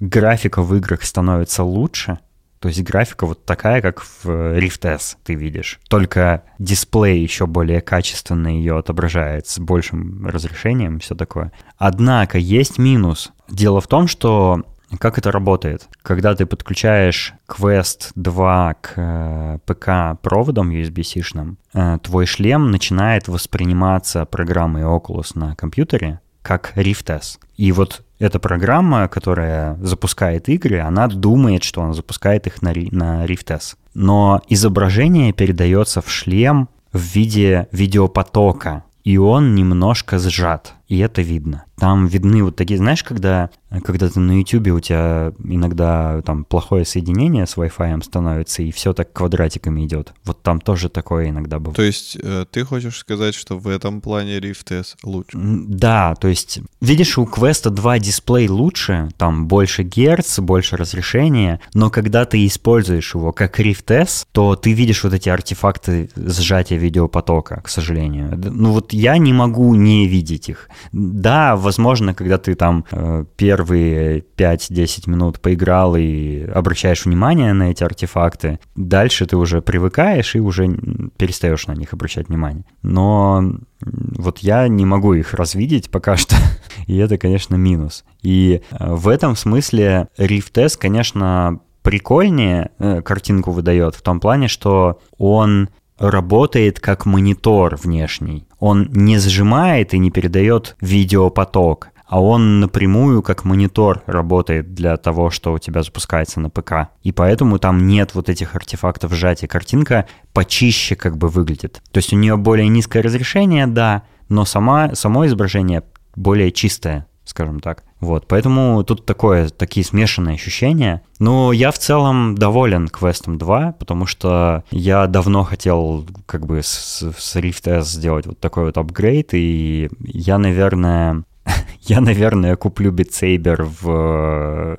графика 0.00 0.62
в 0.62 0.74
играх 0.74 1.04
становится 1.04 1.62
лучше, 1.62 2.18
то 2.62 2.68
есть 2.68 2.80
графика 2.84 3.26
вот 3.26 3.44
такая, 3.44 3.82
как 3.82 4.00
в 4.00 4.24
Rift 4.26 4.88
S 4.88 5.16
ты 5.24 5.34
видишь. 5.34 5.80
Только 5.88 6.44
дисплей 6.60 7.20
еще 7.20 7.46
более 7.46 7.80
качественно 7.80 8.46
ее 8.46 8.78
отображает 8.78 9.48
с 9.48 9.58
большим 9.58 10.24
разрешением, 10.24 11.00
все 11.00 11.16
такое. 11.16 11.50
Однако 11.76 12.38
есть 12.38 12.78
минус. 12.78 13.32
Дело 13.50 13.80
в 13.80 13.88
том, 13.88 14.06
что 14.06 14.62
как 15.00 15.18
это 15.18 15.32
работает? 15.32 15.88
Когда 16.02 16.36
ты 16.36 16.46
подключаешь 16.46 17.34
Quest 17.48 18.12
2 18.14 18.74
к 18.74 18.92
э, 18.94 19.58
ПК 19.66 20.20
проводом 20.22 20.70
USB-C-шным, 20.70 21.56
э, 21.74 21.98
твой 22.00 22.26
шлем 22.26 22.70
начинает 22.70 23.26
восприниматься 23.26 24.24
программой 24.24 24.82
Oculus 24.82 25.32
на 25.34 25.56
компьютере 25.56 26.20
как 26.42 26.72
Rift 26.76 27.10
S. 27.12 27.38
И 27.56 27.72
вот 27.72 28.02
эта 28.18 28.38
программа, 28.38 29.08
которая 29.08 29.76
запускает 29.80 30.48
игры, 30.48 30.80
она 30.80 31.08
думает, 31.08 31.64
что 31.64 31.82
она 31.82 31.92
запускает 31.92 32.46
их 32.46 32.62
на, 32.62 32.72
на 32.90 33.24
Rift. 33.26 33.76
Но 33.94 34.42
изображение 34.48 35.32
передается 35.32 36.00
в 36.02 36.10
шлем 36.10 36.68
в 36.92 37.00
виде 37.00 37.68
видеопотока, 37.72 38.84
и 39.04 39.16
он 39.16 39.54
немножко 39.54 40.18
сжат 40.18 40.74
и 40.92 40.98
это 40.98 41.22
видно. 41.22 41.64
Там 41.78 42.06
видны 42.06 42.44
вот 42.44 42.54
такие, 42.54 42.76
знаешь, 42.76 43.02
когда, 43.02 43.48
когда 43.82 44.10
ты 44.10 44.20
на 44.20 44.38
YouTube 44.38 44.68
у 44.68 44.80
тебя 44.80 45.32
иногда 45.42 46.20
там 46.20 46.44
плохое 46.44 46.84
соединение 46.84 47.46
с 47.46 47.56
Wi-Fi 47.56 48.04
становится, 48.04 48.62
и 48.62 48.70
все 48.70 48.92
так 48.92 49.10
квадратиками 49.10 49.86
идет. 49.86 50.12
Вот 50.24 50.42
там 50.42 50.60
тоже 50.60 50.90
такое 50.90 51.30
иногда 51.30 51.58
бывает. 51.58 51.76
То 51.76 51.82
есть 51.82 52.18
э, 52.22 52.44
ты 52.50 52.64
хочешь 52.64 52.98
сказать, 52.98 53.34
что 53.34 53.58
в 53.58 53.68
этом 53.68 54.02
плане 54.02 54.36
Rift 54.36 54.70
S 54.70 54.96
лучше? 55.02 55.30
Да, 55.32 56.14
то 56.14 56.28
есть, 56.28 56.60
видишь, 56.82 57.16
у 57.16 57.24
Quest 57.24 57.70
2 57.70 57.98
дисплей 58.00 58.48
лучше, 58.48 59.08
там 59.16 59.48
больше 59.48 59.82
герц, 59.82 60.40
больше 60.40 60.76
разрешения, 60.76 61.58
но 61.72 61.88
когда 61.88 62.26
ты 62.26 62.46
используешь 62.46 63.14
его 63.14 63.32
как 63.32 63.58
Rift 63.58 63.90
S, 63.92 64.26
то 64.32 64.56
ты 64.56 64.72
видишь 64.72 65.02
вот 65.04 65.14
эти 65.14 65.30
артефакты 65.30 66.10
сжатия 66.16 66.76
видеопотока, 66.76 67.62
к 67.62 67.70
сожалению. 67.70 68.38
Ну 68.44 68.72
вот 68.72 68.92
я 68.92 69.16
не 69.16 69.32
могу 69.32 69.74
не 69.74 70.06
видеть 70.06 70.50
их. 70.50 70.68
Да, 70.92 71.56
возможно, 71.56 72.14
когда 72.14 72.38
ты 72.38 72.54
там 72.54 72.84
э, 72.90 73.24
первые 73.36 74.24
5-10 74.36 75.08
минут 75.08 75.40
поиграл 75.40 75.96
и 75.96 76.42
обращаешь 76.44 77.04
внимание 77.04 77.52
на 77.52 77.70
эти 77.70 77.84
артефакты, 77.84 78.58
дальше 78.74 79.26
ты 79.26 79.36
уже 79.36 79.62
привыкаешь 79.62 80.34
и 80.34 80.40
уже 80.40 80.68
перестаешь 81.16 81.66
на 81.66 81.72
них 81.72 81.92
обращать 81.92 82.28
внимание. 82.28 82.64
Но 82.82 83.60
вот 83.80 84.38
я 84.38 84.68
не 84.68 84.84
могу 84.84 85.14
их 85.14 85.34
развидеть 85.34 85.90
пока 85.90 86.16
что, 86.16 86.36
и 86.86 86.96
это, 86.96 87.18
конечно, 87.18 87.56
минус. 87.56 88.04
И 88.22 88.62
э, 88.70 88.94
в 88.94 89.08
этом 89.08 89.36
смысле 89.36 90.08
Rift 90.18 90.60
S, 90.60 90.76
конечно, 90.76 91.60
прикольнее 91.82 92.70
э, 92.78 93.02
картинку 93.02 93.50
выдает 93.50 93.94
в 93.94 94.02
том 94.02 94.20
плане, 94.20 94.48
что 94.48 95.00
он 95.18 95.68
работает 95.98 96.80
как 96.80 97.06
монитор 97.06 97.76
внешний. 97.76 98.46
Он 98.62 98.88
не 98.92 99.18
сжимает 99.18 99.92
и 99.92 99.98
не 99.98 100.12
передает 100.12 100.76
видеопоток, 100.80 101.88
а 102.06 102.22
он 102.22 102.60
напрямую 102.60 103.20
как 103.20 103.44
монитор 103.44 104.04
работает 104.06 104.72
для 104.72 104.96
того, 104.96 105.30
что 105.30 105.52
у 105.52 105.58
тебя 105.58 105.82
запускается 105.82 106.38
на 106.38 106.48
ПК. 106.48 106.90
И 107.02 107.10
поэтому 107.10 107.58
там 107.58 107.88
нет 107.88 108.14
вот 108.14 108.28
этих 108.28 108.54
артефактов 108.54 109.14
сжатия. 109.14 109.48
Картинка 109.48 110.06
почище 110.32 110.94
как 110.94 111.18
бы 111.18 111.26
выглядит. 111.26 111.82
То 111.90 111.98
есть 111.98 112.12
у 112.12 112.16
нее 112.16 112.36
более 112.36 112.68
низкое 112.68 113.02
разрешение, 113.02 113.66
да, 113.66 114.04
но 114.28 114.44
сама, 114.44 114.94
само 114.94 115.26
изображение 115.26 115.82
более 116.14 116.52
чистое 116.52 117.08
скажем 117.24 117.60
так. 117.60 117.84
Вот, 118.02 118.26
поэтому 118.26 118.82
тут 118.82 119.06
такое, 119.06 119.48
такие 119.48 119.86
смешанные 119.86 120.34
ощущения. 120.34 121.02
Но 121.20 121.52
я 121.52 121.70
в 121.70 121.78
целом 121.78 122.34
доволен 122.34 122.88
квестом 122.88 123.38
2, 123.38 123.76
потому 123.78 124.06
что 124.06 124.64
я 124.72 125.06
давно 125.06 125.44
хотел 125.44 126.04
как 126.26 126.44
бы 126.44 126.64
с, 126.64 127.04
с 127.16 127.36
Rift 127.36 127.70
S 127.70 127.92
сделать 127.92 128.26
вот 128.26 128.40
такой 128.40 128.64
вот 128.64 128.76
апгрейд, 128.76 129.34
и 129.34 129.88
я, 130.00 130.38
наверное, 130.38 131.22
я, 131.82 132.00
наверное, 132.00 132.56
куплю 132.56 132.90
Saber 132.92 133.62
в 133.62 133.88
э, 133.88 134.76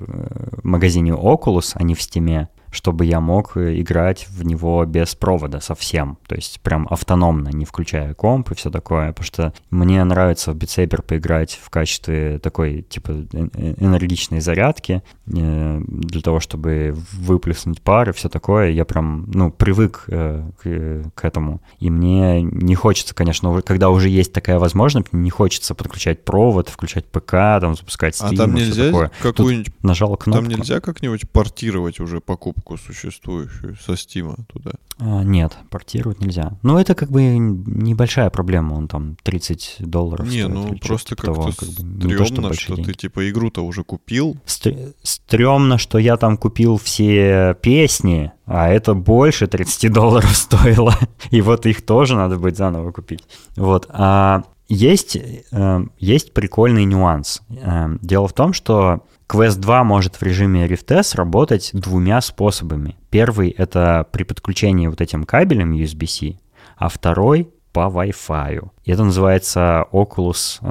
магазине 0.63 1.11
Oculus, 1.11 1.71
а 1.75 1.83
не 1.83 1.95
в 1.95 1.99
Steam, 1.99 2.47
чтобы 2.73 3.05
я 3.05 3.19
мог 3.19 3.55
играть 3.55 4.27
в 4.27 4.43
него 4.43 4.83
без 4.85 5.13
провода 5.15 5.61
совсем. 5.61 6.17
То 6.27 6.35
есть 6.35 6.59
прям 6.61 6.87
автономно, 6.89 7.49
не 7.49 7.65
включая 7.65 8.13
комп 8.15 8.51
и 8.51 8.55
все 8.55 8.71
такое. 8.71 9.09
Потому 9.09 9.25
что 9.25 9.53
мне 9.69 10.03
нравится 10.03 10.53
в 10.53 10.57
Saber 10.57 11.03
поиграть 11.03 11.59
в 11.61 11.69
качестве 11.69 12.39
такой, 12.39 12.81
типа, 12.81 13.11
энергичной 13.11 14.41
зарядки 14.41 15.03
для 15.25 16.21
того, 16.21 16.39
чтобы 16.39 16.95
выплеснуть 17.13 17.81
пар 17.81 18.09
и 18.09 18.13
все 18.13 18.27
такое. 18.27 18.71
Я 18.71 18.85
прям, 18.85 19.29
ну, 19.31 19.51
привык 19.51 20.05
к, 20.07 21.03
к 21.13 21.25
этому. 21.25 21.61
И 21.79 21.91
мне 21.91 22.41
не 22.41 22.73
хочется, 22.73 23.13
конечно, 23.13 23.61
когда 23.61 23.91
уже 23.91 24.09
есть 24.09 24.33
такая 24.33 24.57
возможность, 24.57 25.13
не 25.13 25.29
хочется 25.29 25.75
подключать 25.75 26.25
провод, 26.25 26.69
включать 26.69 27.05
ПК, 27.05 27.31
там, 27.31 27.75
запускать 27.75 28.15
Steam 28.15 28.33
А 28.33 28.37
там 28.37 28.55
нельзя 28.55 29.11
какую-нибудь... 29.21 29.71
Нажал 29.83 30.17
кнопку. 30.17 30.41
Там 30.41 30.49
нельзя 30.49 30.79
как-нибудь 30.79 31.29
портировать 31.29 31.99
уже 31.99 32.19
покупку 32.19 32.62
существующую 32.77 33.75
со 33.75 33.93
Steam 33.93 34.35
туда? 34.47 34.71
А, 34.97 35.23
нет, 35.23 35.57
портировать 35.69 36.19
нельзя. 36.19 36.53
Ну, 36.63 36.77
это 36.77 36.95
как 36.95 37.11
бы 37.11 37.23
небольшая 37.37 38.29
проблема, 38.29 38.73
он 38.73 38.87
там 38.87 39.17
30 39.23 39.77
долларов 39.79 40.25
Не, 40.27 40.43
стоит, 40.43 40.49
ну 40.53 40.77
просто 40.77 41.09
типа 41.15 41.21
как-то 41.23 41.41
того, 41.41 41.51
как 41.57 41.69
бы, 41.69 42.01
стрёмно, 42.01 42.17
то, 42.17 42.25
что, 42.25 42.41
большие 42.41 42.85
ты 42.85 42.93
типа 42.93 43.29
игру-то 43.29 43.65
уже 43.65 43.83
купил. 43.83 44.37
Стр- 44.45 44.93
Стрёмно, 45.03 45.77
что 45.77 45.97
я 45.97 46.17
там 46.17 46.37
купил 46.37 46.77
все 46.77 47.55
песни, 47.61 48.31
а 48.45 48.69
это 48.69 48.93
больше 48.93 49.47
30 49.47 49.91
долларов 49.91 50.29
стоило. 50.35 50.95
И 51.31 51.41
вот 51.41 51.65
их 51.65 51.81
тоже 51.85 52.15
надо 52.15 52.37
будет 52.37 52.57
заново 52.57 52.91
купить. 52.91 53.23
Вот. 53.55 53.87
А 53.89 54.43
есть, 54.69 55.17
э, 55.51 55.85
есть 55.99 56.33
прикольный 56.33 56.85
нюанс. 56.85 57.41
Э, 57.49 57.97
дело 58.01 58.27
в 58.27 58.33
том, 58.33 58.53
что 58.53 59.03
Quest 59.27 59.59
2 59.59 59.83
может 59.83 60.15
в 60.15 60.23
режиме 60.23 60.67
RiftS 60.67 61.15
работать 61.15 61.71
двумя 61.73 62.21
способами. 62.21 62.97
Первый— 63.09 63.49
это 63.57 64.07
при 64.11 64.23
подключении 64.23 64.87
вот 64.87 65.01
этим 65.01 65.23
кабелем 65.23 65.73
USB-C, 65.73 66.37
а 66.77 66.89
второй— 66.89 67.49
по 67.73 67.89
Wi-Fi. 67.89 68.69
Это 68.85 69.03
называется 69.03 69.85
Oculus 69.91 70.59
э, 70.61 70.65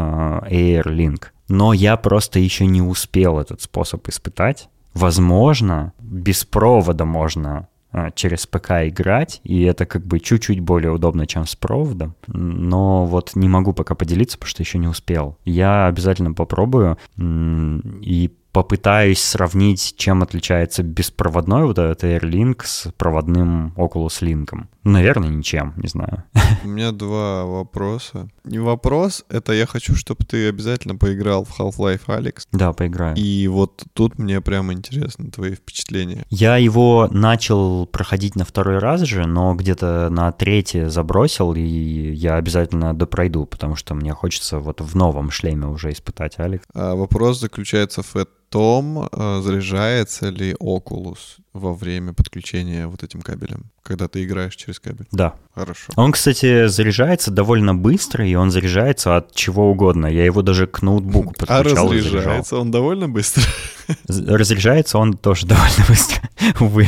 Air 0.51 0.85
Link. 0.85 1.25
Но 1.49 1.73
я 1.73 1.97
просто 1.97 2.39
еще 2.39 2.65
не 2.65 2.81
успел 2.81 3.39
этот 3.39 3.61
способ 3.61 4.09
испытать. 4.09 4.71
Возможно, 4.95 5.93
без 5.99 6.45
провода 6.45 7.05
можно 7.05 7.69
э, 7.93 8.11
через 8.15 8.47
ПК 8.47 8.87
играть, 8.87 9.41
и 9.43 9.63
это 9.63 9.85
как 9.85 10.07
бы 10.07 10.21
чуть-чуть 10.21 10.61
более 10.61 10.93
удобно, 10.93 11.27
чем 11.27 11.47
с 11.47 11.57
проводом. 11.57 12.15
Но 12.29 13.05
вот 13.05 13.33
не 13.35 13.49
могу 13.49 13.73
пока 13.73 13.95
поделиться, 13.95 14.39
потому 14.39 14.51
что 14.51 14.63
еще 14.63 14.79
не 14.79 14.89
успел. 14.89 15.37
Я 15.45 15.89
обязательно 15.89 16.33
попробую 16.33 16.99
и 17.19 18.31
попытаюсь 18.53 19.23
сравнить, 19.23 19.95
чем 19.97 20.23
отличается 20.23 20.83
беспроводной 20.83 21.65
вот 21.65 21.79
этот 21.79 22.05
AirLink 22.05 22.63
с 22.65 22.93
проводным 22.97 23.73
Oculus 23.77 24.21
Link. 24.21 24.67
Наверное, 24.85 25.31
ничем, 25.31 25.73
не 25.77 25.89
знаю. 25.89 26.25
У 26.65 26.69
меня 26.69 26.93
два 26.93 27.45
вопроса. 27.45 28.29
Не 28.45 28.59
вопрос, 28.59 29.25
это 29.29 29.53
я 29.53 29.67
хочу, 29.67 29.95
чтобы 29.95 30.25
ты 30.25 30.49
обязательно 30.49 30.97
поиграл 30.97 31.45
в 31.45 31.59
Half-Life 31.59 32.07
Alex. 32.09 32.47
Да, 32.53 32.73
поиграю. 32.73 33.17
И 33.17 33.47
вот 33.49 33.85
тут 33.95 34.19
мне 34.19 34.41
прямо 34.41 34.73
интересно 34.73 35.31
твои 35.31 35.55
впечатления. 35.55 36.25
Я 36.29 36.57
его 36.57 37.09
начал 37.11 37.87
проходить 37.87 38.37
на 38.37 38.45
второй 38.45 38.79
раз 38.79 39.03
же, 39.03 39.27
но 39.27 39.55
где-то 39.55 40.09
на 40.11 40.31
третий 40.33 40.87
забросил, 40.87 41.55
и 41.55 41.61
я 41.61 42.35
обязательно 42.35 42.93
допройду, 42.93 43.47
потому 43.47 43.77
что 43.77 43.95
мне 43.95 44.13
хочется 44.13 44.59
вот 44.59 44.81
в 44.81 44.97
новом 44.97 45.31
шлеме 45.31 45.69
уже 45.69 45.93
испытать 45.93 46.39
Алекс. 46.39 46.65
А 46.75 46.95
вопрос 46.95 47.41
заключается 47.41 48.03
в 48.03 48.17
том, 48.53 49.09
а, 49.11 49.41
заряжается 49.41 50.29
ли 50.29 50.53
Oculus 50.61 51.41
во 51.55 51.73
время 51.73 52.13
подключения 52.13 52.87
вот 52.87 53.03
этим 53.03 53.23
кабелем, 53.23 53.65
когда 53.83 54.09
ты 54.09 54.25
играешь 54.25 54.55
через 54.57 54.79
кабель. 54.79 55.07
Да. 55.11 55.35
Хорошо. 55.55 55.93
Он, 55.97 56.13
кстати, 56.13 56.67
заряжается 56.67 57.31
довольно 57.31 57.75
быстро, 57.75 58.27
и 58.27 58.35
он 58.35 58.51
заряжается 58.51 59.17
от 59.17 59.35
чего 59.35 59.71
угодно. 59.71 60.07
Я 60.07 60.27
его 60.27 60.43
даже 60.43 60.67
к 60.67 60.83
ноутбуку 60.83 61.35
А 61.39 61.63
подключал 61.63 61.89
заряжал. 61.89 62.11
разряжается 62.11 62.57
он 62.59 62.71
довольно 62.71 63.09
быстро? 63.09 63.43
Разряжается 64.09 64.99
он 64.99 65.15
тоже 65.15 65.47
довольно 65.53 65.85
быстро. 65.89 66.21
Увы. 66.61 66.87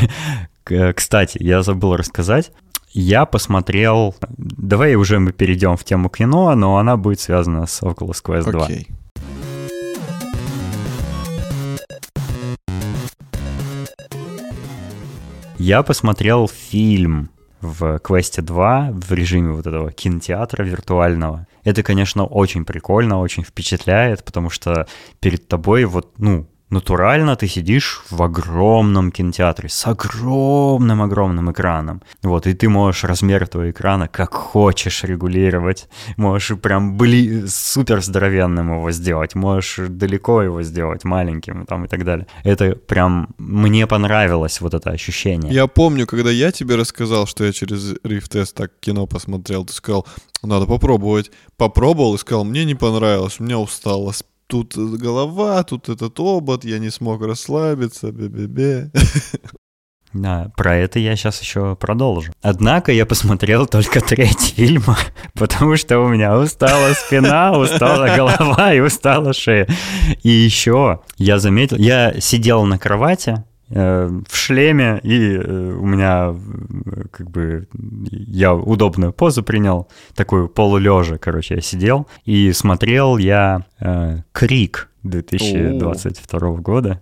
Кстати, 0.94 1.38
я 1.42 1.62
забыл 1.62 1.96
рассказать. 1.96 2.52
Я 2.92 3.24
посмотрел... 3.24 4.14
Давай 4.36 4.94
уже 4.96 5.18
мы 5.18 5.32
перейдем 5.32 5.76
в 5.76 5.84
тему 5.84 6.10
кино, 6.10 6.54
но 6.54 6.76
она 6.76 6.96
будет 6.96 7.20
связана 7.20 7.66
с 7.66 7.82
Oculus 7.82 8.22
Quest 8.22 8.50
2. 8.50 8.64
Окей. 8.64 8.88
Я 15.59 15.82
посмотрел 15.82 16.48
фильм 16.48 17.30
в 17.61 17.98
Квесте 18.00 18.42
2 18.42 18.90
в 18.92 19.12
режиме 19.12 19.52
вот 19.52 19.66
этого 19.66 19.92
кинотеатра 19.92 20.64
виртуального. 20.64 21.46
Это, 21.62 21.82
конечно, 21.82 22.26
очень 22.26 22.64
прикольно, 22.64 23.20
очень 23.20 23.44
впечатляет, 23.44 24.24
потому 24.24 24.50
что 24.50 24.86
перед 25.20 25.46
тобой 25.48 25.84
вот, 25.84 26.12
ну, 26.18 26.46
натурально 26.75 27.37
ты 27.37 27.49
сидишь 27.49 28.03
в 28.11 28.22
огромном 28.22 29.11
кинотеатре 29.11 29.68
с 29.68 29.87
огромным-огромным 29.87 31.51
экраном. 31.51 32.03
Вот, 32.22 32.47
и 32.47 32.53
ты 32.53 32.68
можешь 32.68 33.05
размер 33.05 33.43
этого 33.45 33.70
экрана 33.70 34.09
как 34.09 34.35
хочешь 34.35 35.05
регулировать. 35.05 35.89
Можешь 36.16 36.59
прям 36.59 36.97
бли... 36.97 37.47
супер 37.47 38.03
здоровенным 38.03 38.75
его 38.77 38.91
сделать, 38.91 39.35
можешь 39.35 39.89
далеко 39.89 40.43
его 40.43 40.62
сделать, 40.62 41.05
маленьким 41.05 41.64
там 41.66 41.85
и 41.85 41.89
так 41.89 42.05
далее. 42.05 42.27
Это 42.43 42.75
прям 42.75 43.29
мне 43.39 43.87
понравилось 43.87 44.61
вот 44.61 44.75
это 44.75 44.91
ощущение. 44.91 45.53
Я 45.55 45.66
помню, 45.66 46.07
когда 46.07 46.31
я 46.31 46.51
тебе 46.51 46.77
рассказал, 46.77 47.27
что 47.27 47.45
я 47.45 47.53
через 47.53 47.95
Rift 48.05 48.37
S 48.39 48.53
так 48.53 48.72
кино 48.81 49.07
посмотрел, 49.07 49.64
ты 49.64 49.72
сказал, 49.72 50.07
надо 50.43 50.66
попробовать. 50.66 51.31
Попробовал 51.57 52.14
и 52.14 52.18
сказал, 52.18 52.45
мне 52.45 52.64
не 52.64 52.75
понравилось, 52.75 53.37
у 53.39 53.45
меня 53.45 53.59
устало. 53.59 54.12
Тут 54.47 54.76
голова, 54.76 55.62
тут 55.62 55.88
этот 55.88 56.18
обод, 56.20 56.64
я 56.64 56.78
не 56.78 56.90
смог 56.90 57.22
расслабиться, 57.22 58.12
бе-бе-бе. 58.12 58.90
Да, 60.14 60.53
про 60.57 60.76
это 60.76 61.01
я 61.01 61.16
сейчас 61.16 61.40
еще 61.40 61.74
продолжу. 61.74 62.32
Однако 62.40 62.92
я 62.92 63.05
посмотрел 63.05 63.66
только 63.66 64.01
треть 64.01 64.55
фильма, 64.57 64.97
потому 65.34 65.76
что 65.76 65.99
у 65.99 66.09
меня 66.09 66.38
устала 66.38 66.92
спина, 66.95 67.59
устала 67.59 68.14
голова 68.14 68.72
и 68.72 68.78
устала 68.78 69.32
шея. 69.32 69.66
И 70.22 70.28
еще 70.28 71.01
я 71.18 71.40
заметил, 71.40 71.78
я 71.78 72.14
сидел 72.20 72.64
на 72.64 72.78
кровати, 72.78 73.42
в 73.68 74.36
шлеме, 74.36 75.00
и 75.02 75.36
э, 75.36 75.72
у 75.72 75.86
меня 75.86 76.34
э, 76.34 77.04
как 77.10 77.30
бы 77.30 77.66
я 77.72 78.54
удобную 78.54 79.12
позу 79.12 79.42
принял, 79.42 79.88
такую 80.14 80.48
полулежа, 80.48 81.18
короче, 81.18 81.56
я 81.56 81.60
сидел, 81.60 82.06
и 82.24 82.52
смотрел 82.52 83.16
я 83.16 83.64
э, 83.80 84.18
Крик 84.32 84.90
2022 85.02 86.50
года. 86.56 87.00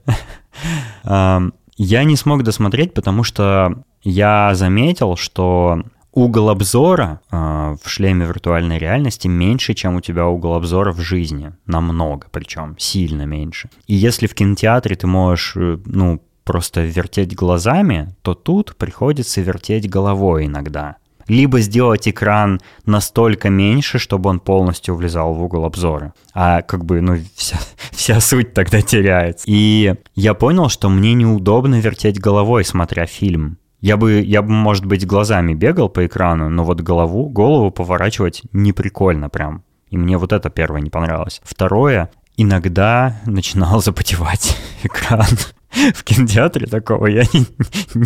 Я 1.78 2.04
не 2.04 2.16
смог 2.16 2.42
досмотреть, 2.42 2.92
потому 2.92 3.24
что 3.24 3.82
я 4.02 4.54
заметил, 4.54 5.16
что 5.16 5.82
угол 6.12 6.50
обзора 6.50 7.20
э, 7.30 7.36
в 7.82 7.88
шлеме 7.88 8.26
виртуальной 8.26 8.78
реальности 8.78 9.28
меньше, 9.28 9.74
чем 9.74 9.96
у 9.96 10.00
тебя 10.00 10.26
угол 10.26 10.54
обзора 10.54 10.92
в 10.92 11.00
жизни. 11.00 11.52
Намного, 11.66 12.26
причем 12.30 12.76
сильно 12.78 13.22
меньше. 13.22 13.70
И 13.86 13.94
если 13.94 14.26
в 14.26 14.34
кинотеатре 14.34 14.96
ты 14.96 15.06
можешь, 15.06 15.54
э, 15.56 15.78
ну, 15.86 16.20
просто 16.44 16.82
вертеть 16.82 17.34
глазами, 17.34 18.14
то 18.22 18.34
тут 18.34 18.76
приходится 18.76 19.40
вертеть 19.40 19.88
головой 19.88 20.46
иногда. 20.46 20.96
Либо 21.28 21.60
сделать 21.60 22.08
экран 22.08 22.60
настолько 22.84 23.48
меньше, 23.48 23.98
чтобы 23.98 24.30
он 24.30 24.40
полностью 24.40 24.96
влезал 24.96 25.34
в 25.34 25.42
угол 25.42 25.64
обзора. 25.64 26.14
А 26.34 26.62
как 26.62 26.84
бы, 26.84 27.00
ну, 27.00 27.16
вся, 27.36 27.58
вся 27.90 28.20
суть 28.20 28.54
тогда 28.54 28.82
теряется. 28.82 29.44
И 29.48 29.94
я 30.14 30.34
понял, 30.34 30.68
что 30.68 30.88
мне 30.88 31.14
неудобно 31.14 31.80
вертеть 31.80 32.20
головой, 32.20 32.64
смотря 32.64 33.06
фильм. 33.06 33.58
Я 33.80 33.96
бы, 33.96 34.20
я 34.20 34.42
бы, 34.42 34.50
может 34.50 34.84
быть, 34.84 35.06
глазами 35.06 35.54
бегал 35.54 35.88
по 35.88 36.06
экрану, 36.06 36.48
но 36.48 36.64
вот 36.64 36.80
голову, 36.80 37.28
голову 37.28 37.70
поворачивать 37.72 38.42
не 38.52 38.72
прикольно 38.72 39.28
прям. 39.28 39.64
И 39.90 39.98
мне 39.98 40.16
вот 40.18 40.32
это 40.32 40.50
первое 40.50 40.80
не 40.80 40.90
понравилось. 40.90 41.40
Второе, 41.44 42.10
иногда 42.36 43.20
начинал 43.26 43.82
запотевать 43.82 44.56
экран. 44.82 45.26
В 45.94 46.04
кинотеатре 46.04 46.66
такого 46.66 47.06
я 47.06 47.22
не, 47.32 47.46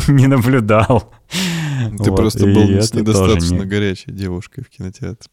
не 0.12 0.26
наблюдал. 0.26 1.12
Ты 1.98 2.10
Вот, 2.10 2.16
просто 2.16 2.46
был 2.46 2.80
с 2.80 2.94
недостаточно 2.94 3.56
не- 3.56 3.64
горячей 3.66 4.10
девушкой 4.12 4.64
в 4.64 4.70
кинотеатре. 4.70 5.28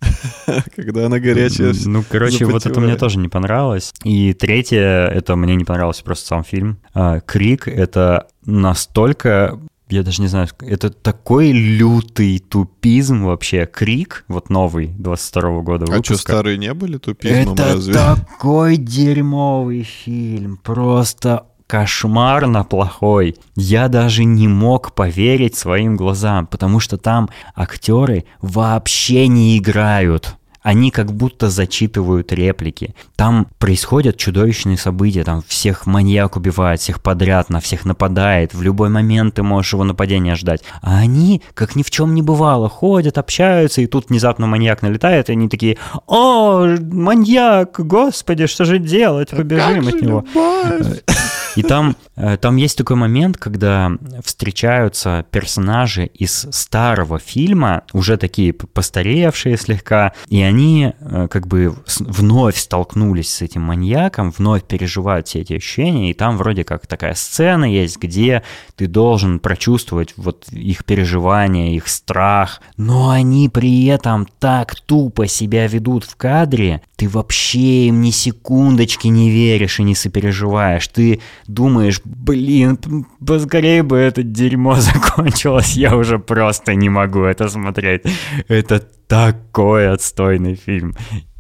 Когда 0.76 1.06
она 1.06 1.20
горячая, 1.20 1.74
Ну, 1.86 2.04
короче, 2.08 2.46
вот 2.46 2.66
это 2.66 2.80
мне 2.80 2.96
тоже 2.96 3.20
не 3.20 3.30
понравилось. 3.30 3.94
И 4.04 4.34
третье, 4.34 5.08
это 5.08 5.36
мне 5.36 5.56
не 5.56 5.64
понравился 5.64 6.04
просто 6.04 6.28
сам 6.28 6.44
фильм. 6.44 6.78
А, 6.94 7.20
Крик— 7.22 7.68
это 7.70 8.28
настолько 8.46 9.60
я 9.90 10.02
даже 10.02 10.24
не 10.24 10.28
знаю, 10.28 10.48
это 10.62 10.90
такой 10.90 11.52
лютый 11.52 12.40
тупизм 12.40 13.26
вообще. 13.26 13.68
Крик, 13.72 14.26
вот 14.28 14.50
новый, 14.50 14.88
22 14.88 15.62
года 15.62 15.84
А 15.84 15.88
что, 15.88 15.96
выпуска. 15.98 16.16
старые 16.18 16.58
не 16.58 16.74
были 16.74 16.98
тупизмом 16.98 17.54
Это 17.54 17.74
разве? 17.76 17.94
такой 17.94 18.78
дерьмовый 18.78 19.84
фильм, 19.84 20.58
просто 20.58 21.46
кошмарно 21.74 22.64
плохой. 22.64 23.36
Я 23.56 23.88
даже 23.88 24.26
не 24.26 24.48
мог 24.48 24.94
поверить 24.94 25.56
своим 25.56 25.96
глазам, 25.96 26.46
потому 26.46 26.80
что 26.80 26.98
там 26.98 27.32
актеры 27.56 28.26
вообще 28.42 29.28
не 29.28 29.58
играют 29.58 30.38
они 30.64 30.92
как 30.92 31.12
будто 31.12 31.50
зачитывают 31.50 32.32
реплики. 32.32 32.96
Там 33.18 33.48
происходят 33.60 34.16
чудовищные 34.16 34.78
события, 34.78 35.26
там 35.26 35.44
всех 35.46 35.86
маньяк 35.86 36.38
убивает, 36.38 36.80
всех 36.80 37.02
подряд, 37.02 37.50
на 37.50 37.60
всех 37.60 37.84
нападает, 37.84 38.54
в 38.54 38.62
любой 38.62 38.88
момент 38.88 39.36
ты 39.36 39.44
можешь 39.44 39.74
его 39.74 39.84
нападения 39.84 40.36
ждать. 40.36 40.64
А 40.82 41.00
они, 41.00 41.42
как 41.54 41.76
ни 41.76 41.84
в 41.84 41.92
чем 41.92 42.16
не 42.16 42.22
бывало, 42.22 42.70
ходят, 42.70 43.18
общаются, 43.18 43.82
и 43.82 43.88
тут 43.88 44.10
внезапно 44.10 44.48
маньяк 44.48 44.82
налетает, 44.82 45.28
и 45.28 45.34
они 45.34 45.50
такие, 45.50 45.78
о, 46.08 46.66
маньяк, 46.80 47.86
господи, 47.86 48.48
что 48.48 48.64
же 48.64 48.80
делать, 48.80 49.32
побежим 49.32 49.90
от 49.90 50.02
него. 50.02 50.24
И 51.56 51.64
там, 51.64 51.96
э, 52.16 52.38
там 52.38 52.56
есть 52.56 52.78
такой 52.78 52.96
момент, 52.96 53.38
когда 53.38 53.92
встречаются 54.24 55.26
персонажи 55.32 56.06
из 56.06 56.48
старого 56.52 57.20
фильма, 57.20 57.84
уже 57.94 58.18
такие 58.18 58.54
постаревшие 58.54 59.58
слегка, 59.58 60.14
и 60.28 60.42
они 60.42 60.94
э, 61.00 61.28
как 61.30 61.48
бы 61.48 61.76
вновь 62.00 62.58
столкнулись 62.58 63.34
с 63.34 63.42
этим 63.42 63.62
маньяком, 63.62 64.32
вновь 64.32 64.64
переживают 64.64 65.28
все 65.28 65.42
эти 65.42 65.54
ощущения, 65.54 66.12
и 66.12 66.14
там 66.14 66.38
вроде 66.38 66.64
как 66.64 66.88
такая 66.88 67.14
сцена 67.14 67.66
есть, 67.66 67.98
где 67.98 68.44
ты 68.76 68.88
должен 68.88 69.40
прочувствовать 69.40 70.14
вот 70.18 70.48
их 70.52 70.86
переживания, 70.86 71.76
их 71.76 71.88
страх, 71.88 72.62
но 72.78 73.10
они 73.10 73.50
при 73.50 73.86
этом 73.86 74.28
так 74.40 74.76
тупо 74.76 75.28
себя 75.28 75.68
ведут 75.68 76.04
в 76.04 76.16
кадре, 76.16 76.82
ты 77.04 77.10
вообще 77.10 77.88
им 77.88 78.02
ни 78.02 78.12
секундочки 78.12 79.08
не 79.08 79.30
веришь 79.30 79.80
и 79.80 79.84
не 79.84 79.96
сопереживаешь, 79.96 80.88
ты 80.88 81.20
думаешь, 81.48 82.02
блин, 82.06 82.78
поскорее 83.26 83.84
бы 83.84 83.98
это 83.98 84.24
дерьмо 84.24 84.76
закончилось, 84.80 85.76
я 85.76 85.96
уже 85.96 86.18
просто 86.18 86.76
не 86.76 86.90
могу 86.90 87.24
это 87.24 87.50
смотреть. 87.50 88.04
Это 88.48 88.80
такой 89.08 89.92
отстойный 89.92 90.56
фильм. 90.56 90.96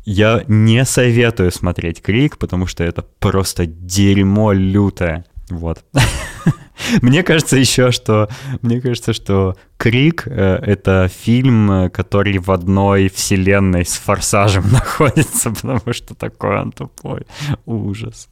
Я 0.05 0.43
не 0.47 0.84
советую 0.84 1.51
смотреть 1.51 2.01
Крик, 2.01 2.38
потому 2.38 2.68
что 2.68 2.84
это 2.84 3.05
просто 3.20 3.66
дерьмо 3.66 4.51
лютое. 4.51 5.24
Вот. 5.49 5.86
Мне 7.01 7.24
кажется 7.24 7.57
еще, 7.57 7.91
что 7.91 8.30
мне 8.61 8.82
кажется, 8.82 9.13
что 9.13 9.55
Крик 9.78 10.24
э, 10.28 10.32
это 10.32 11.09
фильм, 11.09 11.89
который 11.91 12.38
в 12.38 12.51
одной 12.51 13.09
вселенной 13.09 13.86
с 13.86 13.95
Форсажем 13.97 14.65
находится, 14.71 15.51
потому 15.51 15.93
что 15.93 16.15
такой 16.15 16.59
он 16.59 16.71
тупой. 16.71 17.26
Ужас. 17.65 18.30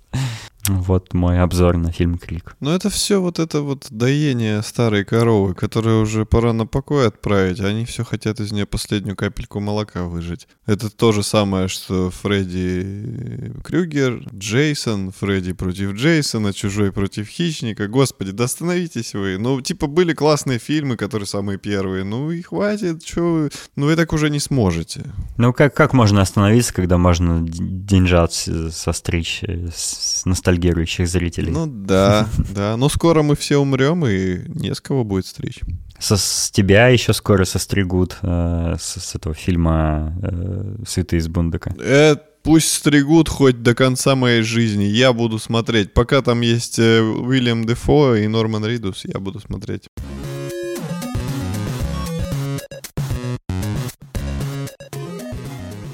Вот 0.68 1.14
мой 1.14 1.40
обзор 1.40 1.78
на 1.78 1.92
фильм 1.92 2.18
«Крик». 2.18 2.56
Ну 2.60 2.72
это 2.72 2.90
все 2.90 3.20
вот 3.20 3.40
это 3.40 3.62
вот 3.62 3.88
доение 3.90 4.62
старой 4.62 5.04
коровы, 5.04 5.56
которую 5.56 6.02
уже 6.02 6.26
пора 6.26 6.54
на 6.54 6.68
покой 6.68 7.08
отправить, 7.08 7.60
а 7.60 7.68
они 7.68 7.86
все 7.86 8.04
хотят 8.04 8.40
из 8.40 8.52
нее 8.52 8.66
последнюю 8.66 9.16
капельку 9.16 9.60
молока 9.60 10.04
выжить. 10.04 10.48
Это 10.68 10.90
то 10.90 11.12
же 11.12 11.24
самое, 11.24 11.68
что 11.68 12.12
Фредди 12.12 13.54
Крюгер, 13.64 14.24
Джейсон, 14.34 15.12
Фредди 15.12 15.54
против 15.54 15.94
Джейсона, 15.94 16.54
Чужой 16.54 16.92
против 16.92 17.28
Хищника. 17.28 17.88
Господи, 17.88 18.32
да 18.32 18.44
остановитесь 18.44 19.16
вы. 19.16 19.38
Ну, 19.40 19.62
типа, 19.62 19.88
были 19.88 20.14
классные 20.14 20.60
фильмы, 20.60 20.96
которые 20.96 21.28
самые 21.28 21.58
первые. 21.58 22.04
Ну 22.04 22.32
и 22.32 22.42
хватит, 22.42 23.04
что 23.04 23.22
вы... 23.22 23.50
Ну 23.76 23.88
вы 23.88 23.96
так 23.96 24.14
уже 24.14 24.30
не 24.30 24.40
сможете. 24.40 25.06
Ну 25.38 25.54
как, 25.54 25.76
как 25.76 25.94
можно 25.94 26.22
остановиться, 26.22 26.74
когда 26.74 26.98
можно 26.98 27.40
деньжат 27.42 28.34
состричь 28.34 29.44
с 29.44 30.24
ностальгией 30.26 30.51
ностальгирующих 30.52 31.08
зрителей. 31.08 31.52
Ну 31.52 31.68
да, 31.68 32.28
да. 32.56 32.78
Но 32.78 32.90
скоро 32.90 33.24
мы 33.24 33.36
все 33.36 33.58
умрем, 33.58 34.06
и 34.06 34.40
не 34.48 34.74
с 34.74 34.82
кого 34.82 35.04
будет 35.04 35.26
стричь. 35.26 35.60
Со, 36.00 36.18
с 36.18 36.50
тебя 36.52 36.88
еще 36.88 37.14
скоро 37.14 37.46
состригут 37.46 38.18
э, 38.22 38.76
с, 38.80 39.00
с 39.00 39.16
этого 39.16 39.36
фильма 39.36 40.16
э, 40.24 40.76
«Святые 40.88 41.20
из 41.20 41.28
Бундака». 41.28 41.74
Э, 41.80 42.16
пусть 42.44 42.72
стригут 42.72 43.30
хоть 43.30 43.62
до 43.62 43.76
конца 43.76 44.16
моей 44.16 44.42
жизни. 44.42 44.84
Я 44.84 45.14
буду 45.14 45.38
смотреть. 45.40 45.94
Пока 45.94 46.22
там 46.22 46.42
есть 46.42 46.80
э, 46.80 47.02
Уильям 47.02 47.66
Дефо 47.66 48.16
и 48.16 48.28
Норман 48.28 48.66
Ридус, 48.66 49.06
я 49.06 49.20
буду 49.20 49.40
смотреть. 49.40 49.88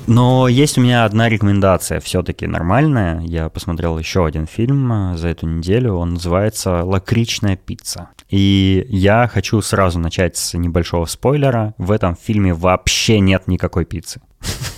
Но 0.08 0.48
есть 0.48 0.78
у 0.78 0.82
меня 0.82 1.04
одна 1.04 1.28
рекомендация, 1.28 2.00
все-таки 2.00 2.48
нормальная. 2.48 3.20
Я 3.20 3.50
посмотрел 3.50 4.00
еще 4.00 4.26
один 4.26 4.48
фильм 4.48 5.12
э, 5.12 5.18
за 5.18 5.28
эту 5.28 5.48
неделю. 5.48 5.96
Он 5.96 6.12
называется 6.12 6.84
«Лакричная 6.86 7.58
пицца». 7.58 8.10
И 8.30 8.86
я 8.90 9.28
хочу 9.28 9.62
сразу 9.62 10.00
начать 10.00 10.38
с 10.38 10.58
небольшого 10.58 11.06
спойлера. 11.06 11.74
В 11.78 11.92
этом 11.92 12.16
фильме 12.16 12.54
вообще 12.54 13.20
нет 13.20 13.48
никакой 13.48 13.84
пиццы. 13.84 14.22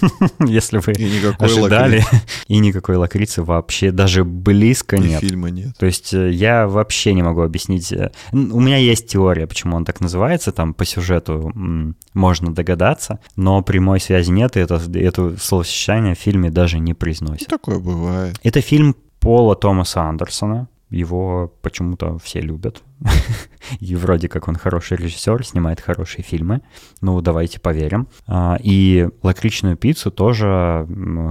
Если 0.46 0.78
вы 0.78 0.94
ожидали. 1.40 2.04
И 2.48 2.60
никакой 2.60 2.96
лакрицы 2.96 3.44
вообще 3.44 3.92
даже 3.92 4.24
близко 4.24 4.98
нет. 4.98 5.22
фильма 5.22 5.50
нет. 5.50 5.78
То 5.78 5.86
есть 5.86 6.14
э, 6.14 6.32
я 6.32 6.68
вообще 6.68 7.14
не 7.14 7.24
могу 7.24 7.42
объяснить. 7.42 7.92
Э, 7.92 8.12
у 8.32 8.60
меня 8.60 8.78
есть 8.78 9.08
теория, 9.08 9.48
почему 9.48 9.76
он 9.76 9.86
так 9.86 10.00
называется. 10.00 10.52
Там 10.52 10.74
по 10.74 10.86
сюжету 10.86 11.54
можно 12.14 12.54
догадаться, 12.54 13.20
но 13.36 13.62
прямой 13.62 14.00
связи 14.00 14.32
нет, 14.32 14.58
и 14.58 14.60
это, 14.60 14.82
это 14.94 15.38
словосочетание 15.38 16.16
в 16.16 16.20
фильме 16.20 16.50
даже 16.50 16.80
не 16.80 16.94
произносит. 16.94 17.48
Такое 17.48 17.80
бывает. 17.80 18.36
Это 18.44 18.62
фильм 18.62 18.96
Пола 19.20 19.56
Томаса 19.56 20.02
Андерсона. 20.04 20.68
Его 20.90 21.54
почему-то 21.62 22.18
все 22.18 22.42
любят. 22.42 22.84
И 23.80 23.96
вроде 23.96 24.28
как 24.28 24.48
он 24.48 24.56
хороший 24.56 24.98
режиссер, 24.98 25.46
снимает 25.46 25.80
хорошие 25.80 26.24
фильмы. 26.24 26.62
Ну, 27.02 27.22
давайте 27.22 27.60
поверим. 27.60 28.08
А, 28.28 28.58
и 28.62 29.08
лакричную 29.22 29.78
пиццу 29.78 30.12
тоже 30.12 30.88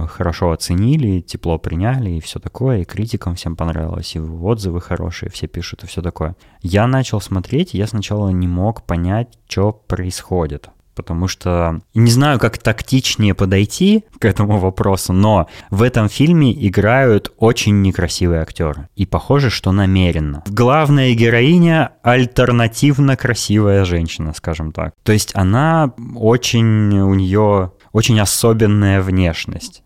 хорошо 0.09 0.51
оценили, 0.51 1.19
тепло 1.19 1.57
приняли 1.57 2.11
и 2.11 2.21
все 2.21 2.39
такое. 2.39 2.79
И 2.79 2.85
критикам 2.85 3.35
всем 3.35 3.55
понравилось, 3.55 4.15
и 4.15 4.19
отзывы 4.19 4.79
хорошие, 4.79 5.29
все 5.29 5.47
пишут 5.47 5.83
и 5.83 5.87
все 5.87 6.01
такое. 6.01 6.35
Я 6.61 6.87
начал 6.87 7.19
смотреть, 7.19 7.73
я 7.73 7.87
сначала 7.87 8.29
не 8.29 8.47
мог 8.47 8.83
понять, 8.83 9.37
что 9.47 9.73
происходит 9.73 10.69
потому 10.99 11.29
что 11.29 11.79
не 11.93 12.11
знаю, 12.11 12.39
как 12.39 12.57
тактичнее 12.57 13.33
подойти 13.33 14.03
к 14.19 14.25
этому 14.25 14.57
вопросу, 14.57 15.13
но 15.13 15.47
в 15.69 15.81
этом 15.81 16.09
фильме 16.09 16.51
играют 16.67 17.31
очень 17.37 17.81
некрасивые 17.81 18.41
актеры. 18.41 18.89
И 18.97 19.05
похоже, 19.05 19.49
что 19.49 19.71
намеренно. 19.71 20.43
Главная 20.47 21.13
героиня 21.13 21.91
альтернативно 22.03 23.15
красивая 23.15 23.85
женщина, 23.85 24.33
скажем 24.33 24.73
так. 24.73 24.93
То 25.03 25.13
есть 25.13 25.31
она 25.35 25.93
очень, 26.17 26.99
у 26.99 27.13
нее 27.13 27.71
очень 27.93 28.19
особенная 28.19 29.01
внешность. 29.01 29.83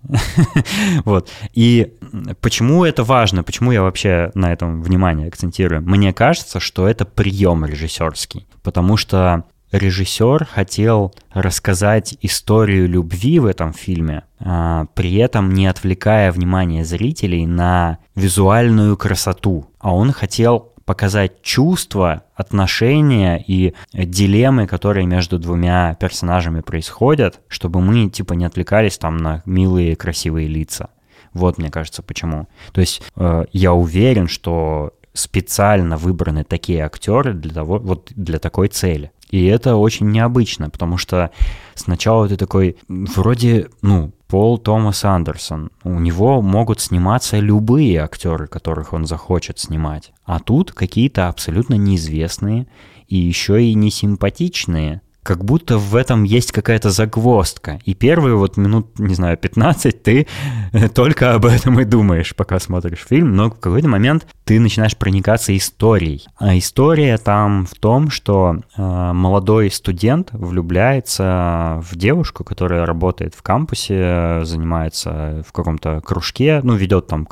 вот. 1.06 1.30
И 1.54 1.94
почему 2.42 2.86
это 2.86 3.04
важно, 3.04 3.44
почему 3.44 3.72
я 3.72 3.84
вообще 3.84 4.32
на 4.34 4.52
этом 4.52 4.82
внимание 4.82 5.28
акцентирую? 5.28 5.84
Мне 5.84 6.12
кажется, 6.12 6.60
что 6.60 6.88
это 6.88 7.06
прием 7.06 7.66
режиссерский, 7.66 8.48
потому 8.64 8.98
что 8.98 9.46
режиссер 9.74 10.46
хотел 10.46 11.14
рассказать 11.34 12.16
историю 12.22 12.88
любви 12.88 13.40
в 13.40 13.46
этом 13.46 13.74
фильме, 13.74 14.24
а, 14.40 14.86
при 14.94 15.16
этом 15.16 15.54
не 15.54 15.68
отвлекая 15.68 16.32
внимание 16.32 16.86
зрителей 16.86 17.46
на 17.46 17.98
визуальную 18.16 18.96
красоту. 18.96 19.66
А 19.80 19.94
он 19.94 20.12
хотел 20.12 20.72
показать 20.86 21.42
чувства, 21.42 22.24
отношения 22.36 23.44
и 23.46 23.74
дилеммы, 23.94 24.68
которые 24.68 25.08
между 25.08 25.40
двумя 25.40 25.96
персонажами 25.96 26.62
происходят, 26.62 27.40
чтобы 27.48 27.82
мы 27.82 28.10
типа 28.10 28.34
не 28.34 28.46
отвлекались 28.46 28.98
там 28.98 29.18
на 29.18 29.42
милые 29.46 29.96
красивые 29.96 30.48
лица. 30.48 30.90
Вот, 31.34 31.58
мне 31.58 31.72
кажется, 31.72 32.04
почему. 32.04 32.48
То 32.74 32.82
есть 32.82 33.02
э, 33.16 33.46
я 33.54 33.74
уверен, 33.74 34.28
что 34.28 34.94
специально 35.14 35.98
выбраны 35.98 36.44
такие 36.44 36.84
актеры 36.84 37.34
для 37.34 37.54
того, 37.54 37.80
вот 37.80 38.12
для 38.16 38.40
такой 38.40 38.68
цели. 38.68 39.12
И 39.34 39.46
это 39.46 39.78
очень 39.78 40.12
необычно, 40.12 40.70
потому 40.70 40.98
что 40.98 41.32
сначала 41.74 42.30
ты 42.30 42.38
такой, 42.38 42.78
вроде, 42.88 43.68
ну, 43.82 44.14
Пол 44.28 44.60
Томас 44.60 45.04
Андерсон. 45.06 45.72
У 45.84 46.00
него 46.00 46.40
могут 46.44 46.80
сниматься 46.80 47.40
любые 47.40 47.98
актеры, 47.98 48.46
которых 48.46 48.94
он 48.94 49.08
захочет 49.08 49.58
снимать. 49.58 50.14
А 50.24 50.40
тут 50.40 50.72
какие-то 50.72 51.30
абсолютно 51.30 51.74
неизвестные 51.74 52.68
и 53.08 53.18
еще 53.18 53.64
и 53.64 53.74
не 53.74 53.90
симпатичные 53.90 55.02
как 55.24 55.44
будто 55.44 55.78
в 55.78 55.96
этом 55.96 56.24
есть 56.24 56.52
какая-то 56.52 56.90
загвоздка. 56.90 57.80
И 57.86 57.94
первые 57.94 58.36
вот 58.36 58.58
минут, 58.58 59.00
не 59.00 59.16
знаю, 59.16 59.38
15 59.38 60.04
ты 60.04 60.28
только 60.94 61.34
об 61.34 61.46
этом 61.46 61.80
и 61.80 61.86
думаешь, 61.86 62.36
пока 62.36 62.60
смотришь 62.60 63.06
фильм, 63.08 63.36
но 63.36 63.50
в 63.50 63.60
какой-то 63.60 63.88
момент 63.88 64.28
ты 64.44 64.60
начинаешь 64.60 64.98
проникаться 64.98 65.56
историей. 65.56 66.26
А 66.38 66.58
история 66.58 67.18
там 67.18 67.66
в 67.66 67.76
том, 67.76 68.10
что 68.10 68.58
э, 68.76 69.12
молодой 69.14 69.72
студент 69.72 70.30
влюбляется 70.32 71.82
в 71.82 71.96
девушку, 71.96 72.44
которая 72.44 72.86
работает 72.86 73.36
в 73.36 73.42
кампусе, 73.42 74.42
занимается 74.44 75.44
в 75.48 75.54
каком-то 75.54 76.02
кружке, 76.02 76.60
ну, 76.64 76.76
ведет 76.76 77.08
там, 77.08 77.28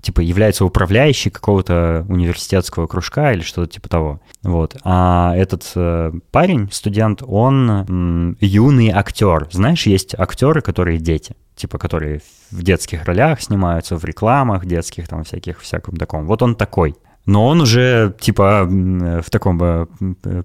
типа, 0.00 0.20
является 0.20 0.64
управляющей 0.64 1.30
какого-то 1.30 2.06
университетского 2.08 2.86
кружка 2.86 3.32
или 3.32 3.42
что-то 3.42 3.72
типа 3.72 3.88
того. 3.88 4.20
Вот. 4.42 4.76
А 4.84 5.34
этот 5.36 5.70
э, 5.74 6.12
парень, 6.30 6.68
студент, 6.72 7.17
он 7.22 7.70
м, 7.70 8.36
юный 8.40 8.90
актер. 8.90 9.48
Знаешь, 9.50 9.86
есть 9.86 10.14
актеры, 10.18 10.60
которые 10.60 10.98
дети 10.98 11.34
типа, 11.58 11.78
которые 11.78 12.20
в 12.50 12.62
детских 12.62 13.04
ролях 13.04 13.40
снимаются, 13.42 13.96
в 13.96 14.04
рекламах 14.04 14.64
детских, 14.64 15.08
там, 15.08 15.24
всяких, 15.24 15.60
всяком 15.60 15.96
таком. 15.96 16.26
Вот 16.26 16.40
он 16.42 16.54
такой. 16.54 16.94
Но 17.28 17.46
он 17.46 17.60
уже, 17.60 18.14
типа, 18.18 18.66
в 18.66 19.28
таком 19.30 19.62
э, 19.62 19.86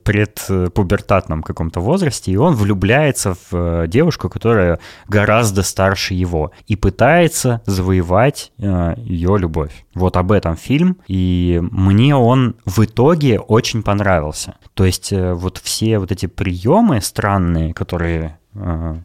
предпубертатном 0.03 1.41
каком-то 1.41 1.79
возрасте, 1.79 2.33
и 2.33 2.35
он 2.35 2.55
влюбляется 2.55 3.35
в 3.35 3.53
э, 3.53 3.87
девушку, 3.87 4.27
которая 4.27 4.79
гораздо 5.07 5.63
старше 5.63 6.13
его, 6.13 6.51
и 6.67 6.75
пытается 6.75 7.61
завоевать 7.65 8.51
э, 8.57 8.95
ее 8.97 9.37
любовь. 9.37 9.85
Вот 9.95 10.17
об 10.17 10.33
этом 10.33 10.57
фильм, 10.57 10.97
и 11.07 11.61
мне 11.71 12.17
он 12.17 12.57
в 12.65 12.83
итоге 12.83 13.39
очень 13.39 13.81
понравился. 13.81 14.55
То 14.73 14.83
есть 14.83 15.13
вот 15.13 15.59
все 15.63 15.99
вот 15.99 16.11
эти 16.11 16.25
приемы 16.25 16.99
странные, 16.99 17.73
которые 17.73 18.39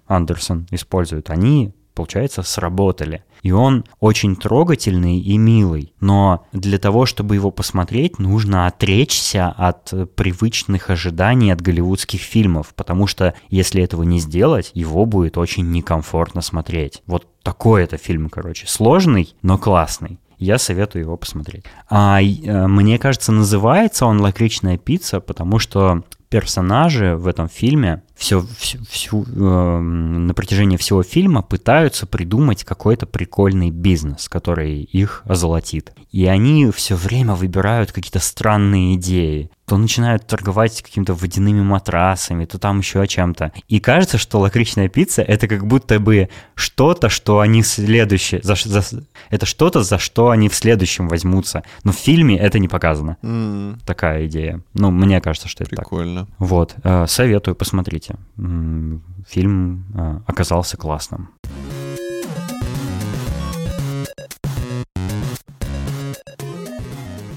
Андерсон 0.09 0.66
использует, 0.72 1.31
они 1.31 1.72
получается, 1.99 2.45
сработали. 2.45 3.24
И 3.43 3.51
он 3.51 3.84
очень 4.01 4.36
трогательный 4.36 5.18
и 5.18 5.36
милый. 5.39 5.93
Но 6.01 6.47
для 6.53 6.78
того, 6.78 7.07
чтобы 7.07 7.34
его 7.34 7.51
посмотреть, 7.51 8.18
нужно 8.18 8.66
отречься 8.66 9.49
от 9.49 9.93
привычных 10.14 10.91
ожиданий 10.91 11.51
от 11.51 11.61
голливудских 11.61 12.20
фильмов, 12.20 12.74
потому 12.74 13.07
что 13.07 13.34
если 13.49 13.82
этого 13.82 14.03
не 14.03 14.20
сделать, 14.20 14.70
его 14.74 15.07
будет 15.07 15.39
очень 15.39 15.70
некомфортно 15.70 16.41
смотреть. 16.41 17.03
Вот 17.07 17.26
такой 17.43 17.84
это 17.84 17.97
фильм, 17.97 18.28
короче. 18.28 18.66
Сложный, 18.66 19.34
но 19.43 19.59
классный 19.59 20.18
я 20.39 20.59
советую 20.59 21.03
его 21.03 21.16
посмотреть. 21.16 21.64
А, 21.89 22.22
э, 22.22 22.66
мне 22.66 22.99
кажется, 22.99 23.32
называется 23.32 24.07
он 24.07 24.20
«Лакричная 24.20 24.78
пицца», 24.78 25.20
потому 25.20 25.59
что 25.59 26.05
персонажи 26.29 27.16
в 27.16 27.26
этом 27.26 27.49
фильме 27.49 28.03
все, 28.18 28.45
всю, 28.59 28.85
всю, 28.85 29.24
э, 29.24 29.79
на 29.79 30.35
протяжении 30.35 30.76
всего 30.76 31.05
фильма 31.05 31.41
пытаются 31.41 32.05
придумать 32.05 32.64
какой-то 32.64 33.07
прикольный 33.07 33.70
бизнес, 33.70 34.29
который 34.29 34.83
их 34.83 35.22
озолотит. 35.24 35.93
И 36.11 36.26
они 36.26 36.70
все 36.72 36.97
время 36.97 37.35
выбирают 37.35 37.93
какие-то 37.93 38.18
странные 38.18 38.97
идеи. 38.97 39.51
То 39.66 39.76
начинают 39.76 40.26
торговать 40.26 40.83
какими-то 40.83 41.14
водяными 41.14 41.61
матрасами, 41.61 42.47
то 42.47 42.59
там 42.59 42.79
еще 42.79 43.01
о 43.03 43.07
чем-то. 43.07 43.53
И 43.68 43.79
кажется, 43.79 44.18
что 44.18 44.41
лакричная 44.41 44.89
пицца 44.89 45.22
это 45.22 45.47
как 45.47 45.66
будто 45.66 46.01
бы 46.01 46.29
что-то, 46.55 47.11
что 47.11 47.39
они 47.39 47.62
следующее... 47.62 48.41
За, 48.43 48.55
за, 48.57 48.83
это 49.29 49.47
что-то, 49.47 49.83
за 49.85 49.99
что 49.99 50.31
они 50.31 50.49
в 50.49 50.55
следующем 50.55 51.07
возьмутся. 51.09 51.62
Но 51.85 51.93
в 51.93 51.97
фильме 51.97 52.37
это 52.37 52.59
не 52.59 52.66
показано. 52.66 53.18
Mm. 53.22 53.79
Такая 53.87 54.26
идея. 54.26 54.62
Ну, 54.72 54.91
мне 54.91 55.20
кажется, 55.20 55.49
что 55.49 55.62
это 55.62 55.76
Прикольно. 55.76 56.17
Так. 56.24 56.34
Вот. 56.38 56.76
Э, 56.84 57.06
советую 57.06 57.54
посмотреть 57.54 58.08
кстати. 58.08 58.18
Фильм 59.26 59.86
а, 59.94 60.22
оказался 60.26 60.76
классным. 60.76 61.30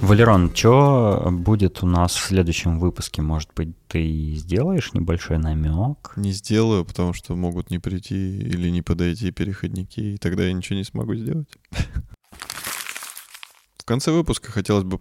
Валерон, 0.02 0.54
что 0.54 1.30
будет 1.32 1.84
у 1.84 1.88
нас 1.88 2.16
в 2.16 2.20
следующем 2.20 2.80
выпуске? 2.80 3.22
Может 3.22 3.50
быть, 3.56 3.70
ты 3.88 4.34
сделаешь 4.36 4.94
небольшой 4.94 5.38
намек? 5.38 6.14
Не 6.16 6.32
сделаю, 6.32 6.84
потому 6.86 7.14
что 7.14 7.36
могут 7.36 7.70
не 7.70 7.80
прийти 7.80 8.40
или 8.40 8.70
не 8.70 8.82
подойти 8.82 9.32
переходники, 9.32 10.00
и 10.00 10.18
тогда 10.18 10.44
я 10.44 10.54
ничего 10.54 10.78
не 10.78 10.84
смогу 10.84 11.16
сделать. 11.16 11.48
В 13.78 13.86
конце 13.86 14.12
выпуска 14.12 14.52
хотелось 14.52 14.84
бы 14.84 14.98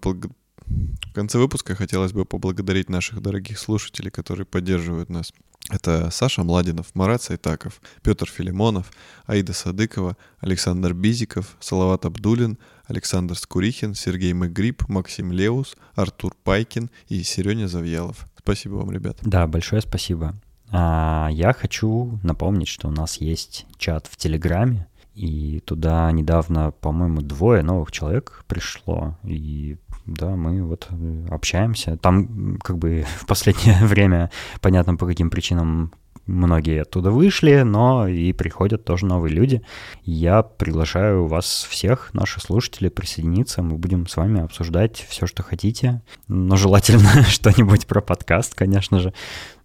в 1.10 1.12
конце 1.12 1.38
выпуска 1.38 1.74
хотелось 1.74 2.12
бы 2.12 2.24
поблагодарить 2.24 2.88
наших 2.88 3.20
дорогих 3.20 3.58
слушателей, 3.58 4.10
которые 4.10 4.46
поддерживают 4.46 5.10
нас. 5.10 5.32
Это 5.68 6.10
Саша 6.10 6.42
Младинов, 6.42 6.94
Марат 6.94 7.22
Сайтаков, 7.22 7.80
Петр 8.02 8.28
Филимонов, 8.28 8.90
Аида 9.26 9.52
Садыкова, 9.52 10.16
Александр 10.40 10.94
Бизиков, 10.94 11.56
Салават 11.60 12.04
Абдулин, 12.06 12.58
Александр 12.86 13.36
Скурихин, 13.36 13.94
Сергей 13.94 14.32
Мэгриб, 14.32 14.88
Максим 14.88 15.32
Леус, 15.32 15.76
Артур 15.94 16.34
Пайкин 16.44 16.90
и 17.08 17.22
Сереня 17.22 17.68
Завьялов. 17.68 18.26
Спасибо 18.38 18.76
вам, 18.76 18.90
ребят. 18.90 19.18
Да, 19.22 19.46
большое 19.46 19.82
спасибо. 19.82 20.34
А, 20.70 21.28
я 21.30 21.52
хочу 21.52 22.18
напомнить, 22.22 22.68
что 22.68 22.88
у 22.88 22.92
нас 22.92 23.20
есть 23.20 23.66
чат 23.76 24.06
в 24.06 24.16
Телеграме, 24.16 24.88
и 25.14 25.60
туда 25.64 26.10
недавно, 26.12 26.70
по-моему, 26.70 27.20
двое 27.20 27.62
новых 27.62 27.92
человек 27.92 28.44
пришло, 28.46 29.18
и 29.24 29.76
да, 30.06 30.36
мы 30.36 30.62
вот 30.62 30.88
э, 30.90 31.26
общаемся. 31.30 31.96
Там 31.96 32.58
как 32.62 32.78
бы 32.78 33.04
в 33.20 33.26
последнее 33.26 33.78
время, 33.84 34.30
понятно, 34.60 34.96
по 34.96 35.06
каким 35.06 35.30
причинам 35.30 35.92
многие 36.26 36.82
оттуда 36.82 37.10
вышли, 37.10 37.62
но 37.62 38.06
и 38.06 38.32
приходят 38.32 38.84
тоже 38.84 39.06
новые 39.06 39.34
люди. 39.34 39.62
Я 40.04 40.42
приглашаю 40.42 41.26
вас 41.26 41.66
всех, 41.68 42.14
наши 42.14 42.40
слушатели, 42.40 42.88
присоединиться. 42.88 43.62
Мы 43.62 43.76
будем 43.76 44.06
с 44.06 44.16
вами 44.16 44.40
обсуждать 44.40 45.04
все, 45.08 45.26
что 45.26 45.42
хотите. 45.42 46.02
Но 46.28 46.56
желательно 46.56 47.22
что-нибудь 47.28 47.86
про 47.86 48.00
подкаст, 48.00 48.54
конечно 48.54 49.00
же. 49.00 49.12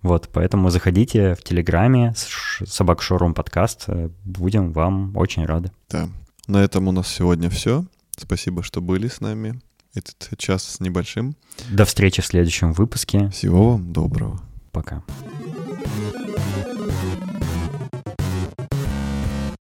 Вот, 0.01 0.29
поэтому 0.31 0.69
заходите 0.69 1.35
в 1.35 1.43
Телеграме, 1.43 2.13
Собак 2.15 3.01
Шоурум 3.01 3.33
подкаст. 3.33 3.87
Будем 4.23 4.71
вам 4.71 5.15
очень 5.15 5.45
рады. 5.45 5.71
Да. 5.89 6.09
На 6.47 6.63
этом 6.63 6.87
у 6.87 6.91
нас 6.91 7.07
сегодня 7.07 7.49
все. 7.49 7.85
Спасибо, 8.17 8.63
что 8.63 8.81
были 8.81 9.07
с 9.07 9.19
нами 9.19 9.59
этот 9.95 10.37
час 10.37 10.63
с 10.63 10.79
небольшим. 10.79 11.35
До 11.69 11.85
встречи 11.85 12.21
в 12.21 12.25
следующем 12.25 12.73
выпуске. 12.73 13.29
Всего 13.29 13.71
вам 13.71 13.93
доброго. 13.93 14.41
Пока. 14.71 15.03
thank 15.85 16.15
you 16.15 16.24